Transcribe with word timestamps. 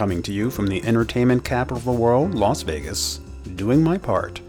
coming 0.00 0.22
to 0.22 0.32
you 0.32 0.48
from 0.48 0.66
the 0.66 0.82
entertainment 0.84 1.44
capital 1.44 1.76
of 1.76 1.84
the 1.84 1.92
world, 1.92 2.34
Las 2.34 2.62
Vegas, 2.62 3.20
doing 3.54 3.84
my 3.84 3.98
part. 3.98 4.40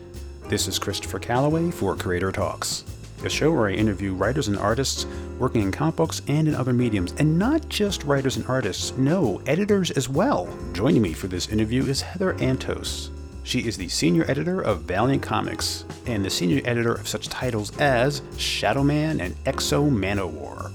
This 0.48 0.66
is 0.66 0.80
Christopher 0.80 1.20
Calloway 1.20 1.72
for 1.72 1.94
Creator 1.94 2.32
Talks, 2.32 2.86
a 3.26 3.30
show 3.30 3.52
where 3.52 3.68
I 3.68 3.74
interview 3.74 4.14
writers 4.14 4.48
and 4.48 4.58
artists 4.58 5.06
working 5.38 5.64
in 5.64 5.72
comic 5.74 5.98
books 5.98 6.22
and 6.30 6.48
in 6.48 6.56
other 6.56 6.72
mediums, 6.72 7.14
and 7.18 7.38
not 7.38 7.68
just 7.68 8.06
writers 8.06 8.38
and 8.38 8.46
artists, 8.48 8.96
no, 8.96 9.42
editors 9.46 9.92
as 9.92 10.08
well. 10.08 10.48
Joining 10.72 11.02
me 11.02 11.12
for 11.12 11.28
this 11.28 11.50
interview 11.50 11.84
is 11.84 12.00
Heather 12.00 12.34
Antos. 12.36 13.10
She 13.44 13.68
is 13.68 13.76
the 13.76 13.90
senior 13.90 14.24
editor 14.32 14.62
of 14.62 14.84
Valiant 14.84 15.22
Comics 15.22 15.84
and 16.06 16.24
the 16.24 16.30
senior 16.30 16.62
editor 16.64 16.94
of 16.94 17.10
such 17.10 17.28
titles 17.28 17.78
as 17.78 18.22
Shadowman 18.38 19.20
and 19.20 19.36
X-O 19.46 19.90
Manowar. 19.90 20.72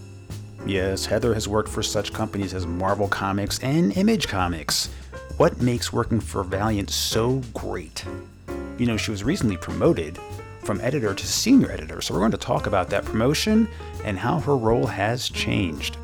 Yes, 0.67 1.07
Heather 1.07 1.33
has 1.33 1.47
worked 1.47 1.69
for 1.69 1.81
such 1.81 2.13
companies 2.13 2.53
as 2.53 2.67
Marvel 2.67 3.07
Comics 3.07 3.61
and 3.61 3.97
Image 3.97 4.27
Comics. 4.27 4.89
What 5.37 5.63
makes 5.63 5.93
working 5.93 6.19
for 6.19 6.43
Valiant 6.43 6.91
so 6.91 7.41
great? 7.55 8.05
You 8.77 8.87
know, 8.87 8.97
she 8.97 9.13
was 9.13 9.23
recently 9.23 9.57
promoted 9.57 10.19
from 10.65 10.81
editor 10.81 11.15
to 11.15 11.27
senior 11.27 11.71
editor, 11.71 12.01
so 12.01 12.13
we're 12.13 12.21
going 12.21 12.33
to 12.33 12.37
talk 12.37 12.67
about 12.67 12.91
that 12.91 13.05
promotion 13.05 13.69
and 14.05 14.19
how 14.19 14.41
her 14.41 14.57
role 14.57 14.87
has 14.87 15.29
changed. 15.29 15.99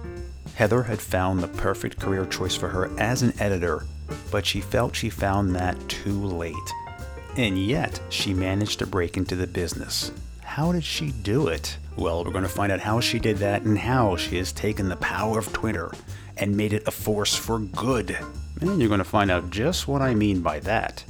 Heather 0.55 0.85
had 0.85 1.01
found 1.01 1.41
the 1.41 1.49
perfect 1.49 1.99
career 1.99 2.25
choice 2.25 2.55
for 2.55 2.69
her 2.69 2.89
as 3.01 3.23
an 3.23 3.33
editor, 3.41 3.85
but 4.31 4.47
she 4.47 4.61
felt 4.61 4.95
she 4.95 5.11
found 5.11 5.57
that 5.57 5.77
too 5.89 6.23
late. 6.25 6.55
And 7.37 7.59
yet, 7.59 8.01
she 8.11 8.33
managed 8.33 8.79
to 8.79 8.87
break 8.87 9.17
into 9.17 9.35
the 9.35 9.49
business. 9.49 10.13
How 10.53 10.71
did 10.71 10.85
she 10.85 11.13
do 11.13 11.49
it? 11.49 11.79
Well, 11.97 12.23
we're 12.23 12.31
going 12.31 12.43
to 12.43 12.49
find 12.49 12.71
out 12.71 12.81
how 12.81 13.01
she 13.01 13.19
did 13.19 13.39
that 13.39 13.63
and 13.63 13.79
how 13.79 14.17
she 14.17 14.37
has 14.37 14.53
taken 14.53 14.87
the 14.87 14.97
power 14.97 15.39
of 15.39 15.51
Twitter 15.55 15.91
and 16.37 16.55
made 16.55 16.75
it 16.75 16.87
a 16.87 16.91
force 16.91 17.35
for 17.35 17.59
good. 17.59 18.19
And 18.61 18.79
you're 18.79 18.91
going 18.91 18.99
to 18.99 19.05
find 19.05 19.31
out 19.31 19.49
just 19.49 19.89
what 19.89 20.03
I 20.03 20.15
mean 20.15 20.43
by 20.43 20.61
that. 20.61 21.03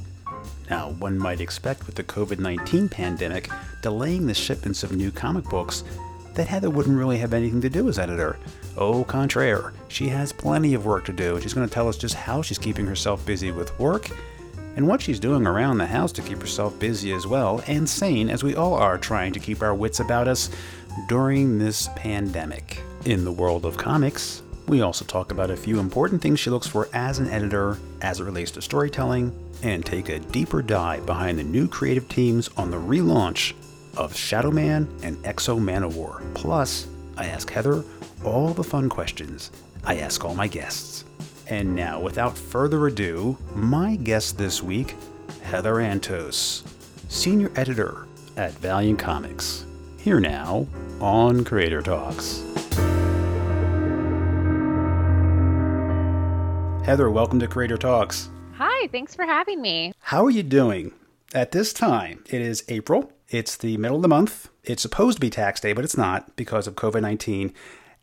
Now, 0.69 0.91
one 0.91 1.17
might 1.17 1.41
expect 1.41 1.87
with 1.87 1.95
the 1.95 2.05
COVID 2.05 2.39
19 2.39 2.87
pandemic 2.87 3.49
delaying 3.81 4.27
the 4.27 4.33
shipments 4.33 4.81
of 4.81 4.93
new 4.93 5.11
comic 5.11 5.43
books 5.49 5.83
that 6.35 6.47
Heather 6.47 6.69
wouldn't 6.69 6.97
really 6.97 7.17
have 7.17 7.33
anything 7.33 7.59
to 7.59 7.69
do 7.69 7.89
as 7.89 7.99
editor. 7.99 8.39
Au 8.77 9.03
contraire, 9.03 9.73
she 9.89 10.07
has 10.07 10.31
plenty 10.31 10.73
of 10.73 10.85
work 10.85 11.03
to 11.03 11.11
do, 11.11 11.33
and 11.33 11.43
she's 11.43 11.53
going 11.53 11.67
to 11.67 11.73
tell 11.73 11.89
us 11.89 11.97
just 11.97 12.15
how 12.15 12.41
she's 12.41 12.57
keeping 12.57 12.85
herself 12.85 13.25
busy 13.25 13.51
with 13.51 13.77
work 13.77 14.09
and 14.75 14.87
what 14.87 15.01
she's 15.01 15.19
doing 15.19 15.45
around 15.45 15.77
the 15.77 15.85
house 15.85 16.11
to 16.13 16.21
keep 16.21 16.39
herself 16.39 16.77
busy 16.79 17.11
as 17.13 17.27
well 17.27 17.63
and 17.67 17.87
sane 17.87 18.29
as 18.29 18.43
we 18.43 18.55
all 18.55 18.73
are 18.73 18.97
trying 18.97 19.33
to 19.33 19.39
keep 19.39 19.61
our 19.61 19.73
wits 19.73 19.99
about 19.99 20.27
us 20.27 20.49
during 21.07 21.59
this 21.59 21.89
pandemic. 21.95 22.81
In 23.05 23.25
the 23.25 23.31
world 23.31 23.65
of 23.65 23.77
comics, 23.77 24.41
we 24.67 24.81
also 24.81 25.03
talk 25.05 25.31
about 25.31 25.51
a 25.51 25.57
few 25.57 25.79
important 25.79 26.21
things 26.21 26.39
she 26.39 26.49
looks 26.49 26.67
for 26.67 26.87
as 26.93 27.19
an 27.19 27.29
editor 27.29 27.77
as 28.01 28.19
it 28.19 28.23
relates 28.23 28.51
to 28.51 28.61
storytelling 28.61 29.33
and 29.61 29.85
take 29.85 30.09
a 30.09 30.19
deeper 30.19 30.61
dive 30.61 31.05
behind 31.05 31.37
the 31.37 31.43
new 31.43 31.67
creative 31.67 32.07
teams 32.09 32.49
on 32.57 32.71
the 32.71 32.77
relaunch 32.77 33.53
of 33.97 34.13
Shadowman 34.13 34.87
and 35.03 35.23
X-O 35.25 35.57
Manowar. 35.57 36.21
Plus, 36.33 36.87
I 37.17 37.27
ask 37.27 37.49
Heather 37.49 37.83
all 38.23 38.53
the 38.53 38.63
fun 38.63 38.89
questions 38.89 39.51
I 39.85 39.97
ask 39.97 40.23
all 40.23 40.33
my 40.33 40.47
guests. 40.47 41.03
And 41.47 41.75
now, 41.75 41.99
without 41.99 42.37
further 42.37 42.87
ado, 42.87 43.37
my 43.53 43.97
guest 43.97 44.37
this 44.37 44.63
week, 44.63 44.95
Heather 45.41 45.75
Antos, 45.75 46.63
senior 47.09 47.51
editor 47.55 48.07
at 48.37 48.53
Valiant 48.53 48.97
Comics. 48.97 49.65
Here 49.97 50.21
now 50.21 50.65
on 51.01 51.43
Creator 51.43 51.81
Talks. 51.81 52.43
Heather, 56.85 57.09
welcome 57.09 57.39
to 57.39 57.47
Creator 57.47 57.77
Talks. 57.77 58.29
Hi, 58.55 58.87
thanks 58.87 59.15
for 59.15 59.25
having 59.25 59.61
me. 59.61 59.93
How 59.99 60.25
are 60.25 60.29
you 60.29 60.43
doing? 60.43 60.93
At 61.33 61.51
this 61.51 61.73
time, 61.73 62.23
it 62.29 62.41
is 62.41 62.63
April. 62.69 63.11
It's 63.29 63.57
the 63.57 63.77
middle 63.77 63.97
of 63.97 64.01
the 64.01 64.07
month. 64.07 64.49
It's 64.63 64.81
supposed 64.81 65.17
to 65.17 65.21
be 65.21 65.29
tax 65.29 65.59
day, 65.59 65.73
but 65.73 65.83
it's 65.83 65.97
not 65.97 66.35
because 66.35 66.67
of 66.67 66.75
COVID 66.75 67.01
19. 67.01 67.53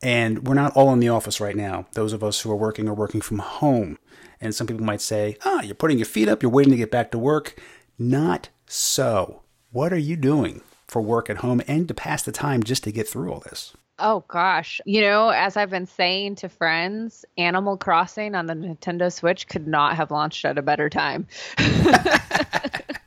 And 0.02 0.46
we're 0.46 0.54
not 0.54 0.74
all 0.74 0.92
in 0.92 1.00
the 1.00 1.08
office 1.08 1.40
right 1.40 1.56
now. 1.56 1.86
Those 1.92 2.12
of 2.12 2.24
us 2.24 2.40
who 2.40 2.50
are 2.50 2.56
working 2.56 2.88
are 2.88 2.94
working 2.94 3.20
from 3.20 3.38
home. 3.38 3.98
And 4.40 4.54
some 4.54 4.66
people 4.66 4.84
might 4.84 5.02
say, 5.02 5.36
ah, 5.44 5.62
you're 5.62 5.74
putting 5.74 5.98
your 5.98 6.06
feet 6.06 6.28
up, 6.28 6.42
you're 6.42 6.50
waiting 6.50 6.72
to 6.72 6.78
get 6.78 6.90
back 6.90 7.10
to 7.10 7.18
work. 7.18 7.60
Not 7.98 8.48
so. 8.66 9.42
What 9.70 9.92
are 9.92 9.98
you 9.98 10.16
doing 10.16 10.62
for 10.88 11.02
work 11.02 11.28
at 11.28 11.38
home 11.38 11.60
and 11.68 11.86
to 11.88 11.94
pass 11.94 12.22
the 12.22 12.32
time 12.32 12.62
just 12.62 12.82
to 12.84 12.92
get 12.92 13.06
through 13.06 13.32
all 13.32 13.40
this? 13.40 13.76
Oh 13.98 14.24
gosh. 14.28 14.80
You 14.86 15.02
know, 15.02 15.28
as 15.28 15.58
I've 15.58 15.68
been 15.68 15.86
saying 15.86 16.36
to 16.36 16.48
friends, 16.48 17.26
Animal 17.36 17.76
Crossing 17.76 18.34
on 18.34 18.46
the 18.46 18.54
Nintendo 18.54 19.12
Switch 19.12 19.46
could 19.46 19.68
not 19.68 19.94
have 19.96 20.10
launched 20.10 20.46
at 20.46 20.56
a 20.56 20.62
better 20.62 20.88
time. 20.88 21.26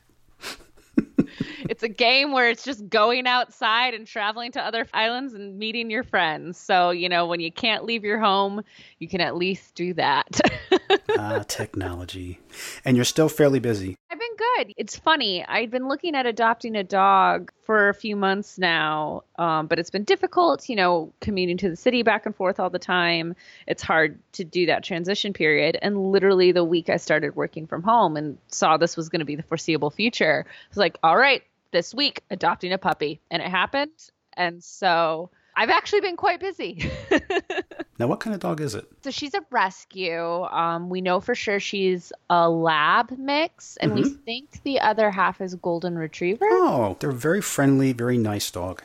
it's 1.69 1.83
a 1.83 1.89
game 1.89 2.31
where 2.31 2.49
it's 2.49 2.63
just 2.63 2.89
going 2.89 3.27
outside 3.27 3.93
and 3.93 4.07
traveling 4.07 4.51
to 4.53 4.61
other 4.61 4.87
islands 4.93 5.33
and 5.33 5.57
meeting 5.57 5.89
your 5.89 6.03
friends. 6.03 6.57
So, 6.57 6.91
you 6.91 7.09
know, 7.09 7.27
when 7.27 7.39
you 7.39 7.51
can't 7.51 7.85
leave 7.85 8.03
your 8.03 8.19
home, 8.19 8.63
you 8.99 9.07
can 9.07 9.21
at 9.21 9.35
least 9.35 9.75
do 9.75 9.93
that. 9.95 10.39
ah, 11.17 11.43
technology. 11.47 12.39
And 12.85 12.95
you're 12.95 13.05
still 13.05 13.29
fairly 13.29 13.59
busy. 13.59 13.95
I've 14.11 14.19
been 14.19 14.35
good. 14.37 14.73
It's 14.77 14.95
funny. 14.95 15.43
I've 15.45 15.71
been 15.71 15.87
looking 15.87 16.15
at 16.15 16.25
adopting 16.25 16.75
a 16.75 16.83
dog 16.83 17.51
for 17.65 17.89
a 17.89 17.93
few 17.93 18.15
months 18.15 18.59
now, 18.59 19.23
um, 19.37 19.67
but 19.67 19.79
it's 19.79 19.89
been 19.89 20.03
difficult, 20.03 20.69
you 20.69 20.75
know, 20.75 21.11
commuting 21.19 21.57
to 21.57 21.69
the 21.69 21.75
city 21.75 22.03
back 22.03 22.25
and 22.25 22.35
forth 22.35 22.59
all 22.59 22.69
the 22.69 22.79
time. 22.79 23.35
It's 23.67 23.81
hard 23.81 24.19
to 24.33 24.43
do 24.43 24.67
that 24.67 24.83
transition 24.83 25.33
period. 25.33 25.77
And 25.81 26.11
literally, 26.11 26.51
the 26.51 26.63
week 26.63 26.89
I 26.89 26.97
started 26.97 27.35
working 27.35 27.65
from 27.65 27.81
home 27.83 28.17
and 28.17 28.37
saw 28.49 28.77
this 28.77 28.95
was 28.95 29.09
going 29.09 29.21
to 29.21 29.25
be 29.25 29.35
the 29.35 29.43
foreseeable 29.43 29.89
future, 29.89 30.45
I 30.47 30.69
was 30.69 30.77
like, 30.77 30.97
all 31.01 31.17
right, 31.17 31.41
this 31.73 31.93
week 31.93 32.21
adopting 32.31 32.71
a 32.71 32.77
puppy. 32.77 33.19
And 33.29 33.41
it 33.41 33.49
happened. 33.49 33.91
And 34.37 34.63
so 34.63 35.29
I've 35.55 35.69
actually 35.69 36.01
been 36.01 36.17
quite 36.17 36.39
busy. 36.39 36.89
now, 37.99 38.07
what 38.07 38.19
kind 38.19 38.33
of 38.33 38.39
dog 38.39 38.61
is 38.61 38.73
it? 38.75 38.85
So 39.03 39.11
she's 39.11 39.33
a 39.33 39.41
rescue. 39.51 40.43
Um, 40.45 40.89
we 40.89 41.01
know 41.01 41.19
for 41.19 41.35
sure 41.35 41.59
she's 41.59 42.11
a 42.29 42.49
lab 42.49 43.11
mix, 43.17 43.77
and 43.77 43.91
mm-hmm. 43.91 44.03
we 44.03 44.09
think 44.09 44.63
the 44.63 44.79
other 44.79 45.11
half 45.11 45.41
is 45.41 45.53
golden 45.55 45.97
retriever. 45.97 46.47
Oh, 46.49 46.97
they're 46.99 47.11
very 47.11 47.41
friendly, 47.41 47.93
very 47.93 48.17
nice 48.17 48.49
dog. 48.49 48.81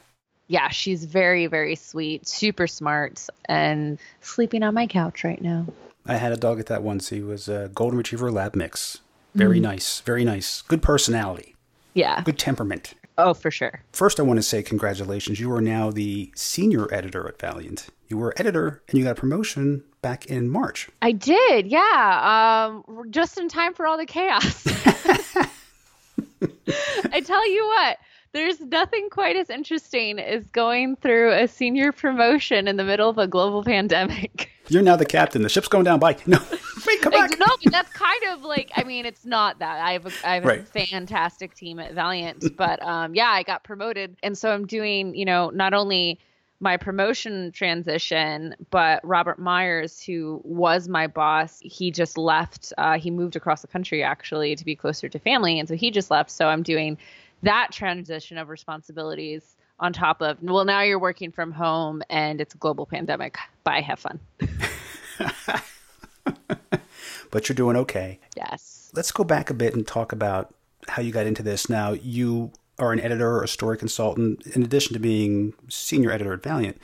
Yeah, 0.48 0.68
she's 0.68 1.04
very, 1.04 1.46
very 1.46 1.74
sweet, 1.74 2.26
super 2.26 2.66
smart, 2.66 3.26
and 3.46 3.98
sleeping 4.20 4.62
on 4.62 4.74
my 4.74 4.86
couch 4.86 5.24
right 5.24 5.40
now. 5.40 5.66
I 6.06 6.16
had 6.16 6.32
a 6.32 6.36
dog 6.36 6.58
at 6.58 6.66
that 6.66 6.82
once. 6.82 7.10
He 7.10 7.20
was 7.20 7.48
a 7.48 7.70
golden 7.74 7.98
retriever 7.98 8.30
lab 8.30 8.56
mix. 8.56 9.00
Very 9.34 9.58
mm. 9.58 9.62
nice, 9.62 10.00
very 10.00 10.24
nice. 10.24 10.62
Good 10.62 10.82
personality. 10.82 11.54
Yeah. 11.94 12.22
Good 12.22 12.38
temperament. 12.38 12.94
Oh, 13.18 13.34
for 13.34 13.50
sure. 13.50 13.82
First, 13.92 14.20
I 14.20 14.22
want 14.22 14.38
to 14.38 14.42
say 14.42 14.62
congratulations. 14.62 15.40
You 15.40 15.52
are 15.52 15.60
now 15.60 15.90
the 15.90 16.30
senior 16.36 16.92
editor 16.94 17.26
at 17.26 17.40
Valiant. 17.40 17.88
You 18.06 18.16
were 18.16 18.32
editor 18.36 18.80
and 18.88 18.96
you 18.98 19.04
got 19.04 19.18
a 19.18 19.20
promotion 19.20 19.82
back 20.02 20.26
in 20.26 20.48
March. 20.48 20.88
I 21.02 21.12
did, 21.12 21.66
yeah. 21.66 22.70
Um, 22.70 23.10
just 23.10 23.36
in 23.38 23.48
time 23.48 23.74
for 23.74 23.86
all 23.86 23.98
the 23.98 24.06
chaos. 24.06 24.64
I 27.12 27.20
tell 27.20 27.50
you 27.50 27.66
what, 27.66 27.98
there's 28.32 28.60
nothing 28.60 29.08
quite 29.10 29.36
as 29.36 29.50
interesting 29.50 30.18
as 30.20 30.44
going 30.50 30.96
through 30.96 31.32
a 31.32 31.48
senior 31.48 31.92
promotion 31.92 32.68
in 32.68 32.76
the 32.76 32.84
middle 32.84 33.08
of 33.08 33.18
a 33.18 33.26
global 33.26 33.64
pandemic. 33.64 34.50
You're 34.68 34.82
now 34.82 34.96
the 34.96 35.06
captain. 35.06 35.42
The 35.42 35.48
ship's 35.48 35.68
going 35.68 35.84
down. 35.84 35.98
Bye. 35.98 36.18
No, 36.26 36.38
wait, 36.88 37.02
come 37.02 37.12
back. 37.12 37.38
No, 37.38 37.46
that's 37.70 37.92
kind 37.92 38.24
of 38.30 38.42
like. 38.42 38.70
I 38.74 38.84
mean, 38.84 39.06
it's 39.06 39.24
not 39.24 39.58
that. 39.60 39.80
I 39.80 39.92
have 39.92 40.06
a, 40.06 40.12
I 40.24 40.34
have 40.34 40.44
right. 40.44 40.60
a 40.60 40.64
fantastic 40.64 41.54
team 41.54 41.78
at 41.78 41.92
Valiant, 41.92 42.56
but 42.56 42.82
um, 42.82 43.14
yeah, 43.14 43.28
I 43.28 43.42
got 43.42 43.64
promoted, 43.64 44.16
and 44.22 44.36
so 44.36 44.50
I'm 44.50 44.66
doing. 44.66 45.14
You 45.14 45.24
know, 45.24 45.50
not 45.50 45.74
only 45.74 46.18
my 46.60 46.76
promotion 46.76 47.52
transition, 47.52 48.54
but 48.70 49.00
Robert 49.04 49.38
Meyers, 49.38 50.02
who 50.02 50.40
was 50.44 50.88
my 50.88 51.06
boss, 51.06 51.60
he 51.60 51.90
just 51.90 52.18
left. 52.18 52.72
Uh, 52.78 52.98
he 52.98 53.10
moved 53.10 53.36
across 53.36 53.62
the 53.62 53.68
country 53.68 54.02
actually 54.02 54.56
to 54.56 54.64
be 54.64 54.74
closer 54.74 55.08
to 55.08 55.18
family, 55.18 55.58
and 55.58 55.68
so 55.68 55.76
he 55.76 55.90
just 55.90 56.10
left. 56.10 56.30
So 56.30 56.48
I'm 56.48 56.62
doing 56.62 56.98
that 57.42 57.68
transition 57.70 58.38
of 58.38 58.48
responsibilities 58.48 59.56
on 59.80 59.92
top 59.92 60.20
of 60.20 60.42
well 60.42 60.64
now 60.64 60.82
you're 60.82 60.98
working 60.98 61.30
from 61.30 61.52
home 61.52 62.02
and 62.10 62.40
it's 62.40 62.52
a 62.52 62.58
global 62.58 62.84
pandemic 62.84 63.38
bye 63.62 63.80
have 63.80 64.00
fun 64.00 64.18
but 67.30 67.48
you're 67.48 67.56
doing 67.56 67.76
okay 67.76 68.18
yes 68.36 68.90
let's 68.94 69.12
go 69.12 69.24
back 69.24 69.50
a 69.50 69.54
bit 69.54 69.74
and 69.74 69.86
talk 69.86 70.12
about 70.12 70.54
how 70.88 71.02
you 71.02 71.12
got 71.12 71.26
into 71.26 71.42
this 71.42 71.68
now 71.68 71.92
you 71.92 72.52
are 72.78 72.92
an 72.92 73.00
editor 73.00 73.36
or 73.36 73.42
a 73.42 73.48
story 73.48 73.76
consultant 73.76 74.46
in 74.48 74.62
addition 74.62 74.92
to 74.92 75.00
being 75.00 75.52
senior 75.68 76.10
editor 76.10 76.32
at 76.32 76.42
valiant 76.42 76.78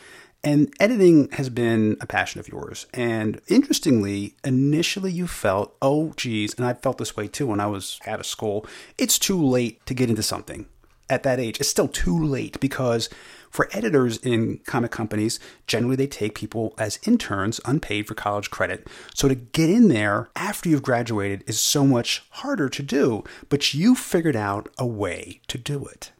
and 0.45 0.73
editing 0.79 1.31
has 1.33 1.49
been 1.49 1.97
a 2.03 2.07
passion 2.07 2.39
of 2.39 2.49
yours. 2.49 2.87
And 2.93 3.41
interestingly, 3.49 4.35
initially 4.45 5.11
you 5.11 5.27
felt, 5.27 5.75
oh, 5.81 6.13
geez, 6.19 6.53
and 6.55 6.67
I 6.67 6.75
felt 6.75 6.99
this 6.99 7.17
way 7.17 7.29
too 7.29 7.47
when 7.47 7.61
I 7.61 7.67
was 7.67 7.99
out 8.07 8.21
of 8.21 8.27
school. 8.27 8.67
It's 8.99 9.19
too 9.19 9.43
late 9.43 9.85
to 9.87 9.95
get 9.95 10.11
into 10.11 10.23
something 10.23 10.67
at 11.09 11.23
that 11.23 11.41
age. 11.41 11.61
It's 11.61 11.71
still 11.71 11.89
too 11.89 12.23
late 12.23 12.61
because 12.61 13.09
For 13.55 13.69
editors 13.71 14.17
in 14.17 14.59
comic 14.67 14.91
companies, 14.91 15.39
generally 15.69 15.95
they 15.95 16.09
take 16.09 16.35
people 16.35 16.75
as 16.77 16.99
interns, 17.07 17.61
unpaid 17.65 18.09
for 18.09 18.15
college 18.15 18.51
credit. 18.51 18.89
So 19.15 19.29
to 19.29 19.37
get 19.37 19.71
in 19.71 19.87
there 19.87 20.29
after 20.35 20.69
you've 20.69 20.83
graduated 20.83 21.45
is 21.47 21.61
so 21.61 21.87
much 21.87 22.25
harder 22.31 22.69
to 22.69 22.83
do, 22.83 23.23
but 23.49 23.73
you 23.73 23.95
figured 23.95 24.35
out 24.35 24.71
a 24.77 24.85
way 24.85 25.41
to 25.47 25.57
do 25.57 25.85
it 25.85 26.11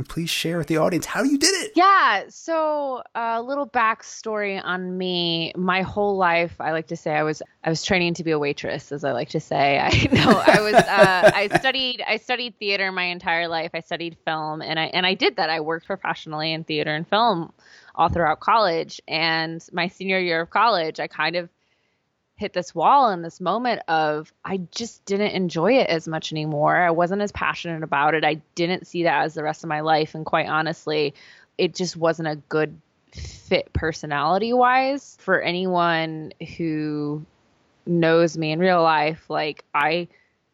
and 0.00 0.08
please 0.08 0.30
share 0.30 0.56
with 0.56 0.66
the 0.66 0.78
audience 0.78 1.04
how 1.04 1.22
you 1.22 1.36
did 1.36 1.54
it. 1.62 1.72
Yeah. 1.76 2.24
So 2.30 3.02
a 3.14 3.42
little 3.42 3.68
backstory 3.68 4.58
on 4.64 4.96
me. 4.96 5.52
My 5.56 5.82
whole 5.82 6.16
life, 6.16 6.54
I 6.58 6.72
like 6.72 6.86
to 6.86 6.96
say 6.96 7.12
I 7.12 7.22
was 7.22 7.42
I 7.62 7.68
was 7.68 7.84
training 7.84 8.14
to 8.14 8.24
be 8.24 8.30
a 8.30 8.38
waitress, 8.38 8.92
as 8.92 9.04
I 9.04 9.12
like 9.12 9.28
to 9.30 9.40
say. 9.40 9.78
I 9.82 10.08
know 10.10 10.42
I 10.46 10.60
was. 10.62 10.74
Uh, 10.74 11.30
I 11.34 11.48
studied 11.58 12.02
I 12.06 12.16
studied 12.16 12.58
theater 12.58 12.90
my 12.90 13.04
entire 13.04 13.46
life. 13.46 13.72
I 13.74 13.80
studied 13.80 14.16
film, 14.24 14.62
and 14.62 14.80
I 14.80 14.84
and 14.86 15.04
I 15.04 15.12
did 15.12 15.36
that. 15.36 15.50
I 15.50 15.60
worked 15.60 15.86
professionally 15.86 16.54
in 16.54 16.64
theater 16.64 16.94
and 16.94 17.06
film 17.06 17.52
all 17.94 18.08
throughout 18.08 18.40
college. 18.40 19.02
And 19.06 19.62
my 19.70 19.88
senior 19.88 20.18
year 20.18 20.40
of 20.40 20.48
college, 20.48 20.98
I 20.98 21.08
kind 21.08 21.36
of 21.36 21.50
hit 22.40 22.54
this 22.54 22.74
wall 22.74 23.10
in 23.10 23.20
this 23.20 23.38
moment 23.38 23.82
of 23.86 24.32
I 24.42 24.62
just 24.70 25.04
didn't 25.04 25.32
enjoy 25.32 25.74
it 25.74 25.88
as 25.88 26.08
much 26.08 26.32
anymore. 26.32 26.74
I 26.74 26.90
wasn't 26.90 27.20
as 27.20 27.32
passionate 27.32 27.82
about 27.82 28.14
it. 28.14 28.24
I 28.24 28.40
didn't 28.54 28.86
see 28.86 29.02
that 29.02 29.24
as 29.24 29.34
the 29.34 29.42
rest 29.42 29.62
of 29.62 29.68
my 29.68 29.80
life. 29.80 30.14
And 30.14 30.24
quite 30.24 30.48
honestly, 30.48 31.12
it 31.58 31.74
just 31.74 31.98
wasn't 31.98 32.28
a 32.28 32.36
good 32.36 32.80
fit 33.12 33.70
personality 33.74 34.54
wise 34.54 35.18
for 35.20 35.38
anyone 35.38 36.32
who 36.56 37.26
knows 37.84 38.38
me 38.38 38.52
in 38.52 38.58
real 38.58 38.82
life. 38.82 39.28
Like, 39.28 39.62
I 39.74 40.08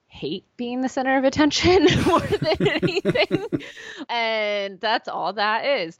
hate 0.08 0.42
being 0.56 0.80
the 0.80 0.88
center 0.88 1.16
of 1.16 1.22
attention 1.22 1.84
more 2.06 2.18
than 2.18 2.68
anything. 2.82 3.62
and 4.08 4.80
that's 4.80 5.06
all 5.06 5.34
that 5.34 5.64
is. 5.64 5.98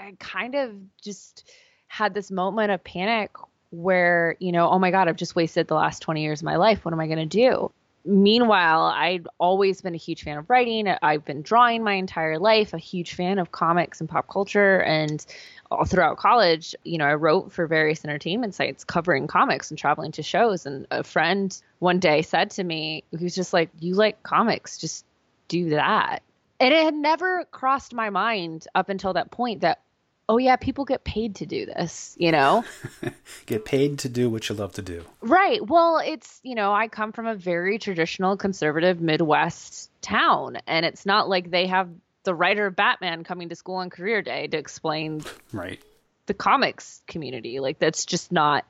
I 0.00 0.14
kind 0.18 0.54
of 0.54 0.70
just 1.02 1.46
had 1.88 2.14
this 2.14 2.30
moment 2.30 2.70
of 2.70 2.82
panic 2.82 3.32
where, 3.70 4.36
you 4.38 4.52
know, 4.52 4.68
oh 4.70 4.78
my 4.78 4.90
God, 4.90 5.08
I've 5.08 5.16
just 5.16 5.36
wasted 5.36 5.68
the 5.68 5.74
last 5.74 6.00
20 6.00 6.22
years 6.22 6.40
of 6.40 6.44
my 6.44 6.56
life. 6.56 6.84
What 6.84 6.94
am 6.94 7.00
I 7.00 7.06
going 7.06 7.18
to 7.18 7.26
do? 7.26 7.72
Meanwhile, 8.04 8.84
I'd 8.84 9.26
always 9.38 9.80
been 9.80 9.94
a 9.94 9.98
huge 9.98 10.22
fan 10.22 10.38
of 10.38 10.48
writing. 10.48 10.86
I've 11.02 11.24
been 11.24 11.42
drawing 11.42 11.82
my 11.82 11.94
entire 11.94 12.38
life, 12.38 12.72
a 12.72 12.78
huge 12.78 13.14
fan 13.14 13.40
of 13.40 13.50
comics 13.50 14.00
and 14.00 14.08
pop 14.08 14.28
culture. 14.28 14.80
And 14.80 15.26
all 15.72 15.84
throughout 15.84 16.16
college, 16.16 16.76
you 16.84 16.98
know, 16.98 17.04
I 17.04 17.14
wrote 17.14 17.52
for 17.52 17.66
various 17.66 18.04
entertainment 18.04 18.54
sites 18.54 18.84
covering 18.84 19.26
comics 19.26 19.70
and 19.70 19.78
traveling 19.78 20.12
to 20.12 20.22
shows. 20.22 20.66
And 20.66 20.86
a 20.92 21.02
friend 21.02 21.60
one 21.80 21.98
day 21.98 22.22
said 22.22 22.52
to 22.52 22.64
me, 22.64 23.02
he 23.10 23.24
was 23.24 23.34
just 23.34 23.52
like, 23.52 23.70
You 23.80 23.94
like 23.94 24.22
comics, 24.22 24.78
just 24.78 25.04
do 25.48 25.70
that. 25.70 26.22
And 26.60 26.72
it 26.72 26.84
had 26.84 26.94
never 26.94 27.44
crossed 27.50 27.92
my 27.92 28.10
mind 28.10 28.68
up 28.74 28.88
until 28.88 29.14
that 29.14 29.32
point 29.32 29.62
that 29.62 29.80
oh 30.28 30.38
yeah, 30.38 30.56
people 30.56 30.84
get 30.84 31.04
paid 31.04 31.36
to 31.36 31.46
do 31.46 31.66
this, 31.66 32.16
you 32.18 32.32
know? 32.32 32.64
get 33.46 33.64
paid 33.64 33.98
to 34.00 34.08
do 34.08 34.28
what 34.28 34.48
you 34.48 34.54
love 34.54 34.72
to 34.72 34.82
do. 34.82 35.04
Right. 35.20 35.64
Well, 35.64 35.98
it's, 35.98 36.40
you 36.42 36.54
know, 36.54 36.72
I 36.72 36.88
come 36.88 37.12
from 37.12 37.26
a 37.26 37.34
very 37.34 37.78
traditional 37.78 38.36
conservative 38.36 39.00
Midwest 39.00 39.90
town, 40.02 40.58
and 40.66 40.84
it's 40.84 41.06
not 41.06 41.28
like 41.28 41.50
they 41.50 41.66
have 41.66 41.88
the 42.24 42.34
writer 42.34 42.66
of 42.66 42.74
Batman 42.74 43.22
coming 43.22 43.48
to 43.50 43.54
school 43.54 43.76
on 43.76 43.88
career 43.88 44.20
day 44.20 44.48
to 44.48 44.58
explain 44.58 45.22
right 45.52 45.80
the 46.26 46.34
comics 46.34 47.02
community. 47.06 47.60
Like 47.60 47.78
that's 47.78 48.04
just 48.04 48.32
not 48.32 48.64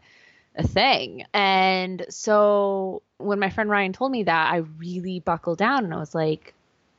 a 0.54 0.66
thing. 0.66 1.24
And 1.32 2.04
so 2.10 3.02
when 3.16 3.38
my 3.38 3.48
friend 3.48 3.70
Ryan 3.70 3.94
told 3.94 4.12
me 4.12 4.24
that, 4.24 4.52
I 4.52 4.58
really 4.78 5.20
buckled 5.20 5.56
down 5.56 5.84
and 5.84 5.94
I 5.94 5.98
was 5.98 6.14
like, 6.14 6.52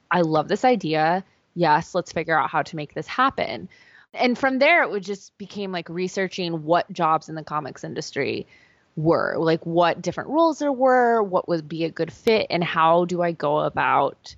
I 0.09 0.21
love 0.21 0.47
this 0.47 0.65
idea. 0.65 1.23
Yes, 1.53 1.93
let's 1.93 2.11
figure 2.11 2.39
out 2.39 2.49
how 2.49 2.63
to 2.63 2.75
make 2.75 2.95
this 2.95 3.07
happen 3.07 3.69
and 4.13 4.37
from 4.37 4.59
there 4.59 4.83
it 4.83 4.89
would 4.89 5.03
just 5.03 5.37
became 5.37 5.71
like 5.71 5.89
researching 5.89 6.63
what 6.63 6.91
jobs 6.91 7.29
in 7.29 7.35
the 7.35 7.43
comics 7.43 7.83
industry 7.83 8.47
were 8.95 9.35
like 9.37 9.65
what 9.65 10.01
different 10.01 10.29
roles 10.29 10.59
there 10.59 10.71
were 10.71 11.21
what 11.21 11.47
would 11.47 11.67
be 11.67 11.83
a 11.83 11.89
good 11.89 12.11
fit 12.11 12.47
and 12.49 12.63
how 12.63 13.05
do 13.05 13.21
i 13.21 13.31
go 13.31 13.59
about 13.59 14.35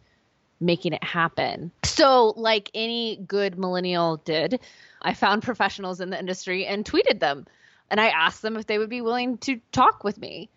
making 0.61 0.91
it 0.91 1.03
happen. 1.03 1.71
So 1.85 2.33
like 2.35 2.69
any 2.73 3.15
good 3.27 3.57
millennial 3.57 4.17
did 4.17 4.59
i 5.01 5.13
found 5.13 5.43
professionals 5.43 6.01
in 6.01 6.09
the 6.09 6.19
industry 6.19 6.65
and 6.65 6.83
tweeted 6.83 7.19
them. 7.19 7.45
And 7.89 7.99
i 7.99 8.09
asked 8.09 8.41
them 8.41 8.57
if 8.57 8.67
they 8.67 8.77
would 8.77 8.89
be 8.89 9.01
willing 9.01 9.37
to 9.39 9.59
talk 9.71 10.03
with 10.03 10.17
me 10.17 10.49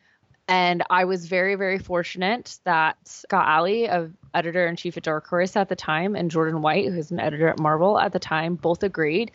and 0.48 0.82
I 0.90 1.04
was 1.04 1.26
very, 1.26 1.54
very 1.54 1.78
fortunate 1.78 2.58
that 2.64 2.96
Scott 3.04 3.46
Allie, 3.46 3.88
of 3.88 4.12
editor 4.34 4.66
in 4.66 4.76
chief 4.76 4.96
at 4.96 5.02
Dark 5.02 5.26
Horse 5.26 5.56
at 5.56 5.68
the 5.68 5.76
time, 5.76 6.16
and 6.16 6.30
Jordan 6.30 6.62
White, 6.62 6.90
who's 6.90 7.10
an 7.10 7.20
editor 7.20 7.48
at 7.48 7.58
Marvel 7.58 7.98
at 7.98 8.12
the 8.12 8.18
time, 8.18 8.56
both 8.56 8.82
agreed 8.82 9.30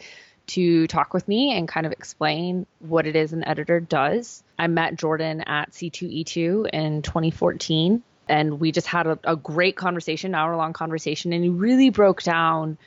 to 0.47 0.87
talk 0.87 1.13
with 1.13 1.27
me 1.27 1.57
and 1.57 1.67
kind 1.67 1.85
of 1.85 1.91
explain 1.91 2.65
what 2.79 3.05
it 3.05 3.15
is 3.15 3.33
an 3.33 3.45
editor 3.45 3.79
does. 3.79 4.43
I 4.57 4.67
met 4.67 4.95
Jordan 4.95 5.41
at 5.41 5.71
C2E2 5.71 6.69
in 6.71 7.01
2014, 7.01 8.01
and 8.29 8.59
we 8.59 8.71
just 8.71 8.87
had 8.87 9.07
a, 9.07 9.19
a 9.23 9.35
great 9.35 9.75
conversation, 9.75 10.35
hour 10.35 10.55
long 10.55 10.73
conversation, 10.73 11.33
and 11.33 11.43
he 11.43 11.49
really 11.49 11.89
broke 11.89 12.23
down 12.23 12.77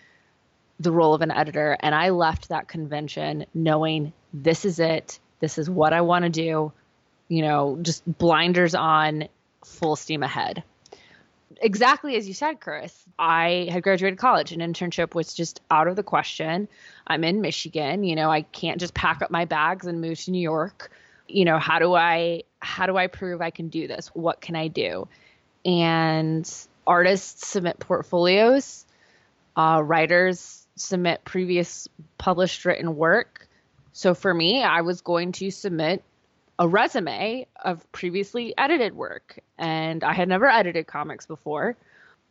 the 0.79 0.93
role 0.93 1.15
of 1.15 1.21
an 1.21 1.31
editor. 1.31 1.77
And 1.81 1.95
I 1.95 2.11
left 2.11 2.49
that 2.49 2.69
convention 2.69 3.47
knowing 3.53 4.13
this 4.33 4.65
is 4.65 4.79
it, 4.79 5.21
this 5.41 5.59
is 5.59 5.69
what 5.69 5.93
I 5.93 6.01
want 6.03 6.25
to 6.25 6.31
do 6.31 6.73
you 7.31 7.43
know, 7.43 7.79
just 7.81 8.03
blinders 8.19 8.75
on, 8.75 9.29
full 9.65 9.97
steam 9.97 10.23
ahead. 10.23 10.63
Exactly 11.63 12.17
as 12.17 12.27
you 12.27 12.35
said, 12.35 12.61
Chris. 12.61 13.05
I 13.19 13.69
had 13.71 13.83
graduated 13.85 14.19
college. 14.19 14.51
An 14.53 14.61
internship 14.61 15.15
was 15.15 15.33
just 15.33 15.61
out 15.71 15.87
of 15.87 15.95
the 15.95 16.03
question. 16.03 16.69
I'm 17.07 17.23
in 17.23 17.41
Michigan. 17.41 18.03
You 18.03 18.17
know, 18.17 18.31
I 18.31 18.43
can't 18.43 18.81
just 18.81 18.95
pack 18.95 19.23
up 19.23 19.31
my 19.31 19.45
bags 19.45 19.87
and 19.87 20.01
move 20.01 20.19
to 20.21 20.33
New 20.33 20.41
York. 20.41 20.91
You 21.29 21.45
know, 21.45 21.59
how 21.59 21.79
do 21.79 21.95
I 21.95 22.43
how 22.59 22.87
do 22.87 22.97
I 22.97 23.07
prove 23.07 23.41
I 23.41 23.51
can 23.51 23.69
do 23.69 23.87
this? 23.87 24.09
What 24.09 24.41
can 24.41 24.57
I 24.57 24.67
do? 24.69 25.07
And 25.65 26.51
artists 26.87 27.47
submit 27.47 27.79
portfolios. 27.79 28.85
Uh, 29.57 29.83
writers 29.85 30.67
submit 30.75 31.25
previous 31.25 31.89
published 32.19 32.65
written 32.65 32.97
work. 32.97 33.47
So 33.93 34.15
for 34.15 34.33
me, 34.33 34.65
I 34.65 34.81
was 34.81 35.01
going 35.03 35.33
to 35.33 35.51
submit 35.51 36.03
a 36.61 36.69
resume 36.69 37.47
of 37.65 37.91
previously 37.91 38.55
edited 38.59 38.95
work. 38.95 39.41
And 39.59 40.05
I 40.05 40.13
had 40.13 40.29
never 40.29 40.47
edited 40.47 40.87
comics 40.87 41.25
before, 41.25 41.75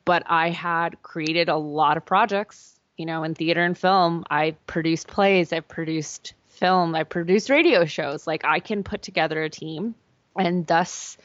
but 0.06 0.22
I 0.28 0.52
had 0.52 1.02
created 1.02 1.50
a 1.50 1.58
lot 1.58 1.98
of 1.98 2.06
projects, 2.06 2.80
you 2.96 3.08
know, 3.08 3.24
in 3.24 3.34
theater 3.34 3.64
and 3.66 3.76
film. 3.76 4.24
I 4.30 4.52
produced 4.68 5.08
plays, 5.08 5.52
I 5.52 5.62
produced 5.62 6.36
film, 6.48 6.94
I 6.94 7.06
produced 7.06 7.50
radio 7.50 7.86
shows. 7.86 8.28
Like 8.28 8.46
I 8.46 8.60
can 8.60 8.84
put 8.84 9.02
together 9.02 9.42
a 9.42 9.50
team. 9.50 9.96
And 10.38 10.66
thus 10.68 11.18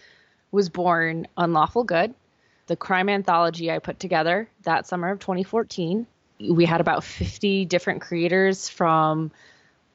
was 0.50 0.70
born 0.70 1.26
Unlawful 1.36 1.84
Good, 1.84 2.14
the 2.68 2.76
crime 2.76 3.10
anthology 3.10 3.70
I 3.70 3.80
put 3.80 4.00
together 4.00 4.48
that 4.62 4.86
summer 4.86 5.10
of 5.10 5.18
2014. 5.18 6.06
We 6.40 6.64
had 6.64 6.80
about 6.80 7.04
50 7.04 7.66
different 7.66 8.00
creators 8.00 8.70
from 8.70 9.30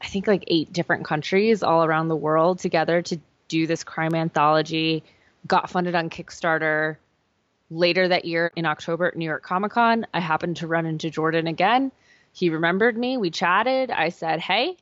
I 0.02 0.08
think 0.08 0.28
like 0.28 0.44
eight 0.48 0.72
different 0.72 1.06
countries 1.06 1.64
all 1.64 1.84
around 1.84 2.08
the 2.08 2.16
world 2.16 2.60
together 2.60 3.02
to 3.02 3.20
do 3.48 3.68
this 3.68 3.84
crime 3.84 4.16
anthology. 4.16 5.04
Got 5.48 5.70
funded 5.70 5.96
on 5.96 6.10
Kickstarter. 6.10 6.98
Later 7.72 8.08
that 8.08 8.26
year 8.26 8.52
in 8.56 8.66
October 8.66 9.08
at 9.08 9.16
New 9.16 9.26
York 9.26 9.44
Comic 9.44 9.74
Con, 9.74 10.08
I 10.14 10.20
happened 10.20 10.58
to 10.58 10.68
run 10.68 10.88
into 10.88 11.12
Jordan 11.12 11.46
again. 11.46 11.92
He 12.32 12.50
remembered 12.50 12.98
me. 12.98 13.18
We 13.18 13.30
chatted. 13.30 13.92
I 13.92 14.10
said, 14.10 14.40
Hey, 14.40 14.78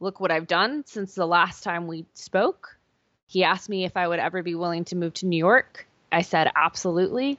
look 0.00 0.20
what 0.20 0.30
I've 0.30 0.46
done 0.46 0.84
since 0.86 1.14
the 1.14 1.26
last 1.26 1.62
time 1.62 1.86
we 1.86 2.04
spoke. 2.14 2.76
He 3.26 3.44
asked 3.44 3.68
me 3.68 3.84
if 3.84 3.96
I 3.96 4.08
would 4.08 4.18
ever 4.18 4.42
be 4.42 4.54
willing 4.54 4.84
to 4.86 4.96
move 4.96 5.14
to 5.14 5.26
New 5.26 5.38
York. 5.38 5.86
I 6.12 6.22
said, 6.22 6.50
Absolutely. 6.54 7.38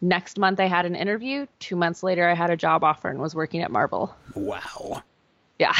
Next 0.00 0.38
month, 0.38 0.60
I 0.60 0.66
had 0.66 0.86
an 0.86 0.94
interview. 0.94 1.46
Two 1.58 1.76
months 1.76 2.02
later, 2.02 2.26
I 2.26 2.34
had 2.34 2.48
a 2.48 2.56
job 2.56 2.82
offer 2.84 3.08
and 3.08 3.18
was 3.18 3.34
working 3.34 3.60
at 3.60 3.70
Marvel. 3.70 4.14
Wow. 4.34 5.02
Yeah. 5.60 5.74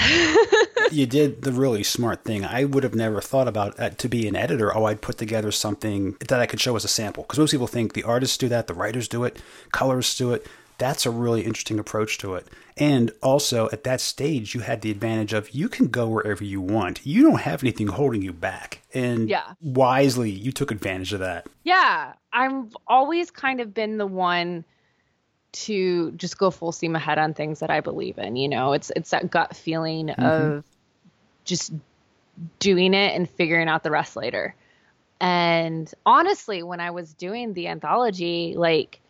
you 0.93 1.07
did 1.07 1.41
the 1.41 1.53
really 1.53 1.83
smart 1.83 2.23
thing. 2.23 2.45
I 2.45 2.65
would 2.65 2.85
have 2.85 2.95
never 2.95 3.23
thought 3.23 3.49
about 3.49 3.81
uh, 3.81 3.89
to 3.89 4.09
be 4.11 4.29
an 4.29 4.37
editor. 4.37 4.77
Oh, 4.77 4.85
I'd 4.85 5.01
put 5.01 5.17
together 5.17 5.51
something 5.51 6.19
that 6.29 6.39
I 6.39 6.45
could 6.45 6.61
show 6.61 6.77
as 6.77 6.85
a 6.85 6.89
sample. 6.89 7.23
Because 7.23 7.39
most 7.39 7.53
people 7.53 7.67
think 7.67 7.95
the 7.95 8.03
artists 8.03 8.37
do 8.37 8.47
that, 8.51 8.67
the 8.67 8.75
writers 8.75 9.09
do 9.09 9.25
it, 9.25 9.41
colorists 9.73 10.19
do 10.19 10.35
it. 10.35 10.47
That's 10.77 11.07
a 11.07 11.11
really 11.11 11.47
interesting 11.47 11.79
approach 11.79 12.19
to 12.19 12.35
it. 12.35 12.47
And 12.77 13.11
also, 13.23 13.71
at 13.73 13.85
that 13.85 14.03
stage, 14.03 14.55
you 14.55 14.61
had 14.61 14.83
the 14.83 14.91
advantage 14.91 15.33
of 15.33 15.51
you 15.51 15.71
can 15.71 15.89
go 15.89 16.09
wherever 16.09 16.45
you 16.45 16.61
want. 16.61 17.01
You 17.07 17.23
don't 17.23 17.41
have 17.41 17.63
anything 17.63 17.87
holding 17.87 18.21
you 18.21 18.35
back. 18.35 18.83
And 18.93 19.31
yeah. 19.31 19.55
wisely, 19.63 20.31
you 20.31 20.53
took 20.53 20.71
advantage 20.71 21.15
of 21.15 21.21
that. 21.21 21.47
Yeah. 21.65 22.13
I've 22.35 22.77
always 22.87 23.31
kind 23.31 23.61
of 23.63 23.73
been 23.73 23.97
the 23.97 24.07
one 24.07 24.67
to 25.53 26.13
just 26.13 26.39
go 26.39 26.51
full 26.51 26.73
steam 26.73 26.97
ahead 26.97 27.19
on 27.19 27.35
things 27.35 27.61
that 27.61 27.71
I 27.71 27.81
believe 27.81 28.19
in. 28.19 28.37
You 28.37 28.49
know, 28.49 28.73
it's 28.73 28.91
it's 28.95 29.11
that 29.11 29.31
gut 29.31 29.57
feeling 29.57 30.09
mm-hmm. 30.09 30.23
of 30.23 30.65
just 31.45 31.73
doing 32.59 32.95
it 32.95 33.15
and 33.15 33.29
figuring 33.29 33.69
out 33.69 33.83
the 33.83 33.91
rest 33.91 34.17
later. 34.17 34.55
And 35.21 35.93
honestly, 36.07 36.63
when 36.63 36.81
I 36.81 36.93
was 36.93 37.13
doing 37.13 37.53
the 37.53 37.69
anthology, 37.69 38.55
like 38.57 39.01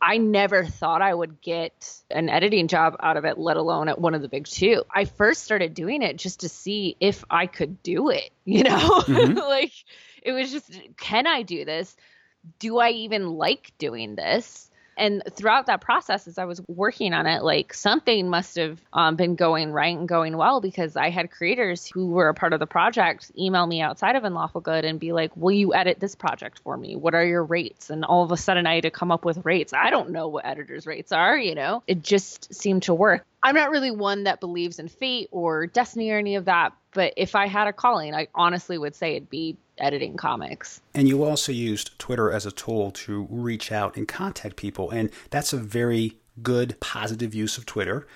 I 0.00 0.16
never 0.16 0.64
thought 0.64 1.02
I 1.02 1.12
would 1.12 1.40
get 1.40 1.92
an 2.10 2.28
editing 2.28 2.68
job 2.68 2.96
out 3.00 3.16
of 3.16 3.24
it, 3.24 3.36
let 3.36 3.56
alone 3.56 3.88
at 3.88 4.00
one 4.00 4.14
of 4.14 4.22
the 4.22 4.28
big 4.28 4.46
two. 4.46 4.84
I 4.94 5.04
first 5.04 5.42
started 5.42 5.74
doing 5.74 6.02
it 6.02 6.16
just 6.16 6.40
to 6.40 6.48
see 6.48 6.96
if 7.00 7.24
I 7.30 7.46
could 7.46 7.82
do 7.82 8.10
it, 8.10 8.30
you 8.44 8.62
know? 8.62 8.78
Mm-hmm. 8.78 9.38
like 9.38 9.72
it 10.22 10.32
was 10.32 10.50
just, 10.50 10.70
can 10.96 11.26
I 11.26 11.42
do 11.42 11.64
this? 11.64 11.96
Do 12.58 12.78
I 12.78 12.90
even 12.90 13.30
like 13.30 13.72
doing 13.78 14.14
this? 14.14 14.70
And 14.98 15.22
throughout 15.30 15.66
that 15.66 15.80
process, 15.80 16.26
as 16.26 16.38
I 16.38 16.44
was 16.44 16.60
working 16.66 17.14
on 17.14 17.26
it, 17.26 17.42
like 17.42 17.72
something 17.72 18.28
must 18.28 18.56
have 18.56 18.80
um, 18.92 19.16
been 19.16 19.36
going 19.36 19.72
right 19.72 19.96
and 19.96 20.08
going 20.08 20.36
well 20.36 20.60
because 20.60 20.96
I 20.96 21.10
had 21.10 21.30
creators 21.30 21.86
who 21.86 22.08
were 22.08 22.28
a 22.28 22.34
part 22.34 22.52
of 22.52 22.60
the 22.60 22.66
project 22.66 23.30
email 23.38 23.66
me 23.66 23.80
outside 23.80 24.16
of 24.16 24.24
Unlawful 24.24 24.60
Good 24.60 24.84
and 24.84 24.98
be 24.98 25.12
like, 25.12 25.36
Will 25.36 25.52
you 25.52 25.74
edit 25.74 26.00
this 26.00 26.14
project 26.14 26.58
for 26.58 26.76
me? 26.76 26.96
What 26.96 27.14
are 27.14 27.24
your 27.24 27.44
rates? 27.44 27.90
And 27.90 28.04
all 28.04 28.24
of 28.24 28.32
a 28.32 28.36
sudden, 28.36 28.66
I 28.66 28.74
had 28.74 28.82
to 28.82 28.90
come 28.90 29.12
up 29.12 29.24
with 29.24 29.44
rates. 29.44 29.72
I 29.72 29.90
don't 29.90 30.10
know 30.10 30.28
what 30.28 30.44
editors' 30.44 30.86
rates 30.86 31.12
are, 31.12 31.38
you 31.38 31.54
know? 31.54 31.82
It 31.86 32.02
just 32.02 32.52
seemed 32.52 32.82
to 32.84 32.94
work. 32.94 33.24
I'm 33.42 33.54
not 33.54 33.70
really 33.70 33.90
one 33.90 34.24
that 34.24 34.40
believes 34.40 34.78
in 34.78 34.88
fate 34.88 35.28
or 35.30 35.66
destiny 35.66 36.10
or 36.10 36.18
any 36.18 36.34
of 36.34 36.46
that, 36.46 36.72
but 36.92 37.14
if 37.16 37.34
I 37.34 37.46
had 37.46 37.68
a 37.68 37.72
calling, 37.72 38.14
I 38.14 38.28
honestly 38.34 38.78
would 38.78 38.94
say 38.94 39.14
it'd 39.14 39.30
be 39.30 39.56
editing 39.78 40.16
comics. 40.16 40.80
And 40.94 41.08
you 41.08 41.22
also 41.22 41.52
used 41.52 41.98
Twitter 41.98 42.32
as 42.32 42.46
a 42.46 42.50
tool 42.50 42.90
to 42.90 43.26
reach 43.30 43.70
out 43.70 43.96
and 43.96 44.08
contact 44.08 44.56
people, 44.56 44.90
and 44.90 45.10
that's 45.30 45.52
a 45.52 45.56
very 45.56 46.18
good, 46.42 46.78
positive 46.80 47.34
use 47.34 47.58
of 47.58 47.66
Twitter. 47.66 48.06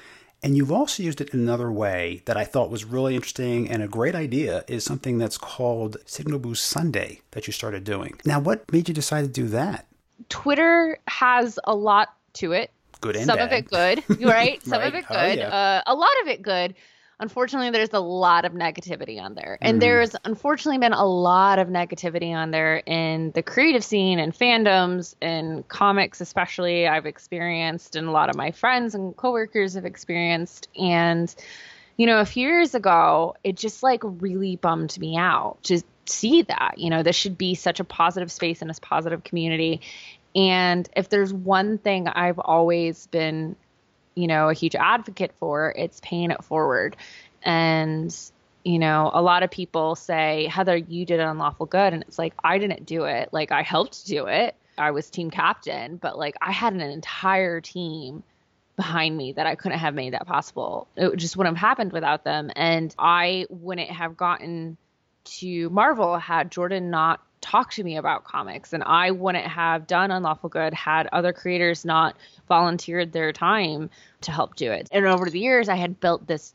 And 0.43 0.57
you've 0.57 0.73
also 0.73 1.05
used 1.05 1.21
it 1.21 1.33
in 1.33 1.41
another 1.41 1.71
way 1.71 2.23
that 2.25 2.37
I 2.37 2.45
thought 2.45 2.69
was 2.69 2.85
really 2.85 3.15
interesting 3.15 3.71
and 3.71 3.81
a 3.81 3.87
great 3.87 4.17
idea 4.17 4.65
is 4.67 4.85
something 4.85 5.19
that's 5.19 5.39
called 5.39 5.99
Signal 6.05 6.41
Boost 6.41 6.67
Sunday 6.67 7.21
that 7.31 7.47
you 7.47 7.53
started 7.53 7.85
doing. 7.85 8.19
Now, 8.25 8.41
what 8.41 8.71
made 8.73 8.89
you 8.89 8.95
decide 8.95 9.23
to 9.23 9.29
do 9.29 9.47
that? 9.49 9.87
Twitter 10.29 10.99
has 11.07 11.61
a 11.65 11.77
lot 11.77 12.15
to 12.35 12.53
it. 12.53 12.73
Good 13.03 13.17
and 13.17 13.27
Some 13.27 13.37
bad. 13.37 13.53
of 13.53 13.53
it 13.53 13.69
good, 13.69 14.25
right? 14.25 14.63
Some 14.65 14.79
right. 14.79 14.89
of 14.89 14.95
it 14.95 15.07
good. 15.07 15.17
Oh, 15.17 15.33
yeah. 15.33 15.49
uh, 15.49 15.83
a 15.87 15.95
lot 15.95 16.13
of 16.23 16.29
it 16.29 16.41
good 16.41 16.75
unfortunately 17.23 17.71
there's 17.71 17.93
a 17.93 18.01
lot 18.01 18.45
of 18.45 18.53
negativity 18.53 19.21
on 19.21 19.35
there 19.35 19.57
and 19.63 19.77
mm. 19.77 19.81
there's 19.81 20.17
unfortunately 20.25 20.79
been 20.79 20.93
a 20.93 21.05
lot 21.05 21.61
of 21.61 21.69
negativity 21.69 22.35
on 22.35 22.51
there 22.51 22.79
in 22.79 23.31
the 23.31 23.43
creative 23.43 23.85
scene 23.85 24.19
and 24.19 24.33
fandoms 24.33 25.15
and 25.23 25.67
comics 25.69 26.21
especially 26.21 26.89
i've 26.89 27.07
experienced 27.07 27.95
and 27.95 28.09
a 28.09 28.11
lot 28.11 28.29
of 28.29 28.35
my 28.35 28.51
friends 28.51 28.95
and 28.95 29.17
coworkers 29.17 29.75
have 29.75 29.85
experienced 29.85 30.69
and 30.77 31.35
you 31.97 32.07
know 32.07 32.19
a 32.19 32.27
few 32.27 32.49
years 32.49 32.75
ago 32.75 33.37
it 33.45 33.57
just 33.57 33.85
like 33.85 34.01
really 34.03 34.57
bummed 34.57 34.99
me 34.99 35.17
out 35.17 35.63
to 35.63 35.81
see 36.07 36.43
that 36.43 36.75
you 36.77 36.91
know 36.91 37.05
this 37.05 37.15
should 37.15 37.39
be 37.39 37.55
such 37.55 37.79
a 37.79 37.85
positive 37.85 38.33
space 38.33 38.63
and 38.63 38.71
a 38.71 38.75
positive 38.81 39.23
community 39.23 39.81
and 40.35 40.89
if 40.97 41.09
there's 41.09 41.33
one 41.33 41.79
thing 41.79 42.09
I've 42.09 42.39
always 42.39 43.07
been 43.09 43.57
you 44.15 44.27
know, 44.27 44.49
a 44.49 44.55
huge 44.55 44.75
advocate 44.75 45.33
for, 45.39 45.73
it's 45.77 46.01
paying 46.01 46.31
it 46.31 46.45
forward. 46.45 46.97
And, 47.43 48.15
you 48.65 48.79
know, 48.79 49.11
a 49.13 49.23
lot 49.23 49.43
of 49.43 49.51
people 49.51 49.95
say, 49.95 50.47
Heather, 50.47 50.77
you 50.77 51.07
did 51.07 51.21
an 51.21 51.29
unlawful 51.29 51.67
good. 51.67 51.93
And 51.93 52.03
it's 52.03 52.19
like, 52.19 52.35
I 52.43 52.59
didn't 52.59 52.87
do 52.87 53.05
it. 53.05 53.31
Like, 53.33 53.53
I 53.53 53.63
helped 53.63 54.07
do 54.07 54.27
it. 54.27 54.55
I 54.79 54.91
was 54.91 55.11
team 55.11 55.31
captain, 55.31 55.97
but 55.97 56.19
like, 56.19 56.35
I 56.41 56.53
had 56.53 56.73
an 56.73 56.81
entire 56.81 57.61
team 57.61 58.23
behind 58.77 59.17
me 59.17 59.33
that 59.33 59.47
I 59.47 59.55
couldn't 59.55 59.79
have 59.79 59.95
made 59.95 60.15
that 60.15 60.27
possible. 60.27 60.89
It 60.97 61.17
just 61.17 61.37
wouldn't 61.37 61.57
have 61.57 61.69
happened 61.69 61.93
without 61.93 62.25
them. 62.25 62.51
And 62.57 62.95
I 62.99 63.47
wouldn't 63.51 63.91
have 63.91 64.17
gotten 64.17 64.79
to 65.25 65.71
Marvel 65.71 66.19
had 66.19 66.51
Jordan 66.51 66.91
not 66.91 67.21
talk 67.43 67.73
to 67.73 67.85
me 67.85 67.97
about 67.97 68.25
comics 68.25 68.73
and 68.73 68.83
I 68.83 69.11
wouldn't 69.11 69.47
have 69.47 69.87
done 69.87 70.11
Unlawful 70.11 70.49
Good 70.49 70.73
had 70.73 71.09
other 71.13 71.35
creators 71.35 71.85
not 71.85 72.17
volunteered 72.49 73.13
their 73.13 73.33
time 73.33 73.91
to 74.23 74.33
help 74.33 74.57
do 74.57 74.71
it. 74.71 74.89
And 74.91 75.05
over 75.05 75.29
the 75.29 75.41
years 75.41 75.69
I 75.69 75.75
had 75.75 76.01
built 76.01 76.27
this 76.27 76.55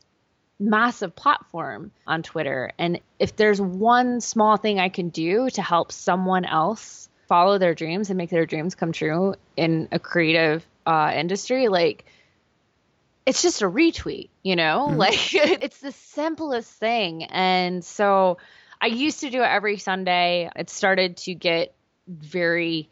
massive 0.58 1.14
platform 1.14 1.92
on 2.06 2.24
Twitter 2.24 2.72
and 2.78 3.00
if 3.20 3.36
there's 3.36 3.60
one 3.60 4.20
small 4.20 4.56
thing 4.56 4.80
I 4.80 4.88
can 4.88 5.10
do 5.10 5.48
to 5.50 5.62
help 5.62 5.92
someone 5.92 6.44
else 6.44 7.08
follow 7.28 7.58
their 7.58 7.74
dreams 7.74 8.10
and 8.10 8.16
make 8.16 8.30
their 8.30 8.46
dreams 8.46 8.74
come 8.74 8.90
true 8.90 9.34
in 9.56 9.88
a 9.92 10.00
creative 10.00 10.66
uh, 10.84 11.12
industry 11.14 11.68
like 11.68 12.06
it's 13.28 13.42
just 13.42 13.60
a 13.60 13.66
retweet, 13.66 14.30
you 14.42 14.56
know? 14.56 14.86
Mm-hmm. 14.88 14.98
Like 14.98 15.34
it's 15.34 15.80
the 15.80 15.92
simplest 15.92 16.72
thing. 16.72 17.24
And 17.24 17.84
so 17.84 18.38
I 18.80 18.86
used 18.86 19.20
to 19.20 19.30
do 19.30 19.42
it 19.42 19.46
every 19.46 19.78
Sunday. 19.78 20.50
It 20.54 20.70
started 20.70 21.16
to 21.18 21.34
get 21.34 21.74
very 22.06 22.88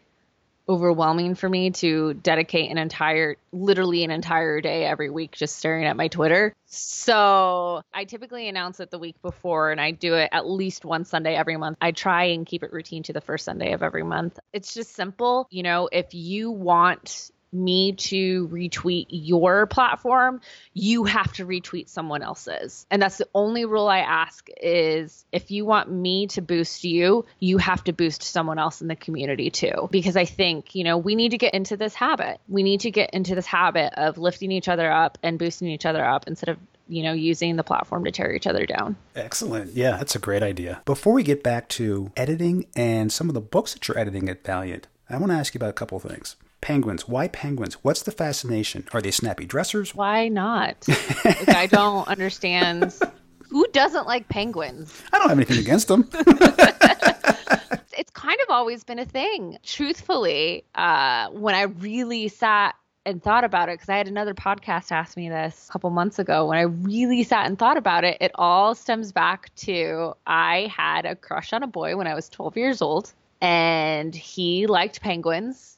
overwhelming 0.69 1.37
for 1.37 1.49
me 1.49 1.71
to 1.71 2.15
dedicate 2.15 2.71
an 2.71 2.79
entire 2.79 3.37
literally 3.53 4.03
an 4.03 4.11
entire 4.11 4.61
day 4.61 4.85
every 4.85 5.11
week 5.11 5.31
just 5.31 5.57
staring 5.57 5.85
at 5.85 5.97
my 5.97 6.09
Twitter. 6.09 6.55
So, 6.67 7.83
I 7.95 8.05
typically 8.05 8.49
announce 8.49 8.81
it 8.81 8.91
the 8.91 8.99
week 8.99 9.15
before 9.23 9.71
and 9.71 9.81
I 9.81 9.93
do 9.93 10.15
it 10.15 10.29
at 10.33 10.49
least 10.49 10.85
one 10.85 11.05
Sunday 11.05 11.37
every 11.37 11.57
month. 11.57 11.79
I 11.81 11.93
try 11.93 12.25
and 12.25 12.45
keep 12.45 12.65
it 12.65 12.73
routine 12.73 13.05
to 13.05 13.13
the 13.13 13.21
first 13.21 13.45
Sunday 13.45 13.73
of 13.73 13.83
every 13.83 14.03
month. 14.03 14.39
It's 14.53 14.75
just 14.75 14.95
simple, 14.95 15.47
you 15.51 15.63
know, 15.63 15.89
if 15.91 16.13
you 16.13 16.51
want 16.51 17.31
me 17.57 17.93
to 17.93 18.49
retweet 18.49 19.07
your 19.09 19.67
platform, 19.67 20.41
you 20.75 21.05
have 21.05 21.33
to 21.35 21.47
retweet 21.47 21.89
someone 21.89 22.23
else's. 22.23 22.87
And 22.91 23.01
that's 23.01 23.19
the 23.19 23.29
only 23.35 23.65
rule 23.65 23.89
I 23.89 23.99
ask 23.99 24.49
is 24.61 25.25
if 25.33 25.51
you 25.51 25.65
want 25.65 25.91
me 25.91 26.27
to 26.29 26.43
boost 26.43 26.85
you, 26.85 27.25
you 27.41 27.59
have 27.59 27.83
to 27.85 27.93
boost 27.93 28.23
someone 28.23 28.59
else 28.59 28.83
in 28.83 28.89
the 28.89 28.97
community 28.97 29.51
too. 29.51 29.89
Because 29.91 30.17
I 30.17 30.25
think, 30.25 30.75
you 30.75 30.85
know, 30.85 30.99
we 30.99 31.15
need 31.15 31.31
to 31.31 31.39
get 31.39 31.55
into 31.55 31.77
this 31.77 31.95
habit. 31.95 32.41
We 32.49 32.63
need 32.63 32.81
to 32.81 32.91
get 32.91 33.11
into 33.11 33.35
this 33.35 33.47
habit 33.47 33.95
of 33.97 34.19
lifting 34.19 34.53
each 34.53 34.69
other 34.69 34.91
up 34.91 35.19
and 35.23 35.39
boosting 35.39 35.69
each 35.69 35.87
other 35.87 36.05
up 36.05 36.27
instead 36.27 36.51
of 36.51 36.59
you 36.89 37.03
know, 37.03 37.13
using 37.13 37.57
the 37.57 37.65
platform 37.65 38.05
to 38.05 38.13
tear 38.13 38.33
each 38.33 38.47
other 38.47 38.67
down. 38.67 38.97
Excellent. 39.15 39.73
Yeah, 39.73 39.97
that's 39.97 40.15
a 40.15 40.21
great 40.21 40.43
idea. 40.43 40.83
Before 40.85 41.13
we 41.13 41.23
get 41.23 41.43
back 41.43 41.69
to 41.71 42.13
editing 42.17 42.67
and 42.77 43.11
some 43.11 43.29
of 43.29 43.35
the 43.35 43.41
books 43.41 43.75
that 43.75 43.89
you're 43.89 43.99
editing 43.99 44.29
at 44.29 44.45
Valiant, 44.45 44.87
I 45.09 45.17
want 45.19 45.33
to 45.33 45.39
ask 45.39 45.55
you 45.55 45.59
about 45.59 45.71
a 45.71 45.75
couple 45.75 45.99
things. 46.01 46.37
Penguins. 46.61 47.07
Why 47.07 47.29
penguins? 47.29 47.75
What's 47.85 48.03
the 48.03 48.11
fascination? 48.11 48.87
Are 48.93 49.01
they 49.01 49.11
snappy 49.11 49.47
dressers? 49.47 49.95
Why 49.95 50.29
not? 50.29 50.87
like, 51.25 51.49
I 51.49 51.67
don't 51.67 52.09
understand. 52.09 52.95
Who 53.51 53.67
doesn't 53.73 54.07
like 54.07 54.29
penguins? 54.29 55.03
I 55.13 55.19
don't 55.19 55.29
have 55.29 55.39
anything 55.39 55.59
against 55.59 55.89
them. 55.89 56.09
it's 57.97 58.11
kind 58.13 58.39
of 58.43 58.51
always 58.51 58.85
been 58.85 58.99
a 58.99 59.05
thing. 59.05 59.59
Truthfully, 59.63 60.65
uh, 60.75 61.29
when 61.31 61.55
I 61.55 61.63
really 61.63 62.29
sat 62.29 62.75
and 63.05 63.23
thought 63.23 63.45
about 63.45 63.69
it, 63.69 63.75
because 63.75 63.89
I 63.89 63.97
had 63.97 64.09
another 64.09 64.35
podcast 64.35 64.91
ask 64.91 65.17
me 65.17 65.29
this 65.29 65.69
a 65.69 65.73
couple 65.73 65.91
months 65.91 66.19
ago, 66.19 66.47
when 66.47 66.59
I 66.59 66.63
really 66.63 67.23
sat 67.23 67.47
and 67.47 67.57
thought 67.57 67.77
about 67.77 68.03
it, 68.03 68.17
it 68.21 68.33
all 68.35 68.75
stems 68.75 69.13
back 69.13 69.55
to 69.57 70.15
I 70.27 70.73
had 70.77 71.07
a 71.07 71.15
crush 71.15 71.53
on 71.53 71.63
a 71.63 71.69
boy 71.69 71.97
when 71.97 72.09
I 72.09 72.15
was 72.15 72.29
12 72.29 72.57
years 72.57 72.83
old, 72.83 73.13
and 73.41 74.15
he 74.15 74.67
liked 74.67 75.01
penguins 75.01 75.76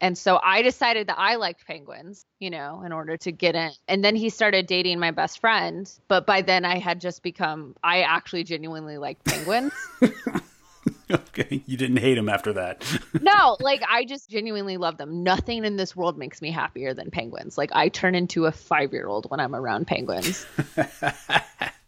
and 0.00 0.18
so 0.18 0.40
I 0.42 0.62
decided 0.62 1.06
that 1.06 1.18
I 1.18 1.36
liked 1.36 1.66
penguins, 1.66 2.26
you 2.38 2.50
know, 2.50 2.82
in 2.82 2.92
order 2.92 3.16
to 3.18 3.32
get 3.32 3.54
in. 3.54 3.70
And 3.88 4.04
then 4.04 4.16
he 4.16 4.28
started 4.28 4.66
dating 4.66 4.98
my 4.98 5.12
best 5.12 5.40
friend. 5.40 5.90
But 6.08 6.26
by 6.26 6.42
then 6.42 6.64
I 6.64 6.78
had 6.78 7.00
just 7.00 7.22
become, 7.22 7.76
I 7.82 8.02
actually 8.02 8.44
genuinely 8.44 8.98
liked 8.98 9.24
penguins. 9.24 9.72
okay. 11.10 11.62
You 11.66 11.76
didn't 11.76 11.98
hate 11.98 12.18
him 12.18 12.28
after 12.28 12.52
that. 12.54 12.84
no, 13.20 13.56
like 13.60 13.82
I 13.88 14.04
just 14.04 14.28
genuinely 14.28 14.76
love 14.76 14.98
them. 14.98 15.22
Nothing 15.22 15.64
in 15.64 15.76
this 15.76 15.94
world 15.94 16.18
makes 16.18 16.42
me 16.42 16.50
happier 16.50 16.92
than 16.92 17.10
penguins. 17.10 17.56
Like 17.56 17.70
I 17.72 17.88
turn 17.88 18.14
into 18.14 18.46
a 18.46 18.52
five 18.52 18.92
year 18.92 19.06
old 19.06 19.30
when 19.30 19.40
I'm 19.40 19.54
around 19.54 19.86
penguins. 19.86 20.44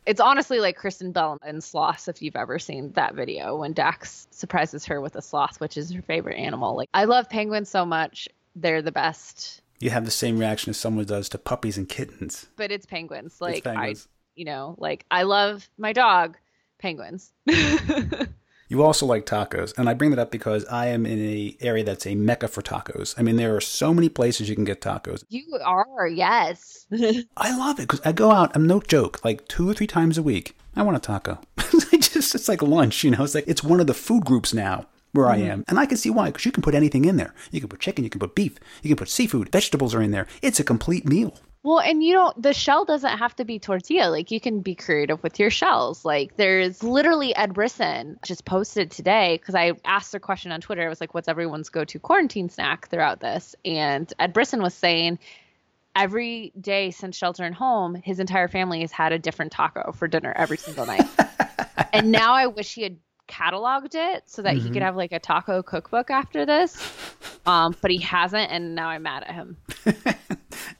It's 0.07 0.21
honestly 0.21 0.61
like 0.61 0.77
Kristen 0.77 1.11
Bell 1.11 1.37
in 1.45 1.61
Sloth, 1.61 2.09
if 2.09 2.23
you've 2.23 2.37
ever 2.37 2.61
seen 2.61 2.93
that 2.93 3.15
video 3.15 3.57
when 3.57 3.73
Dax 3.73 4.29
surprises 4.31 4.85
her 4.87 5.01
with 5.01 5.17
a 5.17 5.23
sloth, 5.23 5.61
which 5.61 5.77
is 5.77 5.91
her 5.93 6.03
favorite 6.03 6.37
animal. 6.37 6.77
Like 6.77 6.89
I 6.95 7.05
love 7.05 7.29
penguins 7.29 7.69
so 7.69 7.85
much. 7.85 8.29
They're 8.55 8.83
the 8.83 8.93
best. 8.93 9.63
You 9.81 9.91
have 9.91 10.05
the 10.05 10.11
same 10.13 10.39
reaction 10.39 10.71
as 10.71 10.77
someone 10.77 11.05
does 11.05 11.29
to 11.31 11.39
puppies 11.39 11.77
and 11.77 11.89
kittens. 11.89 12.47
But 12.57 12.71
it's 12.71 12.87
penguins. 12.87 13.41
Like 13.41 13.57
it's 13.57 13.65
penguins. 13.65 14.09
I 14.09 14.17
you 14.37 14.45
know, 14.45 14.77
like 14.79 15.05
I 15.11 15.25
love 15.25 15.69
my 15.77 15.93
dog, 15.93 16.37
penguins. 16.79 17.33
You 18.68 18.82
also 18.82 19.06
like 19.06 19.26
tacos, 19.26 19.76
and 19.78 19.88
I 19.88 19.94
bring 19.94 20.11
that 20.11 20.18
up 20.18 20.30
because 20.30 20.64
I 20.66 20.87
am 20.87 21.06
in 21.06 21.20
a 21.20 21.56
area 21.61 21.85
that's 21.85 22.06
a 22.06 22.14
mecca 22.14 22.49
for 22.49 22.62
tacos. 22.62 23.14
I 23.16 23.23
mean, 23.23 23.37
there 23.37 23.54
are 23.54 23.61
so 23.61 23.94
many 23.94 24.08
places 24.08 24.49
you 24.49 24.54
can 24.54 24.64
get 24.64 24.80
tacos. 24.80 25.25
You 25.28 25.44
are, 25.64 26.08
yes. 26.08 26.87
I 27.37 27.56
love 27.56 27.78
it 27.78 27.82
because 27.82 28.00
I 28.04 28.12
go 28.12 28.32
out. 28.32 28.50
I'm 28.54 28.66
no 28.66 28.80
joke, 28.80 29.25
like 29.25 29.46
two 29.49 29.68
or 29.70 29.75
three 29.75 29.87
times 29.87 30.18
a 30.18 30.23
week. 30.23 30.56
I 30.75 30.82
want 30.82 30.96
a 30.96 31.00
taco. 31.00 31.38
just 32.16 32.35
it's 32.35 32.49
like 32.49 32.62
lunch, 32.62 33.04
you 33.04 33.11
know. 33.11 33.25
It's 33.25 33.35
like 33.35 33.46
it's 33.46 33.62
one 33.62 33.80
of 33.80 33.87
the 33.87 33.94
food 33.94 34.25
groups 34.25 34.52
now 34.52 34.87
where 35.12 35.26
mm-hmm. 35.26 35.42
I 35.42 35.46
am, 35.46 35.64
and 35.68 35.78
I 35.78 35.87
can 35.87 35.96
see 35.96 36.11
why 36.11 36.26
because 36.26 36.44
you 36.44 36.52
can 36.52 36.62
put 36.62 36.75
anything 36.75 37.04
in 37.04 37.16
there. 37.16 37.35
You 37.50 37.61
can 37.61 37.68
put 37.68 37.80
chicken, 37.80 38.04
you 38.04 38.11
can 38.11 38.20
put 38.20 38.35
beef, 38.35 38.58
you 38.82 38.88
can 38.88 38.96
put 38.96 39.08
seafood, 39.08 39.50
vegetables 39.52 39.94
are 39.94 40.02
in 40.02 40.11
there. 40.11 40.26
It's 40.42 40.61
a 40.61 40.64
complete 40.64 41.06
meal. 41.06 41.38
Well, 41.66 41.80
and 41.80 42.00
you 42.00 42.12
don't, 42.12 42.40
the 42.40 42.54
shell 42.54 42.85
doesn't 42.85 43.18
have 43.18 43.35
to 43.35 43.44
be 43.44 43.58
tortilla. 43.58 44.08
Like 44.08 44.30
you 44.30 44.38
can 44.38 44.61
be 44.61 44.76
creative 44.76 45.20
with 45.25 45.40
your 45.40 45.50
shells. 45.50 46.04
Like 46.04 46.37
there's 46.37 46.85
literally 46.85 47.35
Ed 47.35 47.54
Brisson 47.54 48.20
just 48.25 48.44
posted 48.44 48.92
today 48.92 49.37
because 49.37 49.56
I 49.56 49.73
asked 49.85 50.14
a 50.14 50.20
question 50.20 50.52
on 50.52 50.61
Twitter. 50.61 50.87
I 50.87 50.88
was 50.88 51.00
like, 51.00 51.12
what's 51.12 51.26
everyone's 51.26 51.68
go 51.68 51.85
to 51.85 51.99
quarantine 51.99 52.50
snack 52.50 52.88
throughout 52.88 53.18
this? 53.18 53.56
And 53.64 54.12
Ed 54.16 54.32
Brisson 54.32 54.62
was 54.62 54.75
saying, 54.75 55.18
every 55.96 56.52
day 56.61 56.92
since 56.92 57.16
shelter 57.16 57.42
and 57.42 57.52
home, 57.52 57.96
his 57.96 58.20
entire 58.20 58.46
family 58.46 58.82
has 58.82 58.92
had 58.92 59.11
a 59.11 59.18
different 59.18 59.50
taco 59.50 59.90
for 59.90 60.06
dinner 60.06 60.32
every 60.37 60.58
single 60.58 60.87
night. 60.87 61.08
and 61.92 62.12
now 62.12 62.35
I 62.35 62.46
wish 62.46 62.75
he 62.75 62.85
had 62.85 62.96
cataloged 63.28 63.95
it 63.95 64.25
so 64.26 64.42
that 64.42 64.54
mm-hmm. 64.54 64.59
he 64.59 64.68
could 64.68 64.76
mm-hmm. 64.76 64.85
have 64.85 64.97
like 64.97 65.12
a 65.12 65.18
taco 65.18 65.62
cookbook 65.62 66.11
after 66.11 66.47
this. 66.47 66.76
Um, 67.47 67.76
but 67.80 67.92
he 67.92 67.99
hasn't, 67.99 68.50
and 68.50 68.75
now 68.75 68.88
I'm 68.88 69.04
mad 69.04 69.23
at 69.23 69.33
him. 69.37 69.56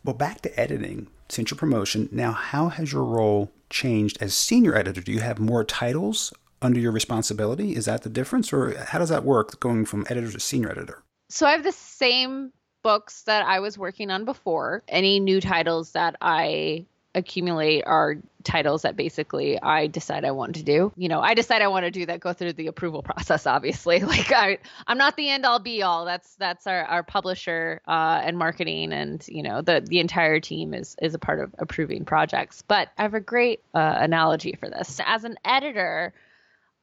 Well, 0.05 0.15
back 0.15 0.41
to 0.43 0.61
editing. 0.61 1.09
Since 1.29 1.51
your 1.51 1.59
promotion, 1.59 2.09
now 2.13 2.31
how 2.31 2.69
has 2.69 2.93
your 2.93 3.03
role 3.03 3.51
changed 3.69 4.19
as 4.21 4.35
senior 4.35 4.77
editor? 4.77 5.01
Do 5.01 5.11
you 5.11 5.19
have 5.19 5.41
more 5.41 5.65
titles 5.65 6.33
under 6.63 6.79
your 6.79 6.93
responsibility? 6.93 7.75
Is 7.75 7.87
that 7.87 8.03
the 8.03 8.09
difference, 8.09 8.53
or 8.53 8.79
how 8.79 9.01
does 9.01 9.09
that 9.09 9.25
work 9.25 9.59
going 9.59 9.85
from 9.85 10.07
editor 10.09 10.31
to 10.31 10.39
senior 10.39 10.71
editor? 10.71 11.03
So 11.29 11.45
I 11.45 11.51
have 11.51 11.65
the 11.65 11.73
same 11.73 12.53
books 12.85 13.23
that 13.23 13.45
I 13.45 13.59
was 13.59 13.77
working 13.77 14.13
on 14.13 14.25
before. 14.25 14.85
Any 14.87 15.19
new 15.19 15.41
titles 15.41 15.91
that 15.93 16.15
I 16.21 16.87
accumulate 17.17 17.83
are 17.87 18.17
titles 18.45 18.83
that 18.83 18.97
basically 18.97 19.61
I 19.61 19.89
decide 19.89 20.25
I 20.25 20.31
want 20.31 20.57
to 20.57 20.63
do. 20.63 20.93
You 20.97 21.09
know, 21.09 21.21
I 21.21 21.35
decide 21.35 21.63
I 21.63 21.69
want 21.69 21.85
to 21.85 21.91
do 21.91 22.07
that 22.07 22.21
go 22.21 22.33
through 22.33 22.53
the 22.53 22.69
approval 22.69 23.03
process 23.11 23.47
obviously. 23.47 24.01
Like 24.07 24.31
I 24.31 24.59
I'm 24.87 24.99
not 24.99 25.17
the 25.17 25.29
end 25.29 25.45
all 25.45 25.59
be 25.59 25.83
all. 25.83 26.05
That's 26.05 26.37
that's 26.37 26.67
our 26.67 26.85
our 26.85 27.03
publisher 27.03 27.81
uh, 27.89 28.21
and 28.23 28.39
marketing 28.39 28.93
and 28.93 29.25
you 29.27 29.43
know 29.43 29.63
the 29.63 29.85
the 29.85 29.99
entire 29.99 30.39
team 30.39 30.75
is 30.75 30.95
is 31.03 31.15
a 31.15 31.19
part 31.19 31.41
of 31.41 31.55
approving 31.59 32.05
projects. 32.05 32.63
But 32.63 32.89
I 32.97 33.03
have 33.03 33.15
a 33.15 33.21
great 33.21 33.63
uh, 33.75 33.97
analogy 33.99 34.57
for 34.61 34.71
this. 34.71 35.01
As 35.05 35.25
an 35.25 35.37
editor, 35.45 36.13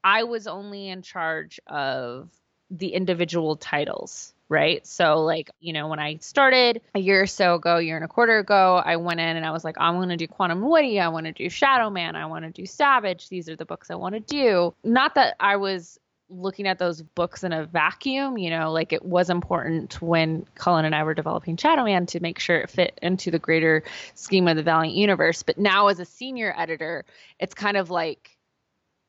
I 0.03 0.23
was 0.23 0.47
only 0.47 0.89
in 0.89 1.01
charge 1.01 1.61
of 1.65 2.29
the 2.69 2.89
individual 2.89 3.55
titles 3.55 4.33
right? 4.53 4.85
So, 4.85 5.23
like, 5.23 5.49
you 5.59 5.73
know, 5.73 5.87
when 5.87 5.99
I 5.99 6.17
started 6.17 6.81
a 6.93 6.99
year 6.99 7.23
or 7.23 7.27
so 7.27 7.55
ago, 7.55 7.77
year 7.77 7.95
and 7.95 8.05
a 8.05 8.07
quarter 8.07 8.37
ago, 8.37 8.81
I 8.83 8.97
went 8.97 9.19
in 9.19 9.35
and 9.35 9.45
I 9.45 9.51
was 9.51 9.63
like, 9.63 9.75
I'm 9.79 9.95
going 9.95 10.09
to 10.09 10.17
do 10.17 10.27
Quantum 10.27 10.61
Woody. 10.61 10.99
I 10.99 11.07
want 11.09 11.25
to 11.25 11.31
do 11.31 11.49
Shadow 11.49 11.89
Man. 11.89 12.15
I 12.15 12.27
want 12.27 12.45
to 12.45 12.51
do 12.51 12.65
Savage. 12.65 13.29
These 13.29 13.49
are 13.49 13.55
the 13.55 13.65
books 13.65 13.89
I 13.89 13.95
want 13.95 14.13
to 14.13 14.21
do. 14.21 14.75
Not 14.83 15.15
that 15.15 15.35
I 15.39 15.57
was 15.57 15.99
looking 16.29 16.67
at 16.67 16.79
those 16.79 17.01
books 17.01 17.43
in 17.43 17.51
a 17.51 17.65
vacuum, 17.65 18.37
you 18.37 18.49
know, 18.49 18.71
like 18.71 18.93
it 18.93 19.03
was 19.03 19.29
important 19.29 20.01
when 20.01 20.45
Cullen 20.55 20.85
and 20.85 20.95
I 20.95 21.03
were 21.03 21.13
developing 21.13 21.57
Shadow 21.57 21.83
Man 21.83 22.05
to 22.07 22.19
make 22.19 22.39
sure 22.39 22.57
it 22.57 22.69
fit 22.69 22.97
into 23.01 23.31
the 23.31 23.39
greater 23.39 23.83
scheme 24.15 24.47
of 24.47 24.55
the 24.55 24.63
Valiant 24.63 24.95
universe. 24.95 25.43
But 25.43 25.57
now, 25.57 25.87
as 25.87 25.99
a 25.99 26.05
senior 26.05 26.53
editor, 26.57 27.05
it's 27.39 27.53
kind 27.53 27.77
of 27.77 27.89
like 27.89 28.37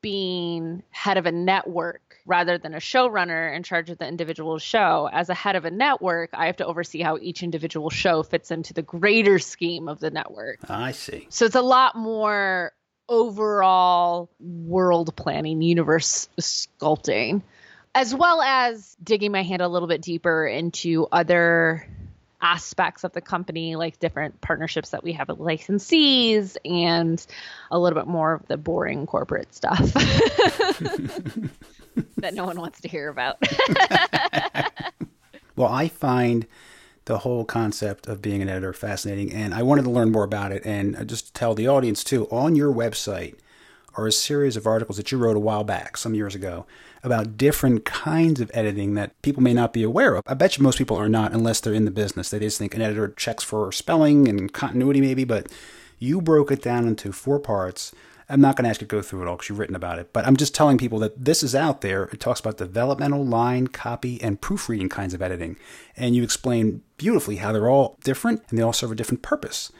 being 0.05 0.83
head 0.91 1.17
of 1.17 1.25
a 1.25 1.31
network 1.31 2.17
rather 2.27 2.59
than 2.59 2.75
a 2.75 2.77
showrunner 2.77 3.55
in 3.55 3.63
charge 3.63 3.89
of 3.89 3.97
the 3.97 4.07
individual 4.07 4.59
show. 4.59 5.09
As 5.11 5.29
a 5.29 5.33
head 5.33 5.55
of 5.55 5.65
a 5.65 5.71
network, 5.71 6.29
I 6.31 6.45
have 6.45 6.57
to 6.57 6.65
oversee 6.67 7.01
how 7.01 7.17
each 7.17 7.41
individual 7.41 7.89
show 7.89 8.21
fits 8.21 8.51
into 8.51 8.71
the 8.71 8.83
greater 8.83 9.39
scheme 9.39 9.87
of 9.87 9.99
the 9.99 10.11
network. 10.11 10.59
I 10.69 10.91
see. 10.91 11.25
So 11.31 11.45
it's 11.45 11.55
a 11.55 11.63
lot 11.63 11.95
more 11.95 12.73
overall 13.09 14.29
world 14.39 15.15
planning, 15.15 15.63
universe 15.63 16.29
sculpting, 16.39 17.41
as 17.95 18.13
well 18.13 18.43
as 18.43 18.95
digging 19.03 19.31
my 19.31 19.41
hand 19.41 19.63
a 19.63 19.67
little 19.67 19.87
bit 19.87 20.03
deeper 20.03 20.45
into 20.45 21.07
other 21.11 21.87
aspects 22.45 23.03
of 23.03 23.11
the 23.13 23.21
company, 23.21 23.75
like 23.75 23.97
different 23.99 24.39
partnerships 24.39 24.91
that 24.91 25.03
we 25.03 25.11
have 25.13 25.27
with 25.29 25.39
licensees 25.39 26.55
and 26.63 27.25
a 27.71 27.79
little 27.79 27.99
bit 27.99 28.07
more 28.07 28.33
of 28.33 28.45
the 28.47 28.55
boring 28.55 29.07
corporate 29.07 29.51
stuff 29.51 29.79
that 32.17 32.35
no 32.35 32.45
one 32.45 32.59
wants 32.59 32.79
to 32.81 32.87
hear 32.87 33.09
about. 33.09 33.41
well, 35.55 35.69
I 35.69 35.87
find 35.87 36.45
the 37.05 37.17
whole 37.17 37.45
concept 37.45 38.05
of 38.05 38.21
being 38.21 38.43
an 38.43 38.49
editor 38.49 38.73
fascinating, 38.73 39.33
and 39.33 39.51
I 39.55 39.63
wanted 39.63 39.85
to 39.85 39.89
learn 39.89 40.11
more 40.11 40.23
about 40.23 40.51
it. 40.51 40.63
And 40.67 40.95
uh, 40.95 41.03
just 41.03 41.33
tell 41.33 41.55
the 41.55 41.67
audience 41.67 42.03
too 42.03 42.27
on 42.27 42.55
your 42.55 42.71
website 42.71 43.39
are 43.97 44.07
a 44.07 44.11
series 44.11 44.57
of 44.57 44.67
articles 44.67 44.97
that 44.97 45.11
you 45.11 45.17
wrote 45.17 45.37
a 45.37 45.39
while 45.39 45.63
back, 45.63 45.97
some 45.97 46.13
years 46.13 46.35
ago, 46.35 46.65
about 47.03 47.37
different 47.37 47.85
kinds 47.85 48.39
of 48.39 48.51
editing 48.53 48.95
that 48.95 49.19
people 49.21 49.43
may 49.43 49.53
not 49.53 49.73
be 49.73 49.83
aware 49.83 50.15
of. 50.15 50.23
I 50.25 50.33
bet 50.33 50.57
you 50.57 50.63
most 50.63 50.77
people 50.77 50.97
are 50.97 51.09
not 51.09 51.33
unless 51.33 51.59
they're 51.59 51.73
in 51.73 51.85
the 51.85 51.91
business. 51.91 52.29
They 52.29 52.39
just 52.39 52.57
think 52.57 52.75
an 52.75 52.81
editor 52.81 53.09
checks 53.09 53.43
for 53.43 53.71
spelling 53.71 54.27
and 54.27 54.51
continuity, 54.51 55.01
maybe, 55.01 55.23
but 55.23 55.51
you 55.99 56.21
broke 56.21 56.51
it 56.51 56.61
down 56.61 56.87
into 56.87 57.11
four 57.11 57.39
parts. 57.39 57.93
I'm 58.27 58.41
not 58.41 58.55
going 58.55 58.63
to 58.63 58.69
ask 58.69 58.81
you 58.81 58.87
to 58.87 58.95
go 58.95 59.03
through 59.03 59.21
it 59.21 59.27
all 59.27 59.35
because 59.35 59.49
you've 59.49 59.59
written 59.59 59.75
about 59.75 59.99
it, 59.99 60.11
but 60.11 60.25
I'm 60.25 60.35
just 60.35 60.55
telling 60.55 60.79
people 60.79 60.97
that 60.99 61.23
this 61.23 61.43
is 61.43 61.53
out 61.53 61.81
there. 61.81 62.05
It 62.05 62.19
talks 62.19 62.39
about 62.39 62.57
developmental, 62.57 63.23
line, 63.23 63.67
copy, 63.67 64.21
and 64.21 64.41
proofreading 64.41 64.89
kinds 64.89 65.13
of 65.13 65.21
editing. 65.21 65.57
And 65.95 66.15
you 66.15 66.23
explain 66.23 66.81
beautifully 66.97 67.35
how 67.35 67.51
they're 67.51 67.69
all 67.69 67.97
different 68.03 68.41
and 68.49 68.57
they 68.57 68.63
all 68.63 68.73
serve 68.73 68.91
a 68.91 68.95
different 68.95 69.21
purpose. 69.21 69.71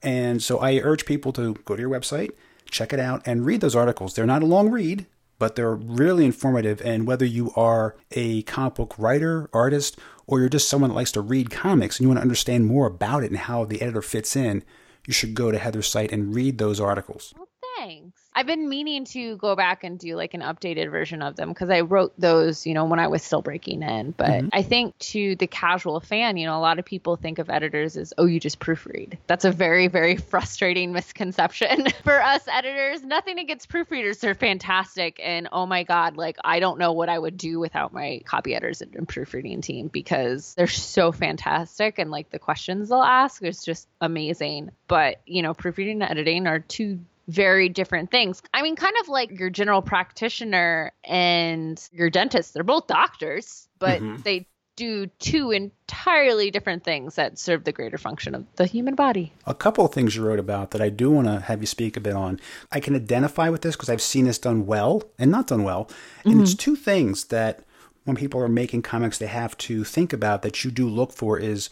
And 0.00 0.40
so 0.40 0.58
I 0.58 0.78
urge 0.78 1.06
people 1.06 1.32
to 1.32 1.54
go 1.64 1.74
to 1.74 1.82
your 1.82 1.90
website, 1.90 2.30
check 2.70 2.92
it 2.92 3.00
out, 3.00 3.22
and 3.26 3.46
read 3.46 3.60
those 3.60 3.76
articles. 3.76 4.14
They're 4.14 4.26
not 4.26 4.42
a 4.42 4.46
long 4.46 4.70
read, 4.70 5.06
but 5.38 5.56
they're 5.56 5.74
really 5.74 6.24
informative. 6.24 6.80
And 6.82 7.06
whether 7.06 7.24
you 7.24 7.52
are 7.56 7.96
a 8.12 8.42
comic 8.42 8.74
book 8.74 8.94
writer, 8.98 9.48
artist, 9.52 9.98
or 10.26 10.40
you're 10.40 10.48
just 10.48 10.68
someone 10.68 10.90
that 10.90 10.96
likes 10.96 11.12
to 11.12 11.20
read 11.20 11.50
comics 11.50 11.98
and 11.98 12.04
you 12.04 12.08
want 12.08 12.18
to 12.18 12.22
understand 12.22 12.66
more 12.66 12.86
about 12.86 13.24
it 13.24 13.30
and 13.30 13.38
how 13.38 13.64
the 13.64 13.80
editor 13.80 14.02
fits 14.02 14.36
in, 14.36 14.62
you 15.06 15.12
should 15.12 15.34
go 15.34 15.50
to 15.50 15.58
Heather's 15.58 15.88
site 15.88 16.12
and 16.12 16.34
read 16.34 16.58
those 16.58 16.80
articles. 16.80 17.32
Well, 17.36 17.48
thanks. 17.76 18.17
I've 18.38 18.46
been 18.46 18.68
meaning 18.68 19.04
to 19.06 19.36
go 19.36 19.56
back 19.56 19.82
and 19.82 19.98
do 19.98 20.14
like 20.14 20.32
an 20.32 20.42
updated 20.42 20.92
version 20.92 21.22
of 21.22 21.34
them 21.34 21.48
because 21.48 21.70
I 21.70 21.80
wrote 21.80 22.12
those, 22.18 22.68
you 22.68 22.72
know, 22.72 22.84
when 22.84 23.00
I 23.00 23.08
was 23.08 23.20
still 23.20 23.42
breaking 23.42 23.82
in. 23.82 24.12
But 24.12 24.28
mm-hmm. 24.28 24.48
I 24.52 24.62
think 24.62 24.96
to 24.98 25.34
the 25.34 25.48
casual 25.48 25.98
fan, 25.98 26.36
you 26.36 26.46
know, 26.46 26.56
a 26.56 26.60
lot 26.62 26.78
of 26.78 26.84
people 26.84 27.16
think 27.16 27.40
of 27.40 27.50
editors 27.50 27.96
as, 27.96 28.14
oh, 28.16 28.26
you 28.26 28.38
just 28.38 28.60
proofread. 28.60 29.18
That's 29.26 29.44
a 29.44 29.50
very, 29.50 29.88
very 29.88 30.16
frustrating 30.30 30.92
misconception 30.92 31.88
for 32.04 32.22
us 32.22 32.46
editors. 32.46 33.02
Nothing 33.02 33.40
against 33.40 33.70
proofreaders, 33.70 34.20
they're 34.20 34.36
fantastic. 34.36 35.18
And 35.20 35.48
oh 35.50 35.66
my 35.66 35.82
God, 35.82 36.16
like 36.16 36.36
I 36.44 36.60
don't 36.60 36.78
know 36.78 36.92
what 36.92 37.08
I 37.08 37.18
would 37.18 37.38
do 37.38 37.58
without 37.58 37.92
my 37.92 38.22
copy 38.24 38.54
editors 38.54 38.82
and 38.82 39.08
proofreading 39.08 39.62
team 39.62 39.88
because 39.88 40.54
they're 40.54 40.68
so 40.68 41.10
fantastic. 41.10 41.98
And 41.98 42.12
like 42.12 42.30
the 42.30 42.38
questions 42.38 42.88
they'll 42.88 43.02
ask 43.02 43.42
is 43.42 43.64
just 43.64 43.88
amazing. 44.00 44.70
But, 44.86 45.22
you 45.26 45.42
know, 45.42 45.54
proofreading 45.54 46.02
and 46.02 46.08
editing 46.08 46.46
are 46.46 46.60
two 46.60 47.00
very 47.28 47.68
different 47.68 48.10
things. 48.10 48.42
I 48.54 48.62
mean, 48.62 48.74
kind 48.74 48.94
of 49.00 49.08
like 49.08 49.38
your 49.38 49.50
general 49.50 49.82
practitioner 49.82 50.92
and 51.04 51.80
your 51.92 52.10
dentist, 52.10 52.54
they're 52.54 52.64
both 52.64 52.86
doctors, 52.86 53.68
but 53.78 54.00
mm-hmm. 54.00 54.22
they 54.22 54.46
do 54.76 55.06
two 55.18 55.50
entirely 55.50 56.50
different 56.50 56.84
things 56.84 57.16
that 57.16 57.36
serve 57.36 57.64
the 57.64 57.72
greater 57.72 57.98
function 57.98 58.34
of 58.34 58.46
the 58.56 58.64
human 58.64 58.94
body. 58.94 59.32
A 59.44 59.54
couple 59.54 59.84
of 59.84 59.92
things 59.92 60.14
you 60.14 60.24
wrote 60.24 60.38
about 60.38 60.70
that 60.70 60.80
I 60.80 60.88
do 60.88 61.10
want 61.10 61.26
to 61.26 61.40
have 61.40 61.60
you 61.60 61.66
speak 61.66 61.96
a 61.96 62.00
bit 62.00 62.14
on. 62.14 62.40
I 62.70 62.78
can 62.80 62.94
identify 62.94 63.48
with 63.48 63.62
this 63.62 63.74
because 63.74 63.90
I've 63.90 64.00
seen 64.00 64.26
this 64.26 64.38
done 64.38 64.66
well 64.66 65.02
and 65.18 65.30
not 65.30 65.48
done 65.48 65.64
well. 65.64 65.90
And 66.24 66.34
mm-hmm. 66.34 66.42
it's 66.44 66.54
two 66.54 66.76
things 66.76 67.24
that 67.24 67.64
when 68.04 68.16
people 68.16 68.40
are 68.40 68.48
making 68.48 68.82
comics, 68.82 69.18
they 69.18 69.26
have 69.26 69.58
to 69.58 69.82
think 69.82 70.12
about 70.12 70.42
that 70.42 70.64
you 70.64 70.70
do 70.70 70.88
look 70.88 71.12
for 71.12 71.38
is 71.38 71.68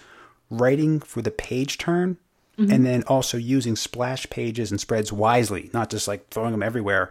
writing 0.50 1.00
for 1.00 1.22
the 1.22 1.30
page 1.30 1.78
turn 1.78 2.18
Mm-hmm. 2.58 2.72
and 2.72 2.86
then 2.86 3.02
also 3.02 3.36
using 3.36 3.76
splash 3.76 4.26
pages 4.30 4.70
and 4.70 4.80
spreads 4.80 5.12
wisely, 5.12 5.68
not 5.74 5.90
just 5.90 6.08
like 6.08 6.30
throwing 6.30 6.52
them 6.52 6.62
everywhere. 6.62 7.10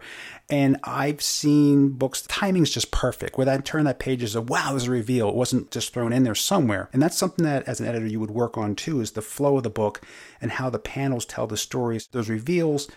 And 0.50 0.76
I've 0.82 1.22
seen 1.22 1.90
books, 1.90 2.20
the 2.20 2.26
timing's 2.26 2.72
just 2.72 2.90
perfect, 2.90 3.36
where 3.36 3.44
that 3.44 3.64
turn 3.64 3.84
that 3.84 4.00
page 4.00 4.24
is 4.24 4.34
a 4.34 4.40
wow, 4.40 4.70
there's 4.70 4.88
a 4.88 4.90
reveal. 4.90 5.28
It 5.28 5.36
wasn't 5.36 5.70
just 5.70 5.94
thrown 5.94 6.12
in 6.12 6.24
there 6.24 6.34
somewhere. 6.34 6.88
And 6.92 7.00
that's 7.00 7.16
something 7.16 7.44
that 7.44 7.62
as 7.68 7.78
an 7.78 7.86
editor 7.86 8.08
you 8.08 8.18
would 8.18 8.32
work 8.32 8.58
on 8.58 8.74
too, 8.74 9.00
is 9.00 9.12
the 9.12 9.22
flow 9.22 9.56
of 9.56 9.62
the 9.62 9.70
book 9.70 10.00
and 10.40 10.50
how 10.50 10.68
the 10.68 10.80
panels 10.80 11.24
tell 11.24 11.46
the 11.46 11.56
stories. 11.56 12.08
Those 12.10 12.28
reveals, 12.28 12.88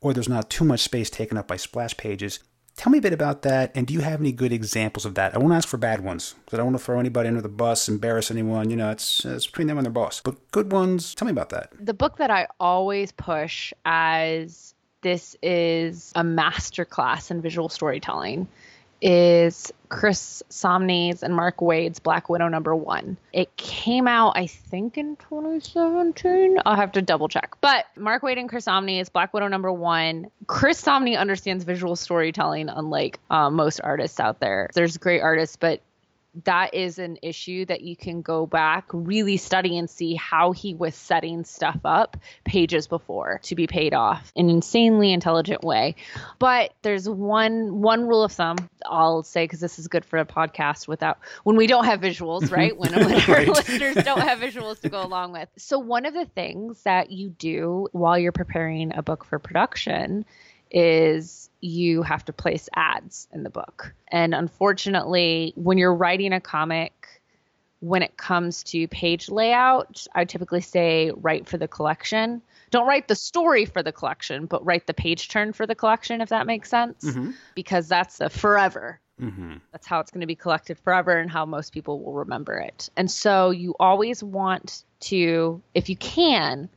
or 0.00 0.12
there's 0.12 0.28
not 0.28 0.50
too 0.50 0.64
much 0.64 0.80
space 0.80 1.08
taken 1.08 1.38
up 1.38 1.46
by 1.46 1.56
splash 1.56 1.96
pages. 1.96 2.40
Tell 2.76 2.90
me 2.90 2.98
a 2.98 3.02
bit 3.02 3.12
about 3.12 3.42
that, 3.42 3.70
and 3.74 3.86
do 3.86 3.94
you 3.94 4.00
have 4.00 4.20
any 4.20 4.32
good 4.32 4.52
examples 4.52 5.04
of 5.04 5.14
that? 5.14 5.34
I 5.34 5.38
won't 5.38 5.52
ask 5.52 5.68
for 5.68 5.76
bad 5.76 6.02
ones, 6.02 6.34
because 6.44 6.56
I 6.56 6.56
don't 6.58 6.72
want 6.72 6.78
to 6.78 6.84
throw 6.84 6.98
anybody 6.98 7.28
under 7.28 7.42
the 7.42 7.48
bus, 7.48 7.88
embarrass 7.88 8.30
anyone. 8.30 8.70
You 8.70 8.76
know, 8.76 8.90
it's, 8.90 9.24
it's 9.24 9.46
between 9.46 9.66
them 9.66 9.78
and 9.78 9.84
their 9.84 9.92
boss. 9.92 10.20
But 10.20 10.50
good 10.52 10.72
ones, 10.72 11.14
tell 11.14 11.26
me 11.26 11.32
about 11.32 11.50
that. 11.50 11.70
The 11.78 11.94
book 11.94 12.16
that 12.16 12.30
I 12.30 12.48
always 12.58 13.12
push 13.12 13.72
as 13.84 14.74
this 15.02 15.36
is 15.42 16.12
a 16.14 16.22
masterclass 16.22 17.30
in 17.30 17.42
visual 17.42 17.68
storytelling 17.68 18.48
is 19.02 19.72
Chris 19.88 20.42
Samnee's 20.48 21.22
and 21.22 21.34
Mark 21.34 21.58
Waid's 21.58 21.98
Black 21.98 22.28
Widow 22.28 22.48
number 22.48 22.74
one. 22.74 23.18
It 23.32 23.54
came 23.56 24.06
out, 24.06 24.34
I 24.36 24.46
think, 24.46 24.96
in 24.96 25.16
2017. 25.16 26.58
I'll 26.64 26.76
have 26.76 26.92
to 26.92 27.02
double 27.02 27.28
check. 27.28 27.56
But 27.60 27.84
Mark 27.96 28.22
Waid 28.22 28.38
and 28.38 28.48
Chris 28.48 28.66
Samnee 28.66 29.00
is 29.00 29.08
Black 29.08 29.34
Widow 29.34 29.48
number 29.48 29.72
one. 29.72 30.30
Chris 30.46 30.80
Samnee 30.80 31.18
understands 31.18 31.64
visual 31.64 31.96
storytelling, 31.96 32.68
unlike 32.68 33.18
uh, 33.28 33.50
most 33.50 33.80
artists 33.82 34.20
out 34.20 34.40
there. 34.40 34.70
There's 34.72 34.96
great 34.96 35.20
artists, 35.20 35.56
but 35.56 35.82
that 36.44 36.74
is 36.74 36.98
an 36.98 37.18
issue 37.22 37.64
that 37.66 37.82
you 37.82 37.94
can 37.94 38.22
go 38.22 38.46
back, 38.46 38.86
really 38.92 39.36
study 39.36 39.76
and 39.76 39.88
see 39.88 40.14
how 40.14 40.52
he 40.52 40.74
was 40.74 40.94
setting 40.94 41.44
stuff 41.44 41.78
up 41.84 42.16
pages 42.44 42.86
before 42.86 43.40
to 43.44 43.54
be 43.54 43.66
paid 43.66 43.92
off 43.92 44.32
in 44.34 44.48
an 44.48 44.56
insanely 44.56 45.12
intelligent 45.12 45.62
way. 45.62 45.94
But 46.38 46.72
there's 46.82 47.08
one 47.08 47.80
one 47.82 48.06
rule 48.06 48.22
of 48.22 48.32
thumb 48.32 48.56
I'll 48.86 49.22
say 49.22 49.44
because 49.44 49.60
this 49.60 49.78
is 49.78 49.88
good 49.88 50.04
for 50.04 50.18
a 50.18 50.24
podcast 50.24 50.88
without 50.88 51.18
when 51.44 51.56
we 51.56 51.66
don't 51.66 51.84
have 51.84 52.00
visuals, 52.00 52.50
right? 52.56 52.76
When, 52.76 52.92
when 52.92 53.30
our 53.30 53.44
listeners 53.46 53.96
don't 53.96 54.20
have 54.20 54.38
visuals 54.38 54.80
to 54.80 54.88
go 54.88 55.02
along 55.02 55.32
with. 55.32 55.48
So 55.56 55.78
one 55.78 56.06
of 56.06 56.14
the 56.14 56.26
things 56.26 56.82
that 56.84 57.10
you 57.10 57.28
do 57.28 57.88
while 57.92 58.18
you're 58.18 58.32
preparing 58.32 58.94
a 58.94 59.02
book 59.02 59.24
for 59.24 59.38
production 59.38 60.24
is 60.70 61.50
you 61.62 62.02
have 62.02 62.24
to 62.26 62.32
place 62.32 62.68
ads 62.74 63.28
in 63.32 63.44
the 63.44 63.50
book. 63.50 63.94
And 64.08 64.34
unfortunately, 64.34 65.52
when 65.56 65.78
you're 65.78 65.94
writing 65.94 66.32
a 66.32 66.40
comic, 66.40 67.22
when 67.78 68.02
it 68.02 68.16
comes 68.16 68.64
to 68.64 68.86
page 68.88 69.28
layout, 69.28 70.06
I 70.14 70.24
typically 70.24 70.60
say 70.60 71.12
write 71.14 71.48
for 71.48 71.56
the 71.56 71.68
collection. 71.68 72.42
Don't 72.70 72.86
write 72.86 73.08
the 73.08 73.14
story 73.14 73.64
for 73.64 73.82
the 73.82 73.92
collection, 73.92 74.46
but 74.46 74.64
write 74.66 74.86
the 74.86 74.94
page 74.94 75.28
turn 75.28 75.52
for 75.52 75.66
the 75.66 75.74
collection, 75.74 76.20
if 76.20 76.30
that 76.30 76.46
makes 76.46 76.68
sense, 76.68 77.04
mm-hmm. 77.04 77.30
because 77.54 77.88
that's 77.88 78.20
a 78.20 78.28
forever. 78.28 79.00
Mm-hmm. 79.20 79.54
That's 79.70 79.86
how 79.86 80.00
it's 80.00 80.10
going 80.10 80.22
to 80.22 80.26
be 80.26 80.34
collected 80.34 80.78
forever 80.78 81.16
and 81.16 81.30
how 81.30 81.46
most 81.46 81.72
people 81.72 82.02
will 82.02 82.14
remember 82.14 82.54
it. 82.54 82.90
And 82.96 83.10
so 83.10 83.50
you 83.50 83.76
always 83.78 84.22
want 84.22 84.84
to, 85.00 85.62
if 85.74 85.88
you 85.88 85.96
can, 85.96 86.68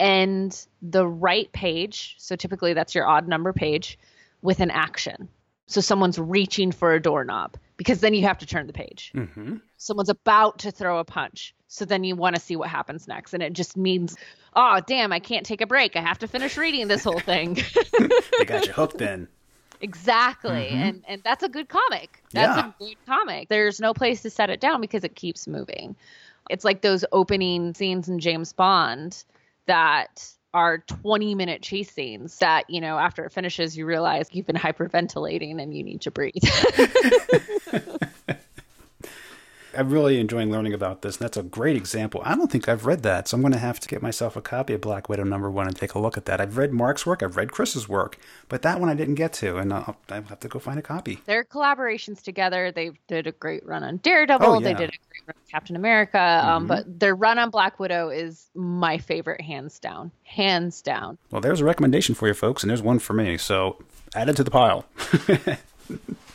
end 0.00 0.66
the 0.82 1.06
right 1.06 1.50
page. 1.52 2.16
So 2.18 2.36
typically 2.36 2.72
that's 2.72 2.94
your 2.94 3.06
odd 3.06 3.28
number 3.28 3.52
page 3.52 3.98
with 4.42 4.60
an 4.60 4.70
action. 4.70 5.28
So 5.66 5.80
someone's 5.80 6.18
reaching 6.18 6.72
for 6.72 6.94
a 6.94 7.00
doorknob 7.00 7.56
because 7.76 8.00
then 8.00 8.14
you 8.14 8.22
have 8.22 8.38
to 8.38 8.46
turn 8.46 8.66
the 8.66 8.72
page. 8.72 9.12
Mm-hmm. 9.14 9.56
Someone's 9.76 10.08
about 10.08 10.60
to 10.60 10.70
throw 10.70 10.98
a 10.98 11.04
punch. 11.04 11.54
So 11.68 11.84
then 11.84 12.04
you 12.04 12.16
want 12.16 12.36
to 12.36 12.40
see 12.40 12.56
what 12.56 12.70
happens 12.70 13.06
next. 13.06 13.34
And 13.34 13.42
it 13.42 13.52
just 13.52 13.76
means, 13.76 14.16
oh, 14.56 14.80
damn, 14.86 15.12
I 15.12 15.20
can't 15.20 15.44
take 15.44 15.60
a 15.60 15.66
break. 15.66 15.94
I 15.94 16.00
have 16.00 16.18
to 16.20 16.28
finish 16.28 16.56
reading 16.56 16.88
this 16.88 17.04
whole 17.04 17.20
thing. 17.20 17.54
they 18.38 18.44
got 18.46 18.66
you 18.66 18.72
hooked 18.72 18.96
then. 18.96 19.28
Exactly. 19.80 20.50
Mm-hmm. 20.50 20.76
And 20.76 21.04
and 21.06 21.22
that's 21.22 21.42
a 21.42 21.48
good 21.48 21.68
comic. 21.68 22.22
That's 22.32 22.56
yeah. 22.56 22.68
a 22.68 22.74
good 22.78 22.96
comic. 23.06 23.48
There's 23.48 23.78
no 23.78 23.94
place 23.94 24.22
to 24.22 24.30
set 24.30 24.50
it 24.50 24.60
down 24.60 24.80
because 24.80 25.04
it 25.04 25.14
keeps 25.14 25.46
moving. 25.46 25.94
It's 26.50 26.64
like 26.64 26.80
those 26.80 27.04
opening 27.12 27.74
scenes 27.74 28.08
in 28.08 28.18
James 28.18 28.52
Bond 28.52 29.22
that 29.66 30.32
are 30.54 30.78
20 30.78 31.34
minute 31.34 31.62
chase 31.62 31.90
scenes 31.90 32.38
that, 32.38 32.68
you 32.70 32.80
know, 32.80 32.98
after 32.98 33.24
it 33.24 33.32
finishes, 33.32 33.76
you 33.76 33.86
realize 33.86 34.28
you've 34.32 34.46
been 34.46 34.56
hyperventilating 34.56 35.60
and 35.62 35.76
you 35.76 35.82
need 35.84 36.00
to 36.02 36.10
breathe. 36.10 36.32
I'm 39.78 39.90
really 39.90 40.18
enjoying 40.18 40.50
learning 40.50 40.74
about 40.74 41.02
this, 41.02 41.18
and 41.18 41.24
that's 41.24 41.36
a 41.36 41.42
great 41.44 41.76
example. 41.76 42.20
I 42.24 42.34
don't 42.34 42.50
think 42.50 42.68
I've 42.68 42.84
read 42.84 43.04
that, 43.04 43.28
so 43.28 43.36
I'm 43.36 43.42
going 43.42 43.52
to 43.52 43.60
have 43.60 43.78
to 43.78 43.86
get 43.86 44.02
myself 44.02 44.34
a 44.34 44.40
copy 44.40 44.74
of 44.74 44.80
Black 44.80 45.08
Widow 45.08 45.22
number 45.22 45.48
one 45.48 45.68
and 45.68 45.76
take 45.76 45.94
a 45.94 46.00
look 46.00 46.16
at 46.16 46.24
that. 46.24 46.40
I've 46.40 46.56
read 46.56 46.72
Mark's 46.72 47.06
work, 47.06 47.22
I've 47.22 47.36
read 47.36 47.52
Chris's 47.52 47.88
work, 47.88 48.18
but 48.48 48.62
that 48.62 48.80
one 48.80 48.88
I 48.88 48.94
didn't 48.94 49.14
get 49.14 49.32
to, 49.34 49.56
and 49.56 49.72
I'll, 49.72 49.96
I'll 50.10 50.22
have 50.22 50.40
to 50.40 50.48
go 50.48 50.58
find 50.58 50.80
a 50.80 50.82
copy. 50.82 51.20
Their 51.26 51.44
collaborations 51.44 52.20
together, 52.20 52.72
they 52.72 52.90
did 53.06 53.28
a 53.28 53.32
great 53.32 53.64
run 53.64 53.84
on 53.84 53.98
Daredevil, 53.98 54.48
oh, 54.48 54.58
yeah. 54.58 54.64
they 54.64 54.74
did 54.74 54.88
a 54.88 54.98
great 55.10 55.22
run 55.28 55.36
on 55.36 55.48
Captain 55.48 55.76
America, 55.76 56.18
um, 56.18 56.24
mm-hmm. 56.24 56.48
um, 56.48 56.66
but 56.66 56.98
their 56.98 57.14
run 57.14 57.38
on 57.38 57.50
Black 57.50 57.78
Widow 57.78 58.08
is 58.08 58.50
my 58.56 58.98
favorite, 58.98 59.40
hands 59.40 59.78
down. 59.78 60.10
Hands 60.24 60.82
down. 60.82 61.18
Well, 61.30 61.40
there's 61.40 61.60
a 61.60 61.64
recommendation 61.64 62.16
for 62.16 62.26
you 62.26 62.34
folks, 62.34 62.64
and 62.64 62.70
there's 62.70 62.82
one 62.82 62.98
for 62.98 63.12
me, 63.12 63.38
so 63.38 63.80
add 64.16 64.28
it 64.28 64.34
to 64.34 64.42
the 64.42 64.50
pile. 64.50 64.86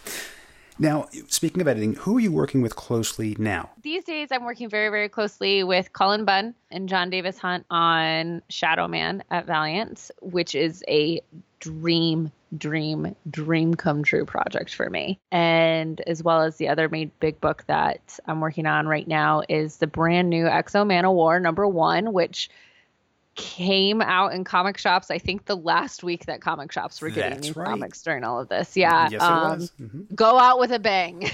Now, 0.83 1.07
speaking 1.29 1.61
of 1.61 1.69
editing, 1.69 1.93
who 1.93 2.17
are 2.17 2.19
you 2.19 2.33
working 2.33 2.61
with 2.61 2.75
closely 2.75 3.37
now? 3.39 3.69
These 3.83 4.03
days, 4.03 4.33
I'm 4.33 4.43
working 4.43 4.69
very, 4.69 4.89
very 4.89 5.07
closely 5.07 5.63
with 5.63 5.93
Cullen 5.93 6.25
Bunn 6.25 6.53
and 6.71 6.89
Jon 6.89 7.09
Davis-Hunt 7.09 7.65
on 7.69 8.41
Shadow 8.49 8.89
Man 8.89 9.23
at 9.31 9.45
Valiant, 9.45 10.11
which 10.21 10.55
is 10.55 10.83
a 10.89 11.21
dream, 11.61 12.33
dream, 12.57 13.15
dream 13.31 13.75
come 13.75 14.03
true 14.03 14.25
project 14.25 14.75
for 14.75 14.89
me. 14.89 15.21
And 15.31 16.01
as 16.01 16.21
well 16.21 16.41
as 16.41 16.57
the 16.57 16.67
other 16.67 16.89
big 16.89 17.39
book 17.39 17.63
that 17.67 18.19
I'm 18.27 18.41
working 18.41 18.65
on 18.65 18.85
right 18.85 19.07
now 19.07 19.41
is 19.47 19.77
the 19.77 19.87
brand 19.87 20.29
new 20.29 20.47
X-O 20.47 20.83
Manowar 20.83 21.41
number 21.41 21.65
one, 21.65 22.11
which 22.11 22.49
came 23.35 24.01
out 24.01 24.33
in 24.33 24.43
comic 24.43 24.77
shops. 24.77 25.09
I 25.09 25.17
think 25.17 25.45
the 25.45 25.55
last 25.55 26.03
week 26.03 26.25
that 26.25 26.41
comic 26.41 26.71
shops 26.71 27.01
were 27.01 27.09
getting 27.09 27.41
That's 27.41 27.55
new 27.55 27.61
right. 27.61 27.69
comics 27.69 28.01
during 28.03 28.23
all 28.23 28.39
of 28.39 28.49
this. 28.49 28.77
Yeah. 28.77 29.09
Yes, 29.09 29.21
um, 29.21 29.59
was. 29.59 29.71
Mm-hmm. 29.79 30.15
Go 30.15 30.37
out 30.37 30.59
with 30.59 30.71
a 30.71 30.79
bang. 30.79 31.23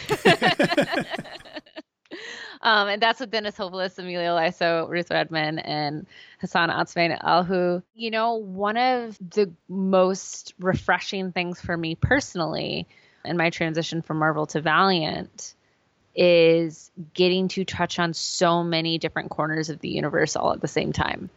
um, 2.61 2.87
and 2.87 3.01
that's 3.01 3.19
with 3.19 3.31
Dennis 3.31 3.57
Hopeless, 3.57 3.99
Emilio 3.99 4.35
Laiso, 4.35 4.87
Ruth 4.87 5.11
Redmond, 5.11 5.65
and 5.65 6.07
Hassan 6.39 6.69
Otsmane-Elhaou. 6.69 7.83
You 7.95 8.11
know, 8.11 8.35
one 8.35 8.77
of 8.77 9.17
the 9.17 9.51
most 9.67 10.53
refreshing 10.59 11.31
things 11.31 11.59
for 11.59 11.75
me 11.75 11.95
personally 11.95 12.87
in 13.25 13.35
my 13.35 13.49
transition 13.49 14.01
from 14.01 14.19
Marvel 14.19 14.45
to 14.47 14.61
Valiant 14.61 15.53
is 16.15 16.91
getting 17.13 17.49
to 17.49 17.65
touch 17.65 17.99
on 17.99 18.13
so 18.13 18.63
many 18.63 18.97
different 18.97 19.29
corners 19.29 19.69
of 19.69 19.79
the 19.79 19.89
universe 19.89 20.35
all 20.35 20.53
at 20.53 20.61
the 20.61 20.67
same 20.67 20.91
time 20.91 21.29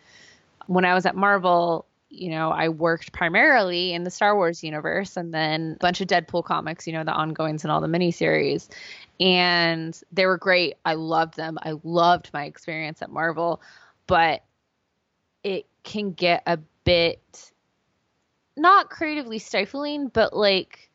when 0.67 0.85
I 0.85 0.95
was 0.95 1.07
at 1.07 1.17
Marvel, 1.17 1.87
you 2.09 2.31
know, 2.31 2.51
I 2.51 2.69
worked 2.69 3.13
primarily 3.13 3.95
in 3.95 4.05
the 4.05 4.11
Star 4.11 4.37
Wars 4.37 4.63
universe 4.63 5.17
and 5.17 5.33
then 5.33 5.77
a 5.77 5.83
bunch 5.83 6.01
of 6.01 6.09
Deadpool 6.09 6.45
comics, 6.45 6.87
you 6.87 6.93
know, 6.93 7.05
the 7.05 7.13
ongoings 7.13 7.65
and 7.65 7.73
all 7.73 7.81
the 7.81 7.87
miniseries. 7.87 8.69
And 9.19 9.99
they 10.13 10.27
were 10.27 10.37
great. 10.37 10.75
I 10.85 10.95
loved 10.95 11.37
them. 11.37 11.59
I 11.63 11.75
loved 11.83 12.31
my 12.35 12.45
experience 12.45 13.01
at 13.01 13.11
Marvel, 13.11 13.63
but 14.07 14.43
it 15.43 15.67
can 15.85 16.13
get 16.13 16.43
a 16.47 16.59
bit 16.85 17.53
not 18.57 18.91
creatively 18.91 19.39
stifling, 19.39 20.09
but 20.09 20.37
like 20.37 20.91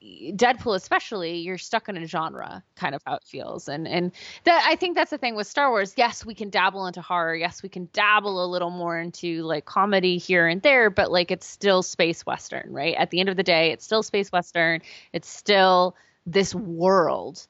Deadpool 0.00 0.76
especially, 0.76 1.38
you're 1.38 1.58
stuck 1.58 1.88
in 1.88 1.96
a 1.96 2.06
genre, 2.06 2.62
kind 2.76 2.94
of 2.94 3.02
how 3.04 3.16
it 3.16 3.24
feels. 3.24 3.68
And 3.68 3.88
and 3.88 4.12
that 4.44 4.64
I 4.66 4.76
think 4.76 4.94
that's 4.96 5.10
the 5.10 5.18
thing 5.18 5.34
with 5.34 5.46
Star 5.46 5.70
Wars. 5.70 5.94
Yes, 5.96 6.24
we 6.24 6.34
can 6.34 6.50
dabble 6.50 6.86
into 6.86 7.02
horror. 7.02 7.34
Yes, 7.34 7.62
we 7.62 7.68
can 7.68 7.88
dabble 7.92 8.44
a 8.44 8.46
little 8.46 8.70
more 8.70 8.98
into 8.98 9.42
like 9.42 9.64
comedy 9.64 10.16
here 10.16 10.46
and 10.46 10.62
there, 10.62 10.88
but 10.88 11.10
like 11.10 11.30
it's 11.32 11.46
still 11.46 11.82
space 11.82 12.24
western, 12.24 12.72
right? 12.72 12.94
At 12.96 13.10
the 13.10 13.18
end 13.18 13.28
of 13.28 13.36
the 13.36 13.42
day, 13.42 13.72
it's 13.72 13.84
still 13.84 14.04
space 14.04 14.30
western. 14.30 14.82
It's 15.12 15.28
still 15.28 15.96
this 16.26 16.54
world. 16.54 17.46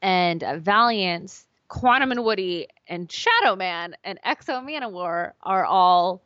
And 0.00 0.42
Valiant, 0.56 1.44
Quantum 1.68 2.10
and 2.10 2.24
Woody, 2.24 2.66
and 2.88 3.10
Shadow 3.10 3.54
Man 3.54 3.94
and 4.02 4.18
X-O 4.24 4.60
Manowar 4.60 5.32
are 5.40 5.64
all 5.64 6.24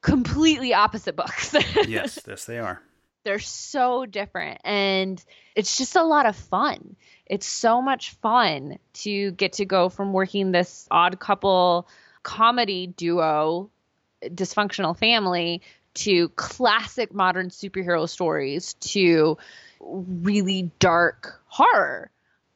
completely 0.00 0.72
opposite 0.72 1.16
books. 1.16 1.54
yes, 1.88 2.20
yes, 2.26 2.44
they 2.44 2.60
are. 2.60 2.80
They're 3.24 3.38
so 3.38 4.04
different 4.06 4.60
and 4.64 5.22
it's 5.54 5.76
just 5.78 5.96
a 5.96 6.02
lot 6.02 6.26
of 6.26 6.36
fun. 6.36 6.96
It's 7.26 7.46
so 7.46 7.80
much 7.80 8.10
fun 8.16 8.78
to 8.94 9.30
get 9.32 9.54
to 9.54 9.64
go 9.64 9.88
from 9.88 10.12
working 10.12 10.52
this 10.52 10.86
odd 10.90 11.18
couple 11.20 11.88
comedy 12.22 12.86
duo, 12.88 13.70
dysfunctional 14.24 14.96
family, 14.96 15.62
to 15.94 16.30
classic 16.30 17.14
modern 17.14 17.50
superhero 17.50 18.08
stories, 18.08 18.74
to 18.74 19.38
really 19.80 20.70
dark 20.78 21.40
horror. 21.46 22.10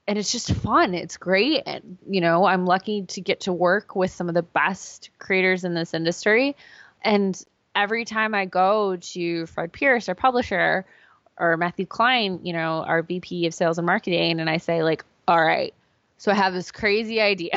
And 0.08 0.18
it's 0.18 0.30
just 0.30 0.52
fun. 0.54 0.94
It's 0.94 1.16
great. 1.16 1.64
And, 1.66 1.98
you 2.08 2.20
know, 2.20 2.44
I'm 2.44 2.64
lucky 2.64 3.02
to 3.06 3.20
get 3.20 3.40
to 3.40 3.52
work 3.52 3.96
with 3.96 4.12
some 4.12 4.28
of 4.28 4.34
the 4.34 4.42
best 4.42 5.10
creators 5.18 5.64
in 5.64 5.74
this 5.74 5.94
industry. 5.94 6.56
And 7.02 7.40
every 7.76 8.04
time 8.04 8.34
I 8.34 8.46
go 8.46 8.96
to 8.96 9.46
Fred 9.46 9.72
Pierce, 9.72 10.08
our 10.08 10.14
publisher, 10.16 10.86
or 11.38 11.56
Matthew 11.56 11.86
Klein, 11.86 12.40
you 12.42 12.54
know, 12.54 12.82
our 12.82 13.02
VP 13.02 13.46
of 13.46 13.54
sales 13.54 13.78
and 13.78 13.86
marketing, 13.86 14.40
and 14.40 14.48
I 14.48 14.56
say, 14.56 14.82
like, 14.82 15.04
all 15.28 15.40
right, 15.40 15.74
so 16.16 16.32
I 16.32 16.34
have 16.34 16.54
this 16.54 16.72
crazy 16.72 17.20
idea. 17.20 17.52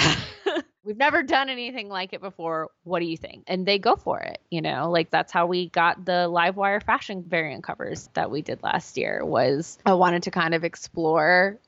We've 0.84 0.98
never 0.98 1.24
done 1.24 1.50
anything 1.50 1.88
like 1.88 2.14
it 2.14 2.22
before. 2.22 2.70
What 2.84 3.00
do 3.00 3.06
you 3.06 3.18
think? 3.18 3.44
And 3.48 3.66
they 3.66 3.80
go 3.80 3.96
for 3.96 4.20
it, 4.20 4.40
you 4.50 4.62
know, 4.62 4.90
like 4.90 5.12
that's 5.12 5.32
how 5.32 5.46
we 5.46 5.70
got 5.70 6.04
the 6.04 6.28
Livewire 6.30 6.82
fashion 6.84 7.24
variant 7.24 7.64
covers 7.64 8.10
that 8.14 8.32
we 8.32 8.42
did 8.42 8.64
last 8.64 8.98
year 8.98 9.24
was 9.24 9.78
I 9.86 9.94
wanted 9.94 10.24
to 10.24 10.32
kind 10.32 10.54
of 10.56 10.64
explore 10.64 11.60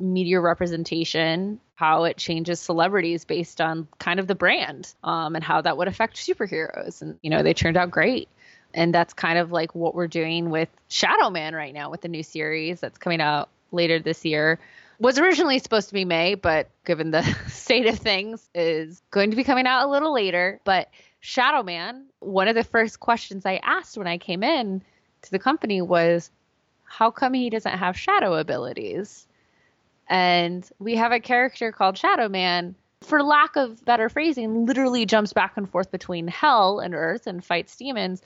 media 0.00 0.40
representation, 0.40 1.60
how 1.74 2.04
it 2.04 2.16
changes 2.16 2.60
celebrities 2.60 3.24
based 3.24 3.60
on 3.60 3.88
kind 3.98 4.20
of 4.20 4.26
the 4.26 4.34
brand, 4.34 4.92
um, 5.04 5.34
and 5.34 5.44
how 5.44 5.60
that 5.60 5.76
would 5.76 5.88
affect 5.88 6.16
superheroes. 6.16 7.02
And, 7.02 7.18
you 7.22 7.30
know, 7.30 7.42
they 7.42 7.54
turned 7.54 7.76
out 7.76 7.90
great. 7.90 8.28
And 8.72 8.94
that's 8.94 9.12
kind 9.14 9.38
of 9.38 9.50
like 9.50 9.74
what 9.74 9.94
we're 9.94 10.06
doing 10.06 10.50
with 10.50 10.68
Shadow 10.88 11.30
Man 11.30 11.54
right 11.54 11.74
now 11.74 11.90
with 11.90 12.02
the 12.02 12.08
new 12.08 12.22
series 12.22 12.80
that's 12.80 12.98
coming 12.98 13.20
out 13.20 13.48
later 13.72 13.98
this 13.98 14.24
year. 14.24 14.58
Was 15.00 15.18
originally 15.18 15.58
supposed 15.58 15.88
to 15.88 15.94
be 15.94 16.04
May, 16.04 16.34
but 16.34 16.68
given 16.84 17.10
the 17.10 17.22
state 17.48 17.86
of 17.86 17.98
things, 17.98 18.48
is 18.54 19.02
going 19.10 19.30
to 19.30 19.36
be 19.36 19.44
coming 19.44 19.66
out 19.66 19.86
a 19.86 19.90
little 19.90 20.12
later. 20.12 20.60
But 20.64 20.88
Shadow 21.20 21.62
Man, 21.62 22.06
one 22.20 22.48
of 22.48 22.54
the 22.54 22.64
first 22.64 23.00
questions 23.00 23.44
I 23.44 23.60
asked 23.62 23.96
when 23.96 24.06
I 24.06 24.18
came 24.18 24.42
in 24.42 24.82
to 25.22 25.30
the 25.30 25.38
company 25.38 25.82
was, 25.82 26.30
how 26.84 27.10
come 27.10 27.34
he 27.34 27.50
doesn't 27.50 27.78
have 27.78 27.98
shadow 27.98 28.34
abilities? 28.34 29.26
And 30.10 30.68
we 30.80 30.96
have 30.96 31.12
a 31.12 31.20
character 31.20 31.70
called 31.70 31.96
Shadow 31.96 32.28
Man, 32.28 32.74
for 33.02 33.22
lack 33.22 33.54
of 33.54 33.82
better 33.84 34.08
phrasing, 34.08 34.66
literally 34.66 35.06
jumps 35.06 35.32
back 35.32 35.52
and 35.56 35.70
forth 35.70 35.92
between 35.92 36.26
hell 36.26 36.80
and 36.80 36.94
earth 36.94 37.28
and 37.28 37.44
fights 37.44 37.76
demons. 37.76 38.20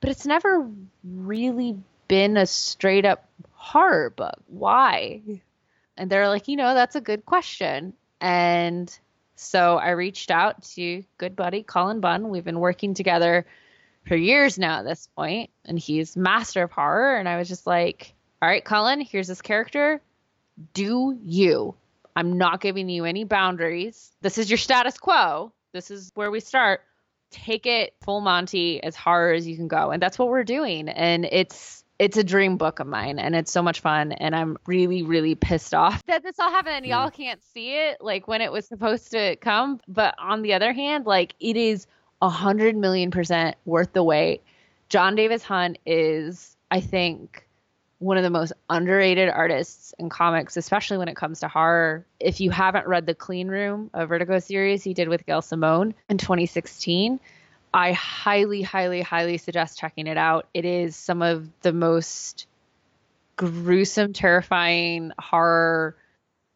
But 0.00 0.10
it's 0.10 0.26
never 0.26 0.70
really 1.02 1.78
been 2.06 2.36
a 2.36 2.46
straight 2.46 3.06
up 3.06 3.28
horror 3.52 4.10
book. 4.10 4.38
Why? 4.46 5.22
And 5.96 6.10
they're 6.10 6.28
like, 6.28 6.48
you 6.48 6.56
know, 6.56 6.74
that's 6.74 6.96
a 6.96 7.00
good 7.00 7.24
question. 7.24 7.94
And 8.20 8.96
so 9.36 9.78
I 9.78 9.90
reached 9.90 10.30
out 10.30 10.62
to 10.74 11.02
good 11.16 11.34
buddy 11.34 11.62
Cullen 11.62 12.00
Bunn. 12.00 12.28
We've 12.28 12.44
been 12.44 12.60
working 12.60 12.92
together 12.92 13.46
for 14.06 14.16
years 14.16 14.58
now 14.58 14.80
at 14.80 14.84
this 14.84 15.08
point, 15.16 15.50
and 15.64 15.78
he's 15.78 16.14
master 16.14 16.62
of 16.62 16.72
horror. 16.72 17.16
And 17.16 17.26
I 17.26 17.38
was 17.38 17.48
just 17.48 17.66
like, 17.66 18.14
all 18.42 18.48
right, 18.48 18.64
Cullen, 18.64 19.00
here's 19.00 19.28
this 19.28 19.42
character. 19.42 20.02
Do 20.74 21.18
you. 21.24 21.74
I'm 22.14 22.38
not 22.38 22.60
giving 22.60 22.88
you 22.88 23.04
any 23.04 23.24
boundaries. 23.24 24.12
This 24.22 24.38
is 24.38 24.50
your 24.50 24.58
status 24.58 24.96
quo. 24.98 25.52
This 25.72 25.90
is 25.90 26.10
where 26.14 26.30
we 26.30 26.40
start. 26.40 26.80
Take 27.30 27.66
it 27.66 27.94
full 28.02 28.20
Monty 28.20 28.82
as 28.82 28.96
hard 28.96 29.36
as 29.36 29.46
you 29.46 29.56
can 29.56 29.68
go. 29.68 29.90
And 29.90 30.00
that's 30.00 30.18
what 30.18 30.28
we're 30.28 30.44
doing. 30.44 30.88
And 30.88 31.26
it's 31.30 31.84
it's 31.98 32.16
a 32.16 32.24
dream 32.24 32.56
book 32.56 32.78
of 32.78 32.86
mine 32.86 33.18
and 33.18 33.34
it's 33.34 33.50
so 33.50 33.62
much 33.62 33.80
fun 33.80 34.12
and 34.12 34.34
i'm 34.34 34.56
really 34.66 35.02
really 35.02 35.34
pissed 35.34 35.74
off 35.74 36.02
that 36.06 36.22
this 36.22 36.38
all 36.38 36.50
happened 36.50 36.76
and 36.76 36.86
y'all 36.86 37.10
can't 37.10 37.42
see 37.54 37.74
it 37.74 37.98
like 38.00 38.28
when 38.28 38.40
it 38.40 38.52
was 38.52 38.66
supposed 38.66 39.10
to 39.10 39.36
come 39.36 39.80
but 39.88 40.14
on 40.18 40.42
the 40.42 40.52
other 40.52 40.72
hand 40.72 41.06
like 41.06 41.34
it 41.40 41.56
is 41.56 41.86
a 42.20 42.28
hundred 42.28 42.76
million 42.76 43.10
percent 43.10 43.56
worth 43.64 43.92
the 43.92 44.02
wait 44.02 44.42
jon 44.88 45.14
davis 45.14 45.42
hunt 45.42 45.78
is 45.86 46.56
i 46.70 46.80
think 46.80 47.45
one 47.98 48.16
of 48.16 48.22
the 48.22 48.30
most 48.30 48.52
underrated 48.68 49.28
artists 49.28 49.94
in 49.98 50.08
comics 50.08 50.56
especially 50.56 50.98
when 50.98 51.08
it 51.08 51.16
comes 51.16 51.40
to 51.40 51.48
horror 51.48 52.04
if 52.20 52.40
you 52.40 52.50
haven't 52.50 52.86
read 52.86 53.06
the 53.06 53.14
clean 53.14 53.48
room 53.48 53.90
a 53.94 54.06
vertigo 54.06 54.38
series 54.38 54.82
he 54.82 54.94
did 54.94 55.08
with 55.08 55.24
gail 55.26 55.42
simone 55.42 55.94
in 56.08 56.18
2016 56.18 57.18
I 57.76 57.92
highly, 57.92 58.62
highly, 58.62 59.02
highly 59.02 59.36
suggest 59.36 59.78
checking 59.78 60.06
it 60.06 60.16
out. 60.16 60.48
It 60.54 60.64
is 60.64 60.96
some 60.96 61.20
of 61.20 61.46
the 61.60 61.74
most 61.74 62.46
gruesome, 63.36 64.14
terrifying 64.14 65.12
horror 65.18 65.94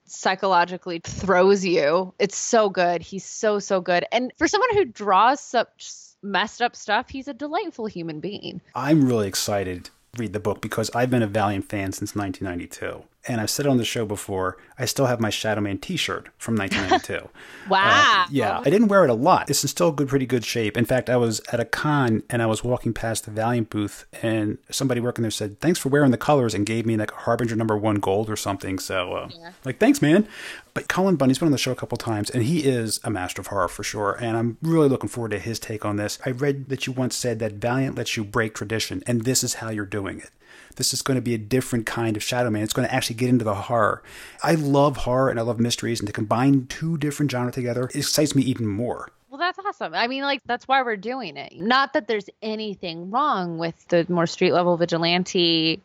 psychologically 0.07 1.01
throws 1.05 1.63
you. 1.65 2.15
It's 2.19 2.39
so 2.39 2.71
good. 2.71 3.03
He's 3.03 3.25
so, 3.25 3.59
so 3.59 3.83
good. 3.83 4.07
And 4.11 4.33
for 4.39 4.49
someone 4.49 4.75
who 4.75 4.87
draws 4.87 5.41
such 5.41 5.93
messed 6.23 6.63
up 6.63 6.75
stuff, 6.75 7.11
he's 7.11 7.29
a 7.29 7.35
delightful 7.35 7.85
human 7.85 8.21
being. 8.21 8.63
I'm 8.75 9.07
really 9.07 9.29
excited 9.29 9.91
read 10.17 10.33
the 10.33 10.41
book 10.41 10.61
because 10.61 10.91
I've 10.95 11.11
been 11.11 11.23
a 11.23 11.27
Valiant 11.27 11.69
fan 11.69 11.93
since 11.93 12.15
1992 12.15 13.05
and 13.29 13.41
I've 13.41 13.51
said 13.51 13.67
it 13.67 13.69
on 13.69 13.77
the 13.77 13.85
show 13.85 14.07
before, 14.07 14.57
I 14.79 14.87
still 14.87 15.07
have 15.07 15.21
my 15.21 15.29
Shadow 15.29 15.61
Man 15.61 15.77
T-shirt 15.79 16.29
from 16.39 16.57
1992. 16.57 17.29
wow. 17.69 18.25
Uh, 18.25 18.27
yeah, 18.31 18.61
I 18.61 18.71
didn't 18.71 18.89
wear 18.89 19.05
it 19.05 19.11
a 19.11 19.15
lot. 19.15 19.47
This 19.47 19.63
is 19.63 19.71
still 19.71 19.93
good, 19.93 20.09
pretty 20.09 20.25
good 20.25 20.45
shape. 20.45 20.77
In 20.77 20.87
fact, 20.87 21.11
I 21.11 21.17
was 21.17 21.41
at 21.53 21.61
a 21.61 21.67
con 21.67 22.23
and 22.31 22.41
I 22.41 22.47
was 22.47 22.65
walking 22.65 22.95
past 22.95 23.27
the 23.27 23.31
Valiant 23.31 23.69
booth, 23.69 24.07
and 24.23 24.57
somebody 24.71 25.01
working 25.01 25.23
there 25.23 25.31
said, 25.31 25.61
"Thanks 25.61 25.79
for 25.79 25.91
wearing 25.91 26.13
the 26.13 26.17
colors," 26.17 26.55
and 26.55 26.65
gave 26.65 26.87
me 26.87 26.97
like 26.97 27.13
a 27.13 27.17
Harbinger 27.17 27.57
number 27.57 27.77
one 27.77 27.97
gold 27.97 28.31
or 28.31 28.37
something. 28.37 28.79
So, 28.79 29.13
uh, 29.13 29.29
yeah. 29.39 29.53
like, 29.65 29.79
thanks, 29.79 30.01
man. 30.01 30.27
But 30.73 30.89
Cullen 30.89 31.17
Bunny's 31.17 31.39
been 31.39 31.47
on 31.47 31.53
the 31.53 31.59
show 31.59 31.73
a 31.73 31.77
couple 31.77 31.99
times, 31.99 32.31
and 32.31 32.45
he 32.45 32.61
is 32.61 33.01
a 33.05 33.11
master 33.11 33.41
of 33.43 33.49
horror 33.49 33.69
for 33.69 33.83
sure. 33.83 34.17
And 34.21 34.37
I'm 34.37 34.57
really 34.63 34.89
looking 34.89 35.09
forward 35.09 35.33
to 35.33 35.39
his 35.39 35.59
take 35.59 35.85
on 35.85 35.97
this. 35.97 36.19
I 36.25 36.31
read 36.31 36.69
that 36.69 36.87
you 36.87 36.93
once 36.93 37.17
said 37.17 37.39
that 37.41 37.55
Valiant 37.55 37.97
lets 37.97 38.17
you 38.17 38.25
break 38.25 38.55
tradition, 38.55 39.03
and 39.07 39.25
this 39.25 39.43
is 39.43 39.55
how 39.55 39.71
you're 39.71 39.85
doing 39.85 40.21
it 40.21 40.31
this 40.77 40.93
is 40.93 41.03
going 41.03 41.17
to 41.17 41.23
be 41.23 41.35
a 41.35 41.39
different 41.39 41.87
kind 41.87 42.17
of 42.17 42.23
Shadow 42.23 42.51
Man. 42.51 42.63
It's 42.63 42.73
going 42.73 42.89
to 42.89 42.95
actually 42.95 43.17
get 43.17 43.29
into 43.29 43.45
the 43.45 43.55
horror. 43.55 44.03
I 44.43 44.55
love 44.55 44.99
horror 44.99 45.31
and 45.31 45.39
I 45.39 45.43
love 45.43 45.61
mysteries, 45.61 46.01
and 46.01 46.07
to 46.07 46.13
combine 46.13 46.67
two 46.67 46.97
different 46.99 47.31
genres 47.31 47.55
together 47.55 47.91
excites 47.95 48.35
me 48.35 48.43
even 48.43 48.67
more. 48.67 49.11
Well, 49.29 49.39
that's 49.39 49.59
awesome. 49.59 49.95
I 49.95 50.09
mean, 50.09 50.23
like, 50.23 50.43
that's 50.47 50.67
why 50.67 50.83
we're 50.83 50.97
doing 50.97 51.37
it. 51.37 51.53
Not 51.57 51.93
that 51.93 52.09
there's 52.09 52.29
anything 52.43 53.11
wrong 53.11 53.59
with 53.59 53.87
the 53.89 54.05
more 54.09 54.27
street 54.27 54.53
level 54.53 54.77
vigilante 54.77 55.81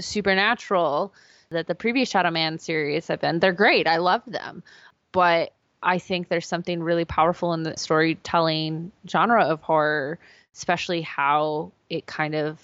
supernatural 0.00 1.12
that 1.50 1.66
the 1.66 1.74
previous 1.74 2.08
Shadow 2.08 2.30
Man 2.30 2.58
series 2.58 3.06
have 3.08 3.20
been. 3.20 3.40
They're 3.40 3.52
great. 3.52 3.86
I 3.86 3.98
love 3.98 4.22
them. 4.26 4.62
But 5.12 5.52
I 5.82 5.98
think 5.98 6.28
there's 6.28 6.46
something 6.46 6.82
really 6.82 7.04
powerful 7.04 7.52
in 7.52 7.62
the 7.62 7.76
storytelling 7.76 8.90
genre 9.08 9.44
of 9.44 9.60
horror, 9.62 10.18
especially 10.54 11.02
how 11.02 11.72
it 11.88 12.06
kind 12.06 12.34
of 12.34 12.58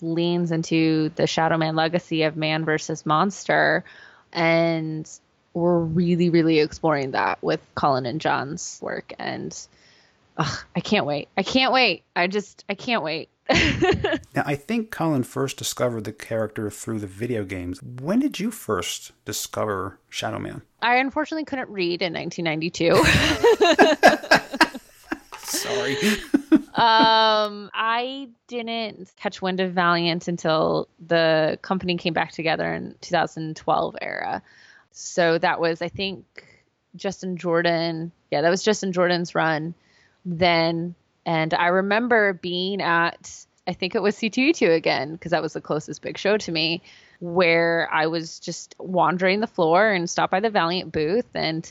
leans 0.00 0.52
into 0.52 1.10
the 1.16 1.26
Shadow 1.26 1.56
Man 1.56 1.76
legacy 1.76 2.22
of 2.22 2.36
man 2.36 2.64
versus 2.64 3.06
monster. 3.06 3.84
And 4.32 5.08
we're 5.54 5.78
really, 5.78 6.30
really 6.30 6.60
exploring 6.60 7.12
that 7.12 7.42
with 7.42 7.60
Cullen 7.74 8.06
and 8.06 8.20
Jon's 8.20 8.78
work. 8.82 9.14
And 9.18 9.56
ugh, 10.36 10.64
I 10.74 10.80
can't 10.80 11.06
wait. 11.06 11.28
I 11.36 11.42
can't 11.42 11.72
wait. 11.72 12.04
I 12.14 12.26
just, 12.26 12.64
I 12.68 12.74
can't 12.74 13.02
wait. 13.02 13.30
now, 14.34 14.42
I 14.44 14.56
think 14.56 14.90
Cullen 14.90 15.22
first 15.22 15.56
discovered 15.56 16.04
the 16.04 16.12
character 16.12 16.68
through 16.68 16.98
the 16.98 17.06
video 17.06 17.44
games. 17.44 17.80
When 17.82 18.18
did 18.18 18.40
you 18.40 18.50
first 18.50 19.12
discover 19.24 20.00
Shadow 20.08 20.40
Man? 20.40 20.62
I 20.82 20.96
unfortunately 20.96 21.44
couldn't 21.44 21.70
read 21.70 22.02
in 22.02 22.12
1992. 22.12 23.04
Sorry. 25.38 25.96
um, 26.76 27.70
I 27.72 28.28
didn't 28.48 29.10
catch 29.16 29.40
wind 29.40 29.60
of 29.60 29.72
Valiant 29.72 30.28
until 30.28 30.88
the 31.06 31.58
company 31.62 31.96
came 31.96 32.12
back 32.12 32.32
together 32.32 32.70
in 32.74 32.94
2012 33.00 33.96
era. 34.02 34.42
So 34.92 35.38
that 35.38 35.58
was, 35.58 35.80
I 35.80 35.88
think, 35.88 36.26
Justin 36.94 37.38
Jordan. 37.38 38.12
Yeah, 38.30 38.42
that 38.42 38.50
was 38.50 38.62
Justin 38.62 38.92
Jordan's 38.92 39.34
run 39.34 39.74
then. 40.26 40.94
And 41.24 41.54
I 41.54 41.68
remember 41.68 42.34
being 42.34 42.82
at, 42.82 43.46
I 43.66 43.72
think 43.72 43.94
it 43.94 44.02
was 44.02 44.14
C2E2 44.16 44.74
again, 44.74 45.12
because 45.12 45.30
that 45.30 45.42
was 45.42 45.54
the 45.54 45.62
closest 45.62 46.02
big 46.02 46.18
show 46.18 46.36
to 46.36 46.52
me, 46.52 46.82
where 47.20 47.88
I 47.90 48.06
was 48.06 48.38
just 48.38 48.74
wandering 48.78 49.40
the 49.40 49.46
floor 49.46 49.90
and 49.90 50.10
stopped 50.10 50.30
by 50.30 50.40
the 50.40 50.50
Valiant 50.50 50.92
booth. 50.92 51.28
And, 51.34 51.70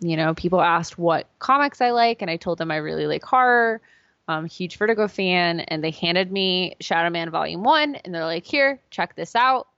you 0.00 0.16
know, 0.16 0.32
people 0.32 0.62
asked 0.62 0.98
what 0.98 1.28
comics 1.40 1.82
I 1.82 1.90
like, 1.90 2.22
and 2.22 2.30
I 2.30 2.36
told 2.36 2.56
them 2.56 2.70
I 2.70 2.76
really 2.76 3.06
like 3.06 3.22
horror. 3.22 3.82
A 4.28 4.46
huge 4.46 4.76
Vertigo 4.76 5.06
fan, 5.06 5.60
and 5.60 5.84
they 5.84 5.92
handed 5.92 6.32
me 6.32 6.76
Shadow 6.80 7.10
Man 7.10 7.30
Volume 7.30 7.62
1, 7.62 7.94
and 7.96 8.14
they're 8.14 8.24
like, 8.24 8.44
here, 8.44 8.80
check 8.90 9.14
this 9.14 9.36
out. 9.36 9.68